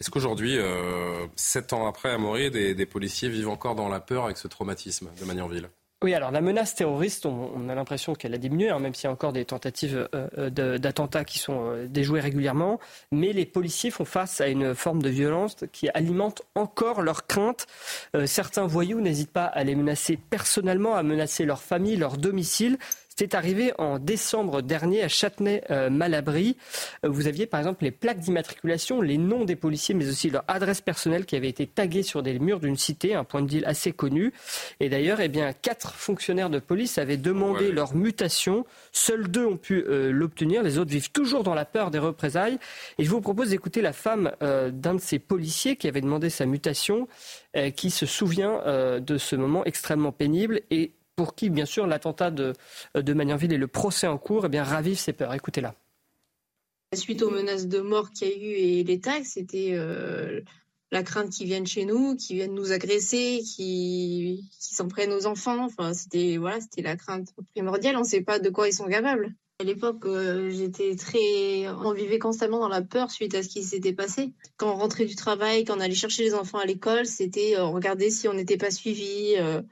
[0.00, 4.24] Est-ce qu'aujourd'hui, euh, sept ans après Amaury, des, des policiers vivent encore dans la peur
[4.24, 5.68] avec ce traumatisme de Magnanville?
[6.02, 9.06] Oui, alors la menace terroriste, on, a l'impression qu'elle a diminué, hein, même s'il y
[9.06, 12.78] a encore des tentatives euh, de- d'attentats qui sont euh, déjouées régulièrement.
[13.10, 17.66] Mais les policiers font face à une forme de violence qui alimente encore leurs craintes.
[18.14, 22.76] Euh, certains voyous n'hésitent pas à les menacer personnellement, à menacer leur famille, leur domicile.
[23.16, 26.56] C'était arrivé en décembre dernier à Châtenay-Malabry.
[27.04, 30.42] Euh, Vous aviez par exemple les plaques d'immatriculation, les noms des policiers, mais aussi leur
[30.48, 33.64] adresse personnelle qui avaient été taguées sur des murs d'une cité, un point de deal
[33.66, 34.32] assez connu.
[34.80, 38.66] Et d'ailleurs, eh bien, quatre fonctionnaires de police avaient demandé leur mutation.
[38.90, 40.64] Seuls deux ont pu euh, l'obtenir.
[40.64, 42.58] Les autres vivent toujours dans la peur des représailles.
[42.98, 46.30] Et je vous propose d'écouter la femme euh, d'un de ces policiers qui avait demandé
[46.30, 47.06] sa mutation,
[47.56, 51.86] euh, qui se souvient euh, de ce moment extrêmement pénible et pour qui, bien sûr,
[51.86, 52.52] l'attentat de,
[52.94, 55.34] de Magnanville et le procès en cours eh bien, ravivent ses peurs.
[55.34, 55.74] Écoutez-la.
[56.94, 60.40] Suite aux menaces de mort qu'il y a eu et les tags, c'était euh,
[60.92, 65.64] la crainte qu'ils viennent chez nous, qu'ils viennent nous agresser, qu'ils s'en prennent aux enfants.
[65.64, 67.96] Enfin, c'était voilà, la crainte primordiale.
[67.96, 69.34] On ne sait pas de quoi ils sont capables.
[69.60, 73.62] À l'époque, euh, j'étais très, on vivait constamment dans la peur suite à ce qui
[73.62, 74.32] s'était passé.
[74.56, 77.64] Quand on rentrait du travail, quand on allait chercher les enfants à l'école, c'était euh,
[77.66, 79.62] regardait si on n'était pas suivi, euh,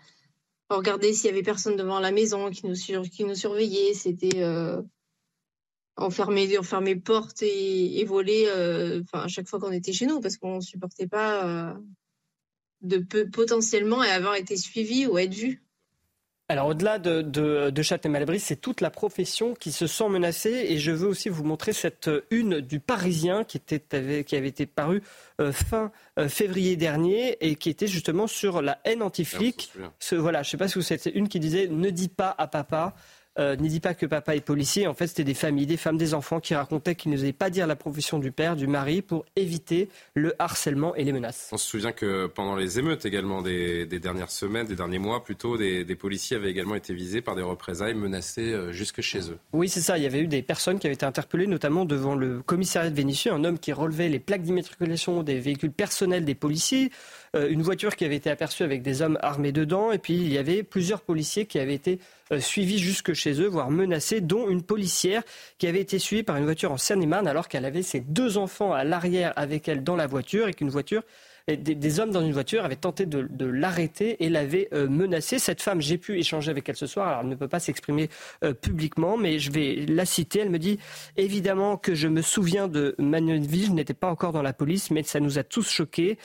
[0.72, 3.94] on regardait s'il y avait personne devant la maison qui nous surveillait.
[3.94, 4.82] C'était euh,
[5.96, 8.06] enfermer, enfermer portes et, et
[8.48, 11.74] euh, enfin, à chaque fois qu'on était chez nous parce qu'on ne supportait pas euh,
[12.80, 15.61] de peu, potentiellement avoir été suivi ou être vu.
[16.52, 20.76] Alors au-delà de, de, de Châtenay-Malabry, c'est toute la profession qui se sent menacée et
[20.76, 24.66] je veux aussi vous montrer cette une du Parisien qui, était, avait, qui avait été
[24.66, 25.02] parue
[25.40, 29.72] euh, fin euh, février dernier et qui était justement sur la haine anti-flic.
[29.98, 32.34] Ce, voilà, je ne sais pas si vous savez, une qui disait «ne dis pas
[32.36, 32.94] à papa».
[33.38, 34.86] Euh, ne dis pas que papa est policier.
[34.86, 37.66] En fait, c'était des familles, des femmes, des enfants qui racontaient qu'ils n'osaient pas dire
[37.66, 41.48] la profession du père, du mari, pour éviter le harcèlement et les menaces.
[41.50, 45.24] On se souvient que pendant les émeutes également des, des dernières semaines, des derniers mois
[45.24, 49.30] plutôt, des, des policiers avaient également été visés par des représailles menacés euh, jusque chez
[49.30, 49.38] eux.
[49.54, 49.96] Oui, c'est ça.
[49.96, 52.94] Il y avait eu des personnes qui avaient été interpellées, notamment devant le commissariat de
[52.94, 56.90] Vénissieux, un homme qui relevait les plaques d'immatriculation des véhicules personnels des policiers,
[57.34, 60.38] une voiture qui avait été aperçue avec des hommes armés dedans, et puis il y
[60.38, 61.98] avait plusieurs policiers qui avaient été
[62.30, 65.22] euh, suivis jusque chez eux, voire menacés, dont une policière
[65.58, 68.72] qui avait été suivie par une voiture en Seine-et-Marne alors qu'elle avait ses deux enfants
[68.72, 71.02] à l'arrière avec elle dans la voiture et qu'une voiture
[71.48, 75.38] des, des hommes dans une voiture avaient tenté de, de l'arrêter et l'avaient euh, menacée.
[75.38, 77.08] Cette femme, j'ai pu échanger avec elle ce soir.
[77.08, 78.08] Alors, elle ne peut pas s'exprimer
[78.44, 80.40] euh, publiquement, mais je vais la citer.
[80.40, 80.78] Elle me dit
[81.16, 83.66] évidemment que je me souviens de Magnanville.
[83.66, 86.18] Je n'étais pas encore dans la police, mais ça nous a tous choqués.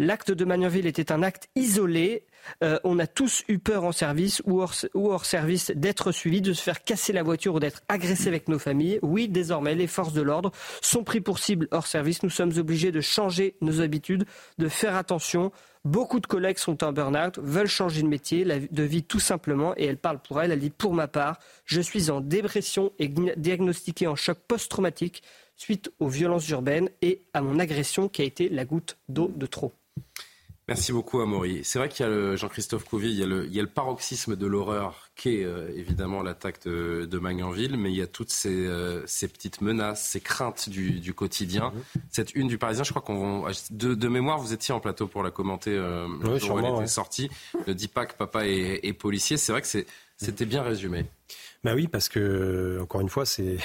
[0.00, 2.24] L'acte de Magnanville était un acte isolé.
[2.62, 6.62] Euh, on a tous eu peur en service ou hors, service d'être suivis, de se
[6.62, 9.00] faire casser la voiture ou d'être agressés avec nos familles.
[9.02, 12.22] Oui, désormais, les forces de l'ordre sont pris pour cible hors service.
[12.22, 14.24] Nous sommes obligés de changer nos habitudes,
[14.58, 15.50] de faire attention.
[15.84, 19.86] Beaucoup de collègues sont en burn-out, veulent changer de métier, de vie tout simplement, et
[19.86, 20.52] elle parle pour elle.
[20.52, 25.24] Elle dit Pour ma part, je suis en dépression et diagnostiquée en choc post-traumatique
[25.56, 29.46] suite aux violences urbaines et à mon agression qui a été la goutte d'eau de
[29.46, 29.72] trop.
[30.66, 31.60] Merci beaucoup, Amaury.
[31.64, 33.62] C'est vrai qu'il y a le Jean-Christophe Couvi, il y, a le, il y a
[33.62, 38.06] le paroxysme de l'horreur qu'est euh, évidemment l'attaque de, de Magnanville, mais il y a
[38.06, 41.72] toutes ces, euh, ces petites menaces, ces craintes du, du quotidien.
[42.10, 45.22] Cette une du Parisien, je crois qu'on de, de mémoire, vous étiez en plateau pour
[45.22, 46.86] la commenter euh, Oui, où elle sûrement, était ouais.
[46.86, 47.30] sortie.
[47.66, 49.38] Ne dis pas que papa est, est policier.
[49.38, 49.68] C'est vrai que
[50.18, 51.06] c'était bien résumé.
[51.64, 53.56] Ben oui, parce que, encore une fois, c'est.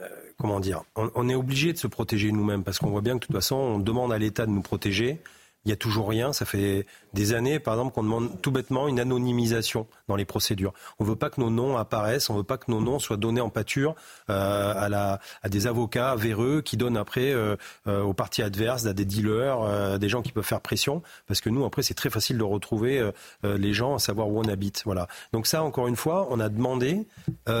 [0.00, 0.06] euh,
[0.38, 3.22] comment dire on, on est obligé de se protéger nous-mêmes, parce qu'on voit bien que
[3.22, 5.18] de toute façon, on demande à l'État de nous protéger.
[5.64, 6.32] Il n'y a toujours rien.
[6.32, 10.72] Ça fait des années, par exemple, qu'on demande tout bêtement une anonymisation dans les procédures.
[10.98, 12.98] On ne veut pas que nos noms apparaissent, on ne veut pas que nos noms
[12.98, 13.94] soient donnés en pâture
[14.28, 17.56] euh, à, à des avocats véreux qui donnent après euh,
[17.86, 21.02] euh, aux partis adverses, à des dealers, euh, des gens qui peuvent faire pression.
[21.26, 23.10] Parce que nous, après, c'est très facile de retrouver
[23.42, 24.82] les gens, à savoir où on habite.
[24.84, 25.08] Voilà.
[25.32, 27.06] Donc ça, encore une fois, on a demandé,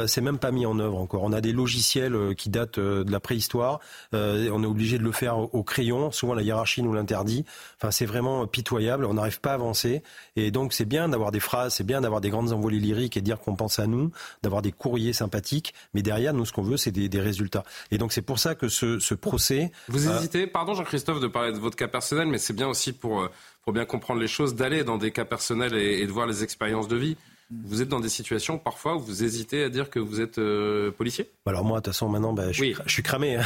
[0.06, 1.22] c'est même pas mis en œuvre encore.
[1.22, 3.80] On a des logiciels qui datent de la préhistoire.
[4.12, 6.10] On est obligé de le faire au, crayon.
[6.10, 7.44] Souvent, la hiérarchie nous l'interdit.
[7.76, 9.04] Enfin, c'est vraiment pitoyable.
[9.04, 10.02] On n'arrive pas à avancer.
[10.36, 13.20] Et donc, c'est bien d'avoir des phrases, c'est bien d'avoir des grandes envolées lyriques et
[13.20, 14.10] dire qu'on pense à nous,
[14.42, 15.74] d'avoir des courriers sympathiques.
[15.94, 17.64] Mais derrière, nous, ce qu'on veut, c'est des, résultats.
[17.90, 19.70] Et donc, c'est pour ça que ce, procès.
[19.88, 23.28] Vous hésitez, pardon Jean-Christophe, de parler de votre cas personnel, mais c'est bien aussi pour,
[23.62, 26.88] pour bien comprendre les choses, d'aller dans des cas personnels et de voir les expériences
[26.88, 27.16] de vie.
[27.50, 30.92] Vous êtes dans des situations parfois où vous hésitez à dire que vous êtes euh,
[30.92, 31.28] policier?
[31.46, 33.34] Alors moi, de toute façon, maintenant, bah, je, suis, cramé.
[33.34, 33.42] Hein.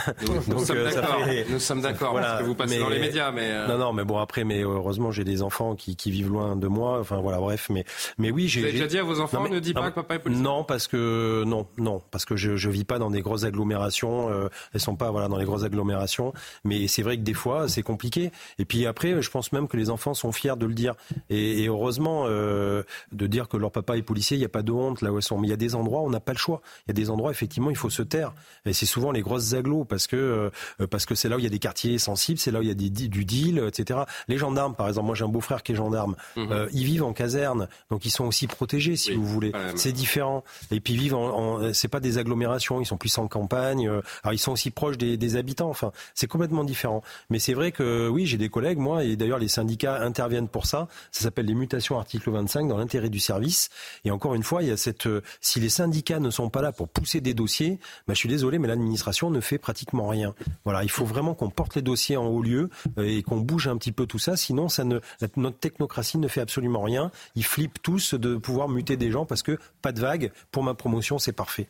[0.49, 3.33] Nous, sommes d'accord, parce que vous passez dans les médias.
[3.33, 6.55] Mais euh, Non, non, mais bon, après, mais heureusement, j'ai des enfants qui, vivent loin
[6.55, 7.01] de moi.
[7.01, 7.69] Enfin, voilà, bref.
[7.71, 7.87] Mais,
[8.19, 8.61] mais oui, j'ai...
[8.61, 10.65] Vous avez déjà dit à vos enfants, ne dis pas que papa est policier Non,
[10.65, 14.29] parce que, non, non, parce que je ne vis pas dans des grosses agglomérations.
[14.29, 16.35] Euh, elles sont pas voilà, dans les grosses agglomérations.
[16.65, 18.33] Mais c'est vrai que des fois, c'est compliqué.
[18.59, 20.95] Et puis après, je pense même que les enfants sont fiers de le dire.
[21.31, 22.85] Et, heureusement, de
[23.27, 25.23] dire que leur papa est policier, il n'y a pas de honte là où elles
[25.23, 25.39] sont.
[25.39, 26.61] Mais il y a des endroits où on n'a pas le choix.
[26.87, 28.33] Il y a des endroits, effectivement, il faut se taire.
[28.67, 31.45] Et c'est souvent les grosses agglos parce que euh, parce que c'est là où il
[31.45, 34.01] y a des quartiers sensibles, c'est là où il y a des, du deal, etc.
[34.29, 36.17] Les gendarmes, par exemple, moi j'ai un beau-frère qui est gendarme.
[36.37, 36.53] Mhm.
[36.53, 39.53] Euh, ils vivent en caserne, donc ils sont aussi protégés, si vous voulez.
[39.77, 40.45] C'est différent.
[40.71, 43.89] Et puis ils vivent en, c'est pas des agglomérations, ils sont plus en campagne.
[43.89, 45.69] Euh, alors ils sont aussi proches des, des habitants.
[45.69, 47.03] Enfin, c'est complètement différent.
[47.31, 50.67] Mais c'est vrai que oui, j'ai des collègues, moi, et d'ailleurs les syndicats interviennent pour
[50.67, 50.89] ça.
[51.13, 53.71] Ça s'appelle les mutations article 25 dans l'intérêt du service.
[54.05, 56.63] Et encore une fois, il y a cette, euh, si les syndicats ne sont pas
[56.63, 60.35] là pour pousser des dossiers, bah, je suis désolé, mais l'administration ne fait pratiquement rien.
[60.65, 63.69] Voilà, il faut vraiment qu'on porte les dossiers en haut lieu euh, et qu'on bouge
[63.69, 65.01] un petit peu tout ça, sinon ça ne,
[65.37, 67.11] notre technocratie ne fait absolument rien.
[67.35, 70.33] Ils flippent tous de pouvoir muter des gens parce que pas de vague.
[70.51, 71.69] Pour ma promotion, c'est parfait.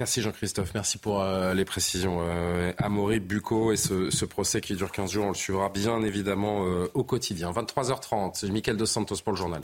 [0.00, 2.18] Merci Jean-Christophe, merci pour euh, les précisions.
[2.22, 6.62] Euh, Amaury, Bucco et ce, procès qui dure 15 jours, on le suivra bien évidemment
[6.94, 7.52] au quotidien.
[7.52, 9.62] 23h30, Michael Dos Santos pour le journal.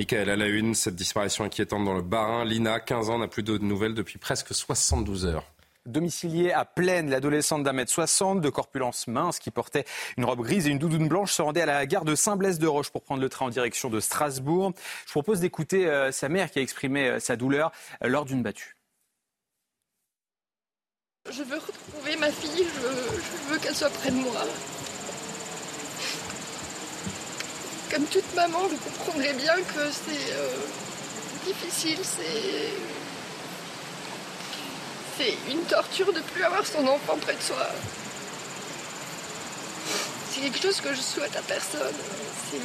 [0.00, 2.46] Michael, à la une, cette disparition inquiétante dans le Barin.
[2.46, 5.44] Lina, 15 ans, n'a plus de nouvelles depuis presque 72 heures.
[5.84, 9.84] Domiciliée à Plaine, l'adolescente d'un mètre soixante, de corpulence mince, qui portait
[10.16, 13.02] une robe grise et une doudoune blanche, se rendait à la gare de Saint-Blaise-de-Roche pour
[13.02, 14.72] prendre le train en direction de Strasbourg.
[15.04, 17.70] Je propose d'écouter euh, sa mère qui a exprimé euh, sa douleur
[18.02, 18.78] euh, lors d'une battue.
[21.30, 24.46] Je veux retrouver ma fille, je veux qu'elle soit près de moi.
[27.90, 30.48] Comme toute maman, vous comprendrez bien que c'est euh,
[31.44, 32.72] difficile, c'est.
[35.18, 37.66] C'est une torture de plus avoir son enfant près de soi.
[40.30, 41.94] C'est quelque chose que je souhaite à personne.
[42.50, 42.58] C'est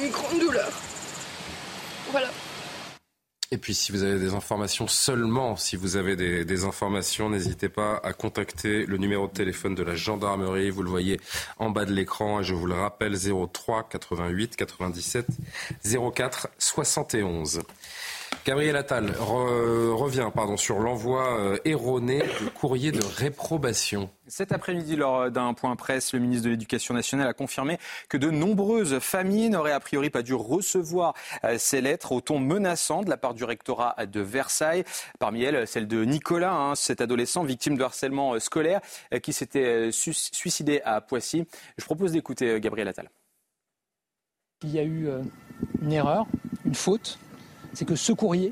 [0.00, 0.72] une grande douleur.
[2.12, 2.28] Voilà.
[3.52, 8.00] Et puis si vous avez des informations, seulement si vous avez des, informations, n'hésitez pas
[8.04, 10.70] à contacter le numéro de téléphone de la gendarmerie.
[10.70, 11.20] Vous le voyez
[11.58, 15.26] en bas de l'écran et je vous le rappelle 03 88 97
[16.14, 17.62] 04 71.
[18.46, 24.10] Gabriel Attal revient pardon, sur l'envoi euh, erroné de courrier de réprobation.
[24.28, 27.78] Cet après-midi, lors d'un point presse, le ministre de l'Éducation nationale a confirmé
[28.08, 32.38] que de nombreuses familles n'auraient a priori pas dû recevoir euh, ces lettres au ton
[32.38, 34.84] menaçant de la part du rectorat de Versailles.
[35.18, 38.80] Parmi elles, celle de Nicolas, hein, cet adolescent victime de harcèlement euh, scolaire
[39.22, 41.46] qui s'était suicidé à Poissy.
[41.76, 43.10] Je propose d'écouter Gabriel Attal.
[44.62, 45.08] Il y a eu
[45.82, 46.26] une erreur,
[46.64, 47.18] une faute
[47.74, 48.50] c'est que ce courrier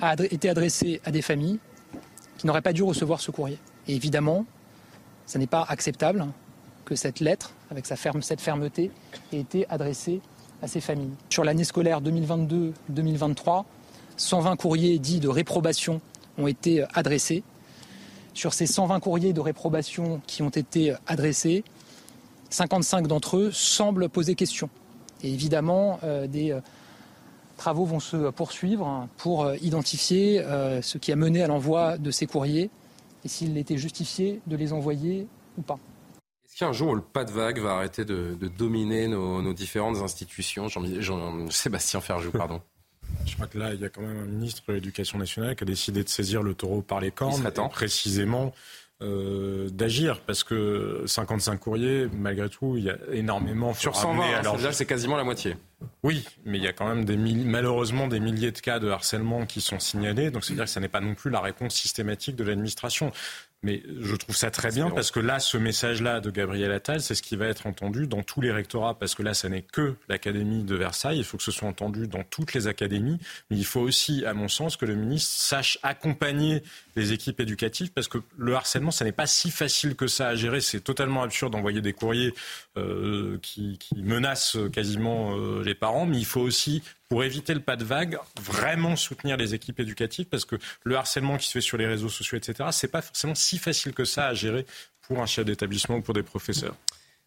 [0.00, 1.58] a été adressé à des familles
[2.36, 3.58] qui n'auraient pas dû recevoir ce courrier.
[3.86, 4.44] Et évidemment,
[5.26, 6.26] ce n'est pas acceptable
[6.84, 8.90] que cette lettre, avec sa ferme, cette fermeté,
[9.32, 10.20] ait été adressée
[10.62, 11.12] à ces familles.
[11.28, 13.64] Sur l'année scolaire 2022-2023,
[14.16, 16.00] 120 courriers dits de réprobation
[16.38, 17.42] ont été adressés.
[18.34, 21.64] Sur ces 120 courriers de réprobation qui ont été adressés,
[22.50, 24.70] 55 d'entre eux semblent poser question.
[25.22, 26.60] Et évidemment, euh, des euh,
[27.58, 32.10] travaux vont se poursuivre pour euh, identifier euh, ce qui a mené à l'envoi de
[32.10, 32.70] ces courriers
[33.24, 35.26] et s'il était justifié de les envoyer
[35.58, 35.78] ou pas.
[36.46, 39.08] Est-ce qu'il y a un jour où le pas de vague va arrêter de, dominer
[39.08, 42.62] nos, différentes institutions Jean, Sébastien Ferjou, pardon?
[43.26, 45.64] Je crois que là, il y a quand même un ministre de l'Éducation nationale qui
[45.64, 48.52] a décidé de saisir le taureau par les cornes, précisément
[49.00, 53.72] euh, d'agir parce que 55 courriers, malgré tout, il y a énormément.
[53.72, 55.56] Sur 120, hein, alors c'est quasiment la moitié.
[56.02, 59.46] Oui, mais il y a quand même des malheureusement des milliers de cas de harcèlement
[59.46, 62.42] qui sont signalés, donc c'est-à-dire que ça n'est pas non plus la réponse systématique de
[62.42, 63.12] l'administration.
[63.62, 67.16] Mais je trouve ça très bien parce que là, ce message-là de Gabriel Attal, c'est
[67.16, 69.96] ce qui va être entendu dans tous les rectorats parce que là, ça n'est que
[70.08, 71.18] l'Académie de Versailles.
[71.18, 73.18] Il faut que ce soit entendu dans toutes les académies.
[73.50, 76.62] Mais il faut aussi, à mon sens, que le ministre sache accompagner
[76.98, 80.34] les équipes éducatives parce que le harcèlement, ça n'est pas si facile que ça à
[80.34, 80.60] gérer.
[80.60, 82.34] C'est totalement absurde d'envoyer des courriers
[82.76, 86.06] euh, qui, menacent quasiment euh, les parents.
[86.06, 90.26] Mais il faut aussi pour éviter le pas de vague, vraiment soutenir les équipes éducatives
[90.26, 93.34] parce que le harcèlement qui se fait sur les réseaux sociaux, etc., c'est pas forcément
[93.34, 94.66] si facile que ça à gérer
[95.02, 96.74] pour un chef d'établissement ou pour des professeurs.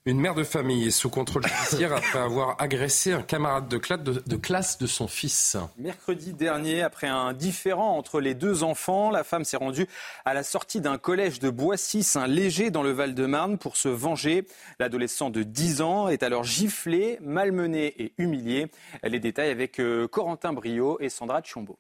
[0.08, 4.80] Une mère de famille est sous contrôle judiciaire après avoir agressé un camarade de classe
[4.80, 5.58] de, son fils.
[5.78, 9.86] Mercredi dernier, après un différend entre les deux enfants, la femme s'est rendue
[10.26, 14.48] à la sortie d'un collège de Boissy, un léger dans le Val-de-Marne, pour se venger.
[14.80, 18.72] L'adolescent de 10 ans est alors giflé, malmené et humilié.
[19.04, 21.78] Les détails avec euh, Corentin Brio et Sandra Tchombo.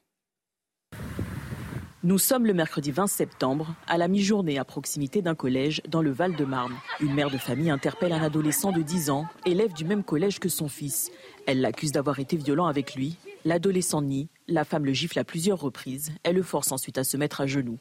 [2.03, 6.09] Nous sommes le mercredi 20 septembre, à la mi-journée à proximité d'un collège dans le
[6.09, 6.73] Val-de-Marne.
[6.99, 10.49] Une mère de famille interpelle un adolescent de 10 ans, élève du même collège que
[10.49, 11.11] son fils.
[11.45, 13.17] Elle l'accuse d'avoir été violent avec lui.
[13.45, 14.29] L'adolescent nie.
[14.47, 16.11] La femme le gifle à plusieurs reprises.
[16.23, 17.77] Elle le force ensuite à se mettre à genoux.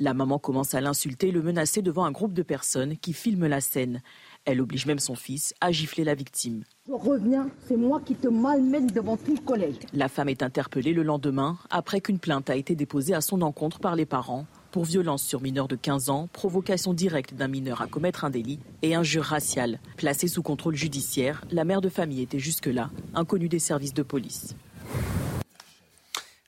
[0.00, 3.46] La maman commence à l'insulter et le menacer devant un groupe de personnes qui filment
[3.46, 4.02] la scène.
[4.50, 6.64] Elle oblige même son fils à gifler la victime.
[6.88, 9.74] Je reviens, c'est moi qui te malmène devant tout le collège.
[9.92, 13.78] La femme est interpellée le lendemain après qu'une plainte a été déposée à son encontre
[13.78, 17.86] par les parents pour violence sur mineur de 15 ans, provocation directe d'un mineur à
[17.88, 19.80] commettre un délit et injure raciale.
[19.98, 24.56] Placée sous contrôle judiciaire, la mère de famille était jusque-là inconnue des services de police.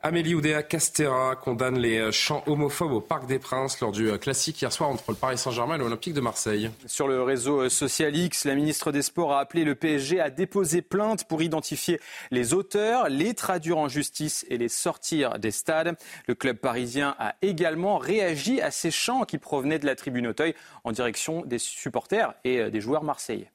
[0.03, 4.17] Amélie Oudéa Castera condamne les euh, chants homophobes au Parc des Princes lors du euh,
[4.17, 6.71] classique hier soir entre le Paris Saint-Germain et l'Olympique de Marseille.
[6.87, 10.31] Sur le réseau euh, social X, la ministre des Sports a appelé le PSG à
[10.31, 12.01] déposer plainte pour identifier
[12.31, 15.95] les auteurs, les traduire en justice et les sortir des stades.
[16.27, 20.55] Le club parisien a également réagi à ces chants qui provenaient de la tribune Auteuil
[20.85, 23.51] en direction des supporters et des joueurs marseillais.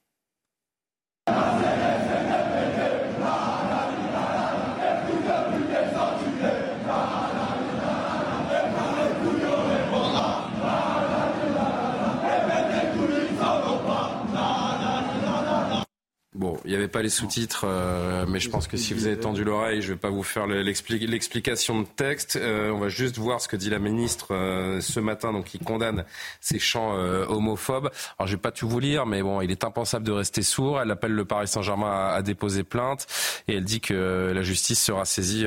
[16.36, 19.18] Bon, il n'y avait pas les sous-titres, euh, mais je pense que si vous avez
[19.18, 22.36] tendu l'oreille, je ne vais pas vous faire l'explication de texte.
[22.36, 25.58] Euh, on va juste voir ce que dit la ministre euh, ce matin, donc qui
[25.58, 26.04] condamne
[26.42, 26.92] ces chants
[27.28, 27.90] homophobes.
[28.18, 30.78] Alors, je vais pas tout vous lire, mais bon, il est impensable de rester sourd.
[30.78, 33.06] Elle appelle le Paris Saint-Germain à, à, déposer plainte
[33.48, 35.46] et elle dit que la justice sera saisie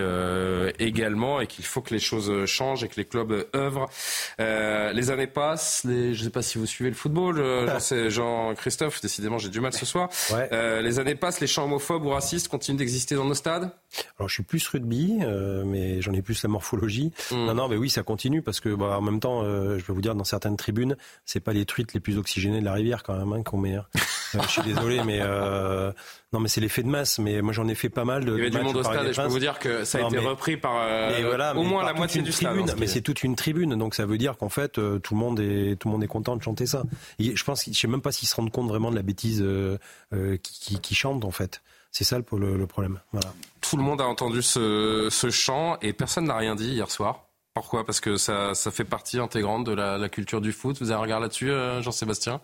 [0.80, 3.90] également et qu'il faut que les choses changent et que les clubs œuvrent.
[4.40, 5.84] les années passent.
[5.84, 7.70] Les, je ne sais pas si vous suivez le football.
[8.10, 10.10] Jean-Christophe, décidément, j'ai du mal ce soir.
[10.32, 10.50] Ouais.
[10.80, 13.70] Euh, les années passent, les chants homophobes ou racistes continuent d'exister dans nos stades?
[14.18, 17.12] Alors je suis plus rugby, euh, mais j'en ai plus la morphologie.
[17.32, 17.46] Hmm.
[17.46, 19.94] Non, non, mais oui, ça continue parce que bah, en même temps, euh, je vais
[19.94, 20.96] vous dire, dans certaines tribunes,
[21.26, 23.76] c'est pas les truites les plus oxygénées de la rivière quand même hein, qu'on met.
[23.76, 23.86] Hein.
[24.34, 25.22] je suis désolé, mais
[26.32, 27.20] non, mais c'est l'effet de masse.
[27.20, 28.24] Mais moi, j'en ai fait pas mal.
[28.24, 30.00] De, Il y avait du monde au stade et je peux vous dire que ça
[30.00, 30.76] a été repris par
[31.56, 32.80] au moins la moitié du tribune, stade.
[32.80, 35.80] Mais c'est toute une tribune, donc ça veut dire qu'en fait, tout le monde est
[35.80, 36.84] tout le monde est content de chanter ça.
[37.18, 39.44] Et je pense, je sais même pas s'ils se rendent compte vraiment de la bêtise
[40.44, 41.62] qui, qui, chantent en fait.
[41.92, 43.00] C'est ça le, le, problème.
[43.12, 43.34] Voilà.
[43.62, 47.26] Tout le monde a entendu ce, ce chant et personne n'a rien dit hier soir.
[47.54, 47.86] Pourquoi?
[47.86, 50.78] Parce que ça, ça, fait partie intégrante de la, la, culture du foot.
[50.80, 52.42] Vous avez un regard là-dessus, euh, Jean-Sébastien?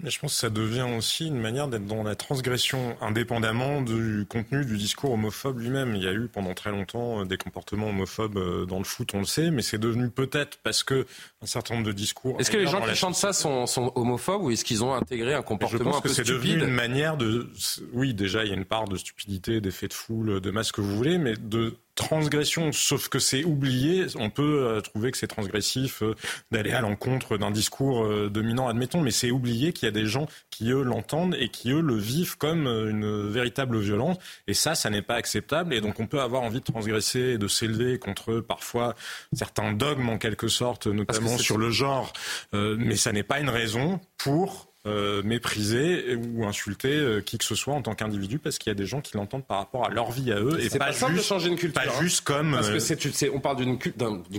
[0.00, 4.26] Mais je pense que ça devient aussi une manière d'être dans la transgression, indépendamment du
[4.28, 5.94] contenu du discours homophobe lui-même.
[5.94, 9.10] Il y a eu pendant très longtemps euh, des comportements homophobes euh, dans le foot,
[9.14, 11.06] on le sait, mais c'est devenu peut-être parce que
[11.42, 12.36] un certain nombre de discours.
[12.40, 15.34] Est-ce que les gens qui chantent ça sont, sont, homophobes ou est-ce qu'ils ont intégré
[15.34, 17.50] un comportement je pense un peu que c'est devenu une manière de.
[17.92, 20.80] Oui, déjà, il y a une part de stupidité, d'effet de foule, de masse que
[20.80, 24.06] vous voulez, mais de transgression, sauf que c'est oublié.
[24.16, 26.14] On peut euh, trouver que c'est transgressif euh,
[26.50, 30.06] d'aller à l'encontre d'un discours euh, dominant, admettons, mais c'est oublié qu'il y a des
[30.06, 34.16] gens qui, eux, l'entendent et qui, eux, le vivent comme une véritable violence.
[34.46, 35.74] Et ça, ça n'est pas acceptable.
[35.74, 38.94] Et donc, on peut avoir envie de transgresser et de s'élever contre, parfois,
[39.32, 42.12] certains dogmes, en quelque sorte, notamment sur le genre.
[42.52, 47.54] mais ça n'est pas une raison pour euh, mépriser ou insulter euh, qui que ce
[47.54, 49.90] soit en tant qu'individu parce qu'il y a des gens qui l'entendent par rapport à
[49.90, 52.00] leur vie à eux et pas, pas juste de changer une culture pas hein.
[52.00, 53.78] juste comme parce que euh, c'est on parle d'une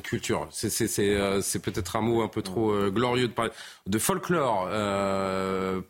[0.02, 0.48] culture.
[0.52, 3.52] C'est c'est euh, c'est peut-être un mot un peu trop euh, glorieux de parler.
[3.88, 4.68] De folklore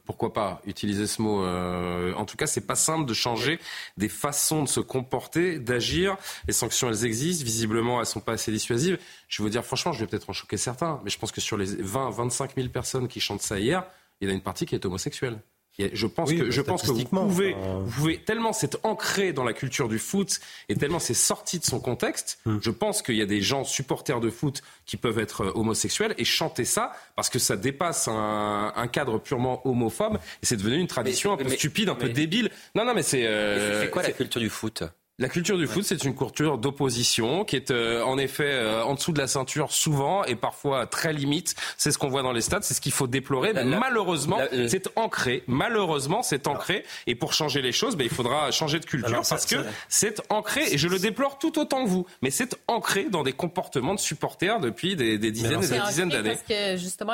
[0.06, 3.60] pourquoi pas utiliser ce mot en tout cas c'est pas simple de changer
[3.98, 6.18] des façons de se comporter d'agir.
[6.48, 8.98] Les sanctions elles existent visiblement elles sont pas assez dissuasives.
[9.28, 11.58] Je veux dire franchement je vais peut-être en choquer certains mais je pense que sur
[11.58, 13.84] les 20 25 000 personnes qui chantent ça hier
[14.24, 15.40] il y a une partie qui est homosexuelle.
[15.80, 19.54] Je pense que, je pense que vous pouvez, vous pouvez, tellement c'est ancré dans la
[19.54, 20.40] culture du foot
[20.70, 22.38] et tellement c'est sorti de son contexte.
[22.46, 22.60] Hmm.
[22.62, 26.14] Je pense qu'il y a des gens supporters de foot qui peuvent être euh, homosexuels
[26.20, 30.78] et chanter ça parce que ça dépasse un, un cadre purement homophobe et c'est devenu
[30.78, 32.52] une tradition un peu stupide, un peu débile.
[32.76, 33.26] Non, non, mais c'est.
[33.26, 34.84] Euh, c'est quoi la culture du foot?
[35.24, 38.94] La culture du foot, c'est une culture d'opposition qui est euh, en effet euh, en
[38.96, 41.56] dessous de la ceinture souvent et parfois très limite.
[41.78, 43.54] C'est ce qu'on voit dans les stades, c'est ce qu'il faut déplorer.
[43.54, 45.46] Malheureusement, c'est ancré.
[45.48, 46.84] Malheureusement, c'est ancré.
[47.08, 49.56] Et pour changer les choses, ben, il faudra changer de culture parce que
[49.88, 50.66] c'est ancré.
[50.74, 52.06] Et je le déplore tout autant que vous.
[52.22, 56.36] Mais c'est ancré dans des comportements de supporters depuis des, dizaines et des dizaines d'années.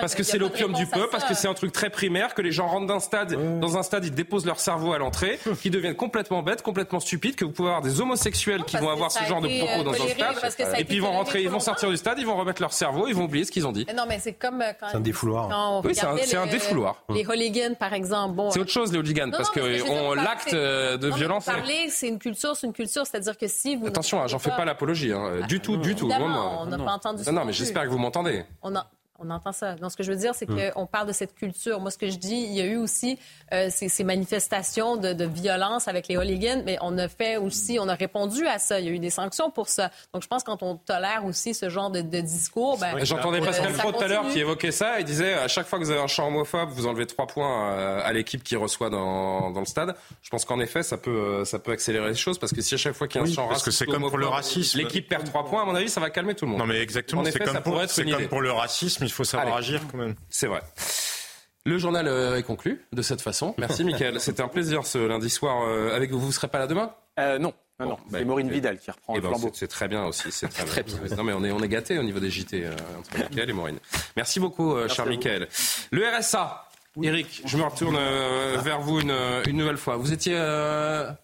[0.02, 2.52] Parce que, c'est l'opium du peuple, parce que c'est un truc très primaire, que les
[2.52, 5.96] gens rentrent d'un stade, dans un stade, ils déposent leur cerveau à l'entrée, qui deviennent
[5.96, 9.42] complètement bêtes, complètement stupides, que vous pouvez avoir des homosexuels qui vont avoir ce genre
[9.42, 12.20] de propos dans un stade, et puis ils vont rentrer, ils vont sortir du stade,
[12.20, 13.86] ils vont remettre leur cerveau, ils vont oublier ce qu'ils ont dit.
[13.96, 14.90] Non, mais c'est comme euh, quand.
[14.90, 15.82] C'est un défouloir.
[15.84, 17.04] Oui, c'est un, défouloir.
[17.10, 18.36] Les hooligans, par exemple.
[18.36, 21.46] Bon, c'est autre chose, les hooligans, parce que l'acte euh, de violence.
[21.46, 23.88] Parler, c'est une culture, c'est une culture, c'est-à-dire que si vous.
[23.88, 26.10] Attention, hein, j'en fais pas l'apologie, hein, du tout, du tout.
[26.12, 28.46] On n'a pas entendu Non, non, mais j'espère que vous m'entendez.
[29.22, 29.76] On entend ça.
[29.76, 30.72] Donc, ce que je veux dire, c'est hmm.
[30.74, 31.80] qu'on parle de cette culture.
[31.80, 33.20] Moi, ce que je dis, il y a eu aussi
[33.54, 37.96] euh, ces, manifestations de, violence avec les hooligans, mais on a fait aussi, on a
[37.96, 38.80] répondu à ça.
[38.80, 39.92] Il y a eu des sanctions pour ça.
[40.14, 43.74] Donc, je pense que quand on tolère aussi ce genre de, discours, ben, J'entendais Pascal
[43.74, 45.00] Pro tout à l'heure qui évoquait ça.
[45.00, 47.74] Il disait à chaque fois que vous avez un chant homophobe, vous enlevez trois points
[47.74, 49.96] euh, à l'équipe qui reçoit dans, le stade.
[50.22, 52.76] Je pense qu'en effet, ça peut, euh, ça peut accélérer les choses parce que si
[52.76, 54.78] à chaque fois qu'il y a un chant parce que c'est comme pour le racisme,
[54.78, 55.64] l'équipe perd trois points.
[55.64, 56.60] À mon avis, ça va calmer tout le monde.
[56.60, 57.24] Non, mais exactement.
[57.26, 59.09] C'est comme pour le racisme.
[59.10, 60.14] Il faut savoir agir quand même.
[60.30, 60.62] C'est vrai.
[61.66, 63.56] Le journal euh, est conclu de cette façon.
[63.58, 64.20] Merci, Michael.
[64.20, 66.20] C'était un plaisir ce lundi soir euh, avec vous.
[66.20, 66.94] Vous ne serez pas là demain?
[67.20, 67.54] Euh, Non.
[67.80, 69.52] Non, c'est Maureen Vidal qui reprend le eh ben, flambeau.
[69.54, 70.32] C'est très bien aussi.
[70.32, 70.96] C'est très, bien.
[71.16, 72.68] Non, mais on est, on est gâtés au niveau des JT
[73.00, 73.80] entre Michael et Maureen.
[74.16, 75.48] Merci beaucoup, cher Michael.
[75.92, 76.68] Le RSA.
[77.02, 77.98] Eric, je me retourne
[78.62, 79.16] vers vous une,
[79.48, 79.96] une, nouvelle fois.
[79.96, 80.34] Vous étiez,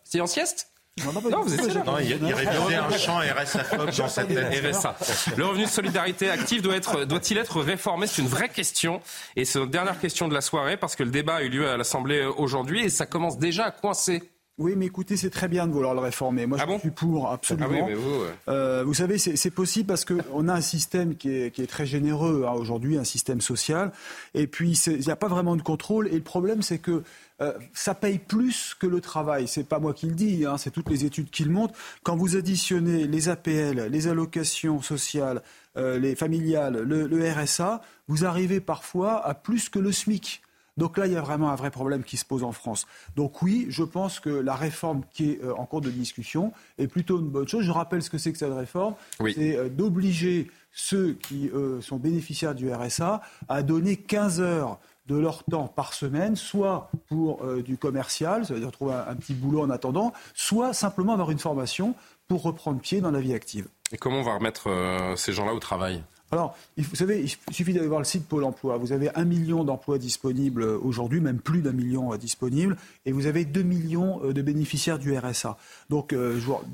[0.06, 0.72] étiez en sieste?
[1.04, 1.84] Non, vous là.
[1.86, 3.64] Non, il, il révisait un champ RSA
[3.98, 4.66] dans sa tête.
[4.66, 4.96] RSA.
[5.36, 8.08] Le revenu de solidarité active doit être, doit-il être réformé?
[8.08, 9.02] C'est une vraie question.
[9.36, 11.70] Et c'est notre dernière question de la soirée parce que le débat a eu lieu
[11.70, 14.24] à l'Assemblée aujourd'hui et ça commence déjà à coincer.
[14.57, 16.45] Oui, mais écoutez, c'est très bien de vouloir le réformer.
[16.45, 17.68] Moi, je ah suis pour, absolument.
[17.69, 21.30] Ah oui, mais vous, euh, vous savez, c'est possible parce qu'on a un système qui
[21.30, 23.91] est, qui est très généreux hein, aujourd'hui, un système social.
[24.34, 26.07] Et puis, il n'y a pas vraiment de contrôle.
[26.07, 27.03] Et le problème, c'est que
[27.41, 29.49] euh, ça paye plus que le travail.
[29.49, 31.76] C'est pas moi qui le dis, hein, c'est toutes les études qui le montrent.
[32.03, 35.41] Quand vous additionnez les APL, les allocations sociales,
[35.76, 40.41] euh, les familiales, le, RSA, vous arrivez parfois à plus que le SMIC.
[40.78, 42.86] Donc là, il y a vraiment un vrai problème qui se pose en France.
[43.16, 46.88] Donc oui, je pense que la réforme qui est euh, en cours de discussion est
[46.88, 47.64] plutôt une bonne chose.
[47.64, 48.96] Je rappelle ce que c'est que cette réforme.
[49.34, 51.50] C'est d'obliger ceux qui
[51.80, 54.78] sont bénéficiaires du RSA à donner 15 heures
[55.08, 59.62] de leur temps par semaine, soit pour euh, du commercial, c'est-à-dire trouver un, petit boulot
[59.62, 61.96] en attendant, soit simplement avoir une formation
[62.28, 63.68] pour reprendre pied dans la vie active.
[63.92, 66.04] Et comment on va remettre euh, ces gens-là au travail?
[66.36, 68.78] Alors, vous savez, il suffit d'aller voir le site Pôle emploi.
[68.78, 72.76] Vous avez un million d'emplois disponibles euh, aujourd'hui, même plus d'un million euh, disponibles,
[73.06, 75.57] et vous avez deux millions euh, de bénéficiaires du RSA.
[75.90, 76.14] Donc,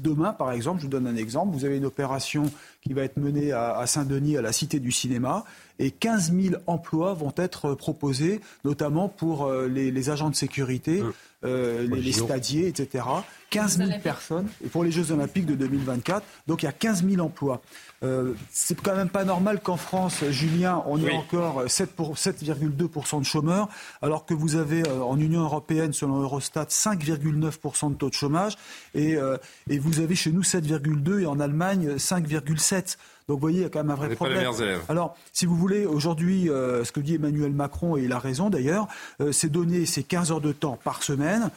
[0.01, 2.43] demain, par exemple, je vous donne un exemple, vous avez une opération
[2.81, 5.43] qui va être menée à, Saint-Denis, à la Cité du Cinéma,
[5.77, 11.03] et 15 000 emplois vont être proposés, notamment pour les, agents de sécurité,
[11.43, 13.03] les, les stadiers, etc.
[13.51, 17.05] 15 000 personnes, et pour les Jeux Olympiques de 2024, donc il y a 15
[17.07, 17.61] 000 emplois.
[18.03, 23.67] Euh, c'est quand même pas normal qu'en France, Julien, on ait encore 7,2% de chômeurs,
[24.01, 28.53] alors que vous avez euh, en Union européenne, selon Eurostat, 5,9% de taux de chômage,
[28.95, 29.37] et, euh,
[29.69, 32.97] et vous avez chez nous 7,2 et en Allemagne 5,7.
[33.27, 34.51] Donc vous voyez, il y a quand même un vrai problème.
[34.89, 38.87] Alors, si vous voulez, aujourd'hui, ce que dit Emmanuel Macron, et il a raison d'ailleurs,
[39.31, 41.51] c'est donner ces 15 heures de temps par semaine.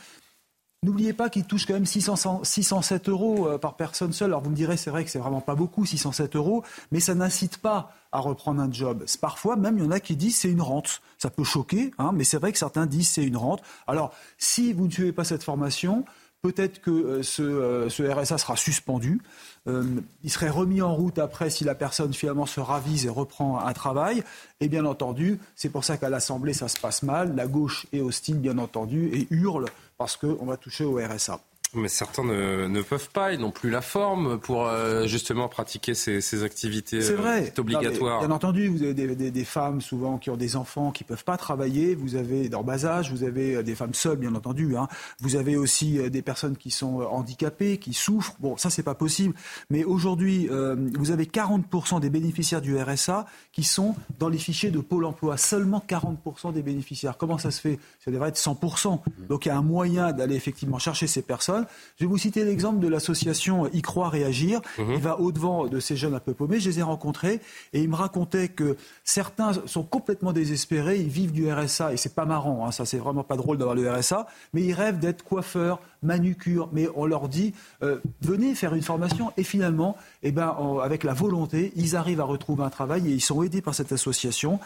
[0.85, 4.29] N'oubliez pas qu'il touche quand même 607 euros euh, par personne seule.
[4.29, 6.63] Alors vous me direz, c'est vrai que c'est vraiment pas beaucoup, 607 euros,
[6.93, 9.03] mais ça n'incite pas à reprendre un job.
[9.19, 11.01] Parfois, même, il y en a qui disent c'est une rente.
[11.17, 13.63] Ça peut choquer, hein, mais c'est vrai que certains disent c'est une rente.
[13.87, 16.05] Alors, si vous ne suivez pas cette formation,
[16.45, 19.23] peut-être que euh, euh, ce, RSA sera suspendu.
[19.67, 23.73] il serait remis en route après si la personne finalement se ravise et reprend un
[23.73, 24.23] travail.
[24.61, 27.35] Et bien entendu, c'est pour ça qu'à l'Assemblée, ça se passe mal.
[27.35, 29.67] La gauche est hostile, bien entendu, et hurle
[29.97, 31.41] parce qu'on va toucher au RSA.
[31.75, 36.43] Mais certains ne, peuvent pas, ils n'ont plus la forme pour euh, justement pratiquer ces,
[36.43, 37.53] activités C'est vrai.
[37.57, 38.21] Euh, obligatoires.
[38.21, 41.37] bien entendu, vous avez des, femmes souvent qui ont des enfants qui ne peuvent pas
[41.37, 44.89] travailler, vous avez dans bas âge, vous avez euh, des femmes seules, bien entendu, hein.
[45.21, 48.37] vous avez aussi des personnes qui sont handicapées, qui souffrent.
[48.41, 49.35] Bon, ça, c'est pas possible.
[49.71, 54.81] Mais aujourd'hui, vous avez 40% des bénéficiaires du RSA qui sont dans les fichiers de
[54.81, 55.37] Pôle emploi.
[55.37, 57.17] Seulement 40% des bénéficiaires.
[57.17, 57.79] Comment ça se fait?
[58.05, 59.01] Ça devrait être 100%.
[59.29, 61.64] Donc il y a un moyen d'aller effectivement chercher ces personnes
[61.97, 64.61] Je vais vous citer l'exemple de l'association Y croire et agir.
[64.79, 64.97] Il mhm.
[64.97, 66.61] va au-devant de ces jeunes un peu paumés.
[66.61, 67.41] Je les ai rencontrés
[67.73, 70.99] et ils me racontaient que certains sont complètement désespérés.
[70.99, 72.67] Ils vivent du RSA et c'est pas marrant.
[72.67, 74.27] Hein, ça, c'est vraiment pas drôle d'avoir le RSA.
[74.53, 76.69] Mais ils rêvent d'être coiffeurs, manucure.
[76.73, 81.15] Mais on leur dit euh, venez faire une formation et finalement, eh ben, avec la
[81.15, 84.59] volonté, ils arrivent à retrouver un travail et ils sont aidés par cette association.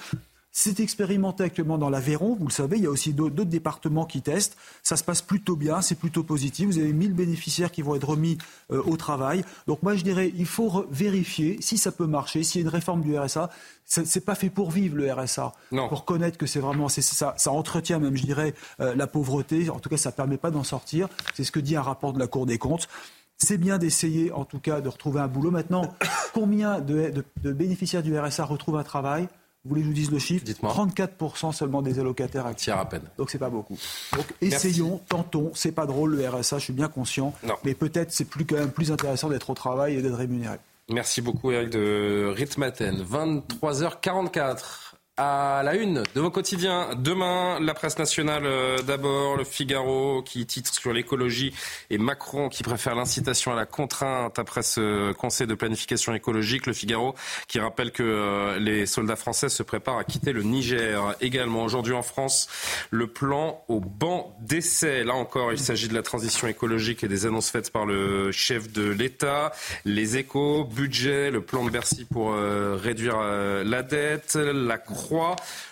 [0.51, 4.23] C'est expérimenté actuellement dans l'Aveyron, vous le savez, il y a aussi d'autres départements qui
[4.23, 4.57] testent.
[4.83, 6.67] Ça se passe plutôt bien, c'est plutôt positif.
[6.67, 8.39] Vous avez 1000 bénéficiaires qui vont être remis
[8.73, 9.45] euh, au travail.
[9.67, 12.73] Donc moi je dirais, il faut vérifier si ça peut marcher, s'il y a une
[12.73, 13.51] réforme du RSA.
[13.85, 15.89] C'est pas fait pour vivre le RSA, non.
[15.89, 19.71] pour connaître que c'est vraiment ça, ça entretient même, je dirais, euh, la pauvreté.
[19.71, 21.09] En tout cas, ça permet pas d'en sortir.
[21.35, 22.89] C'est ce que dit un rapport de la Cour des comptes.
[23.39, 25.51] C'est bien d'essayer, en tout cas, de retrouver un boulot.
[25.51, 25.95] Maintenant,
[26.35, 29.29] combien de bénéficiaires du RSA retrouvent un travail?
[29.69, 32.73] Vous voulez que je vous dise le chiffre 34% seulement des allocataires actifs.
[32.73, 33.03] à peine.
[33.19, 33.77] Donc c'est pas beaucoup.
[34.17, 35.53] Donc essayons, tentons.
[35.55, 37.35] C'est pas drôle le RSA, je suis bien conscient.
[37.65, 40.57] Mais peut-être c'est plus quand même plus intéressant d'être au travail et d'être rémunéré.
[40.91, 43.03] Merci beaucoup Eric de Ritmaten.
[43.03, 44.88] 23h44
[45.19, 46.91] à la une de vos quotidiens.
[46.97, 51.53] Demain, la presse nationale euh, d'abord, le Figaro qui titre sur l'écologie
[51.91, 56.67] et Macron qui préfère l'incitation à la contrainte après ce conseil de planification écologique.
[56.67, 57.17] Le Figaro
[57.49, 61.17] qui rappelle que euh, les soldats français se préparent à quitter le Niger.
[61.21, 62.49] Également aujourd'hui en France,
[62.91, 65.03] le plan au banc d'essai.
[65.03, 68.73] Là encore, il s'agit de la transition écologique et des annonces faites par le chef
[68.73, 69.51] de l'État.
[69.85, 74.79] Les échos, budget, le plan de Bercy pour euh, réduire la dette, la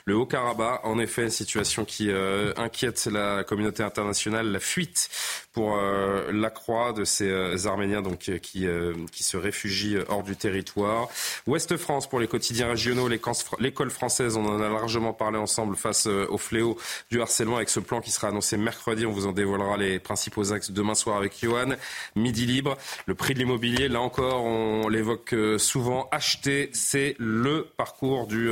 [0.04, 5.08] le Haut-Karabakh, en effet, situation qui euh, inquiète la communauté internationale, la fuite
[5.56, 8.66] pour euh, la croix de ces euh, Arméniens donc, qui,
[9.10, 11.08] qui se réfugient hors du territoire.
[11.46, 16.06] Ouest France pour les quotidiens régionaux, l'école française, on en a largement parlé ensemble face
[16.06, 16.76] au fléau
[17.10, 19.06] du harcèlement avec ce plan qui sera annoncé mercredi.
[19.06, 21.76] On vous en dévoilera les principaux axes demain soir avec Johan.
[22.16, 22.76] Midi libre,
[23.06, 26.08] le prix de l'immobilier, là encore, on l'évoque souvent.
[26.12, 28.50] Acheter, c'est le parcours du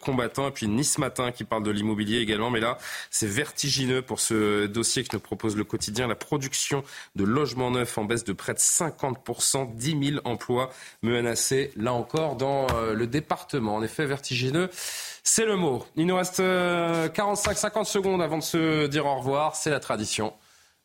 [0.00, 2.50] combat et puis Nice Matin qui parle de l'immobilier également.
[2.50, 2.78] Mais là,
[3.10, 6.06] c'est vertigineux pour ce dossier que nous propose le quotidien.
[6.06, 6.43] La production
[7.16, 10.70] de logements neufs en baisse de près de 50%, 10 000 emplois
[11.02, 13.76] menacés, là encore, dans euh, le département.
[13.76, 14.70] En effet, vertigineux.
[15.22, 15.86] C'est le mot.
[15.96, 19.56] Il nous reste 45-50 euh, secondes avant de se dire au revoir.
[19.56, 20.34] C'est la tradition.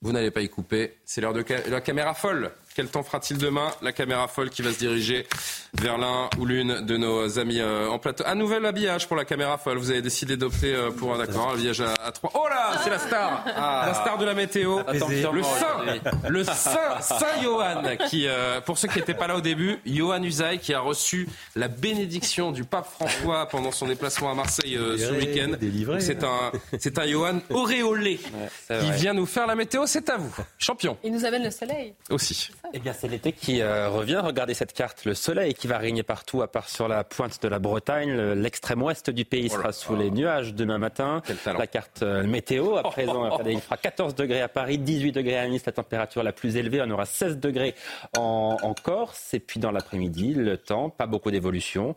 [0.02, 0.98] Vous n'allez pas y couper.
[1.06, 2.52] C'est l'heure de la caméra folle.
[2.76, 3.72] Quel temps fera-t-il demain?
[3.82, 5.28] La caméra folle qui va se diriger
[5.74, 8.24] vers l'un ou l'une de nos amis euh, en plateau.
[8.28, 9.78] Un nouvel habillage pour la caméra folle.
[9.78, 12.32] Vous avez décidé d'opter euh, pour un d'accord, habillage à, trois.
[12.34, 13.86] Oh là, c'est la star, ah.
[13.88, 18.88] la star de la météo, le saint, le saint, saint Johan, qui, euh, pour ceux
[18.88, 22.88] qui n'étaient pas là au début, Johan Usaï, qui a reçu la bénédiction du pape
[22.90, 25.52] François pendant son déplacement à Marseille ce week-end.
[26.00, 28.20] C'est un, c'est un Johan auréolé
[28.68, 29.86] qui vient nous faire la météo.
[29.86, 30.98] C'est à vous, champion.
[31.04, 31.94] Il nous amène le soleil.
[32.10, 32.52] Aussi.
[32.72, 34.22] Eh bien, c'est l'été qui euh, revient.
[34.24, 35.04] Regardez cette carte.
[35.06, 38.16] Le soleil qui va régner partout, à part sur la pointe de la Bretagne.
[38.34, 41.24] L'extrême ouest du pays oh sera sous les nuages demain matin.
[41.46, 45.48] La carte euh, météo, à présent, il fera 14 degrés à Paris, 18 degrés à
[45.48, 46.80] Nice, la température la plus élevée.
[46.86, 47.74] On aura 16 degrés
[48.18, 49.34] en, Corse.
[49.34, 51.96] Et puis, dans l'après-midi, le temps, pas beaucoup d'évolution.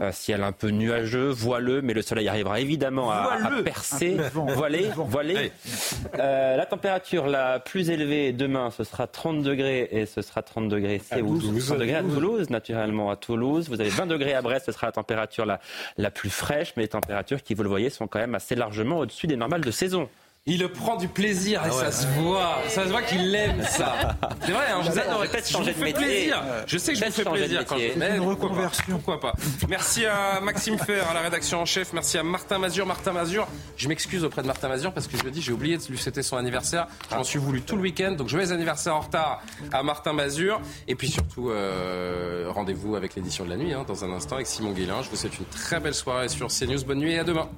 [0.00, 4.16] Euh, ciel un peu nuageux, voileux, mais le soleil arrivera évidemment à, percer.
[4.32, 5.52] Voilé, voilé.
[6.16, 11.00] la température la plus élevée demain, ce sera 30 degrés et ce sera 30 degrés.
[11.04, 13.10] C'est où 30 degrés à Toulouse, naturellement.
[13.10, 15.60] À Toulouse, vous avez 20 degrés à Brest, ce sera la température la,
[15.96, 18.98] la plus fraîche, mais les températures qui, vous le voyez, sont quand même assez largement
[18.98, 20.08] au-dessus des normales de saison.
[20.46, 22.58] Il prend du plaisir et ah ça se voit.
[22.68, 24.14] Ça se voit qu'il aime ça.
[24.44, 25.28] C'est vrai, hein, vous adorez.
[25.28, 26.04] Peut-être changer de métier.
[26.04, 26.42] Plaisir.
[26.66, 28.98] Je sais que je vous fais plaisir quand je une reconversion.
[28.98, 29.32] Pourquoi pas.
[29.70, 31.94] Merci à Maxime Fer, à la rédaction en chef.
[31.94, 32.84] Merci à Martin Mazur.
[32.84, 33.48] Martin Mazur,
[33.78, 35.96] je m'excuse auprès de Martin Mazur parce que je le dis, j'ai oublié de lui
[35.96, 36.88] souhaiter son anniversaire.
[37.10, 38.12] J'en suis voulu tout le week-end.
[38.12, 39.42] Donc joyeux anniversaire en retard
[39.72, 40.60] à Martin Mazur.
[40.88, 44.46] Et puis surtout, euh, rendez-vous avec l'édition de la nuit hein, dans un instant avec
[44.46, 45.00] Simon Guélin.
[45.00, 46.84] Je vous souhaite une très belle soirée sur CNews.
[46.84, 47.48] Bonne nuit et à demain.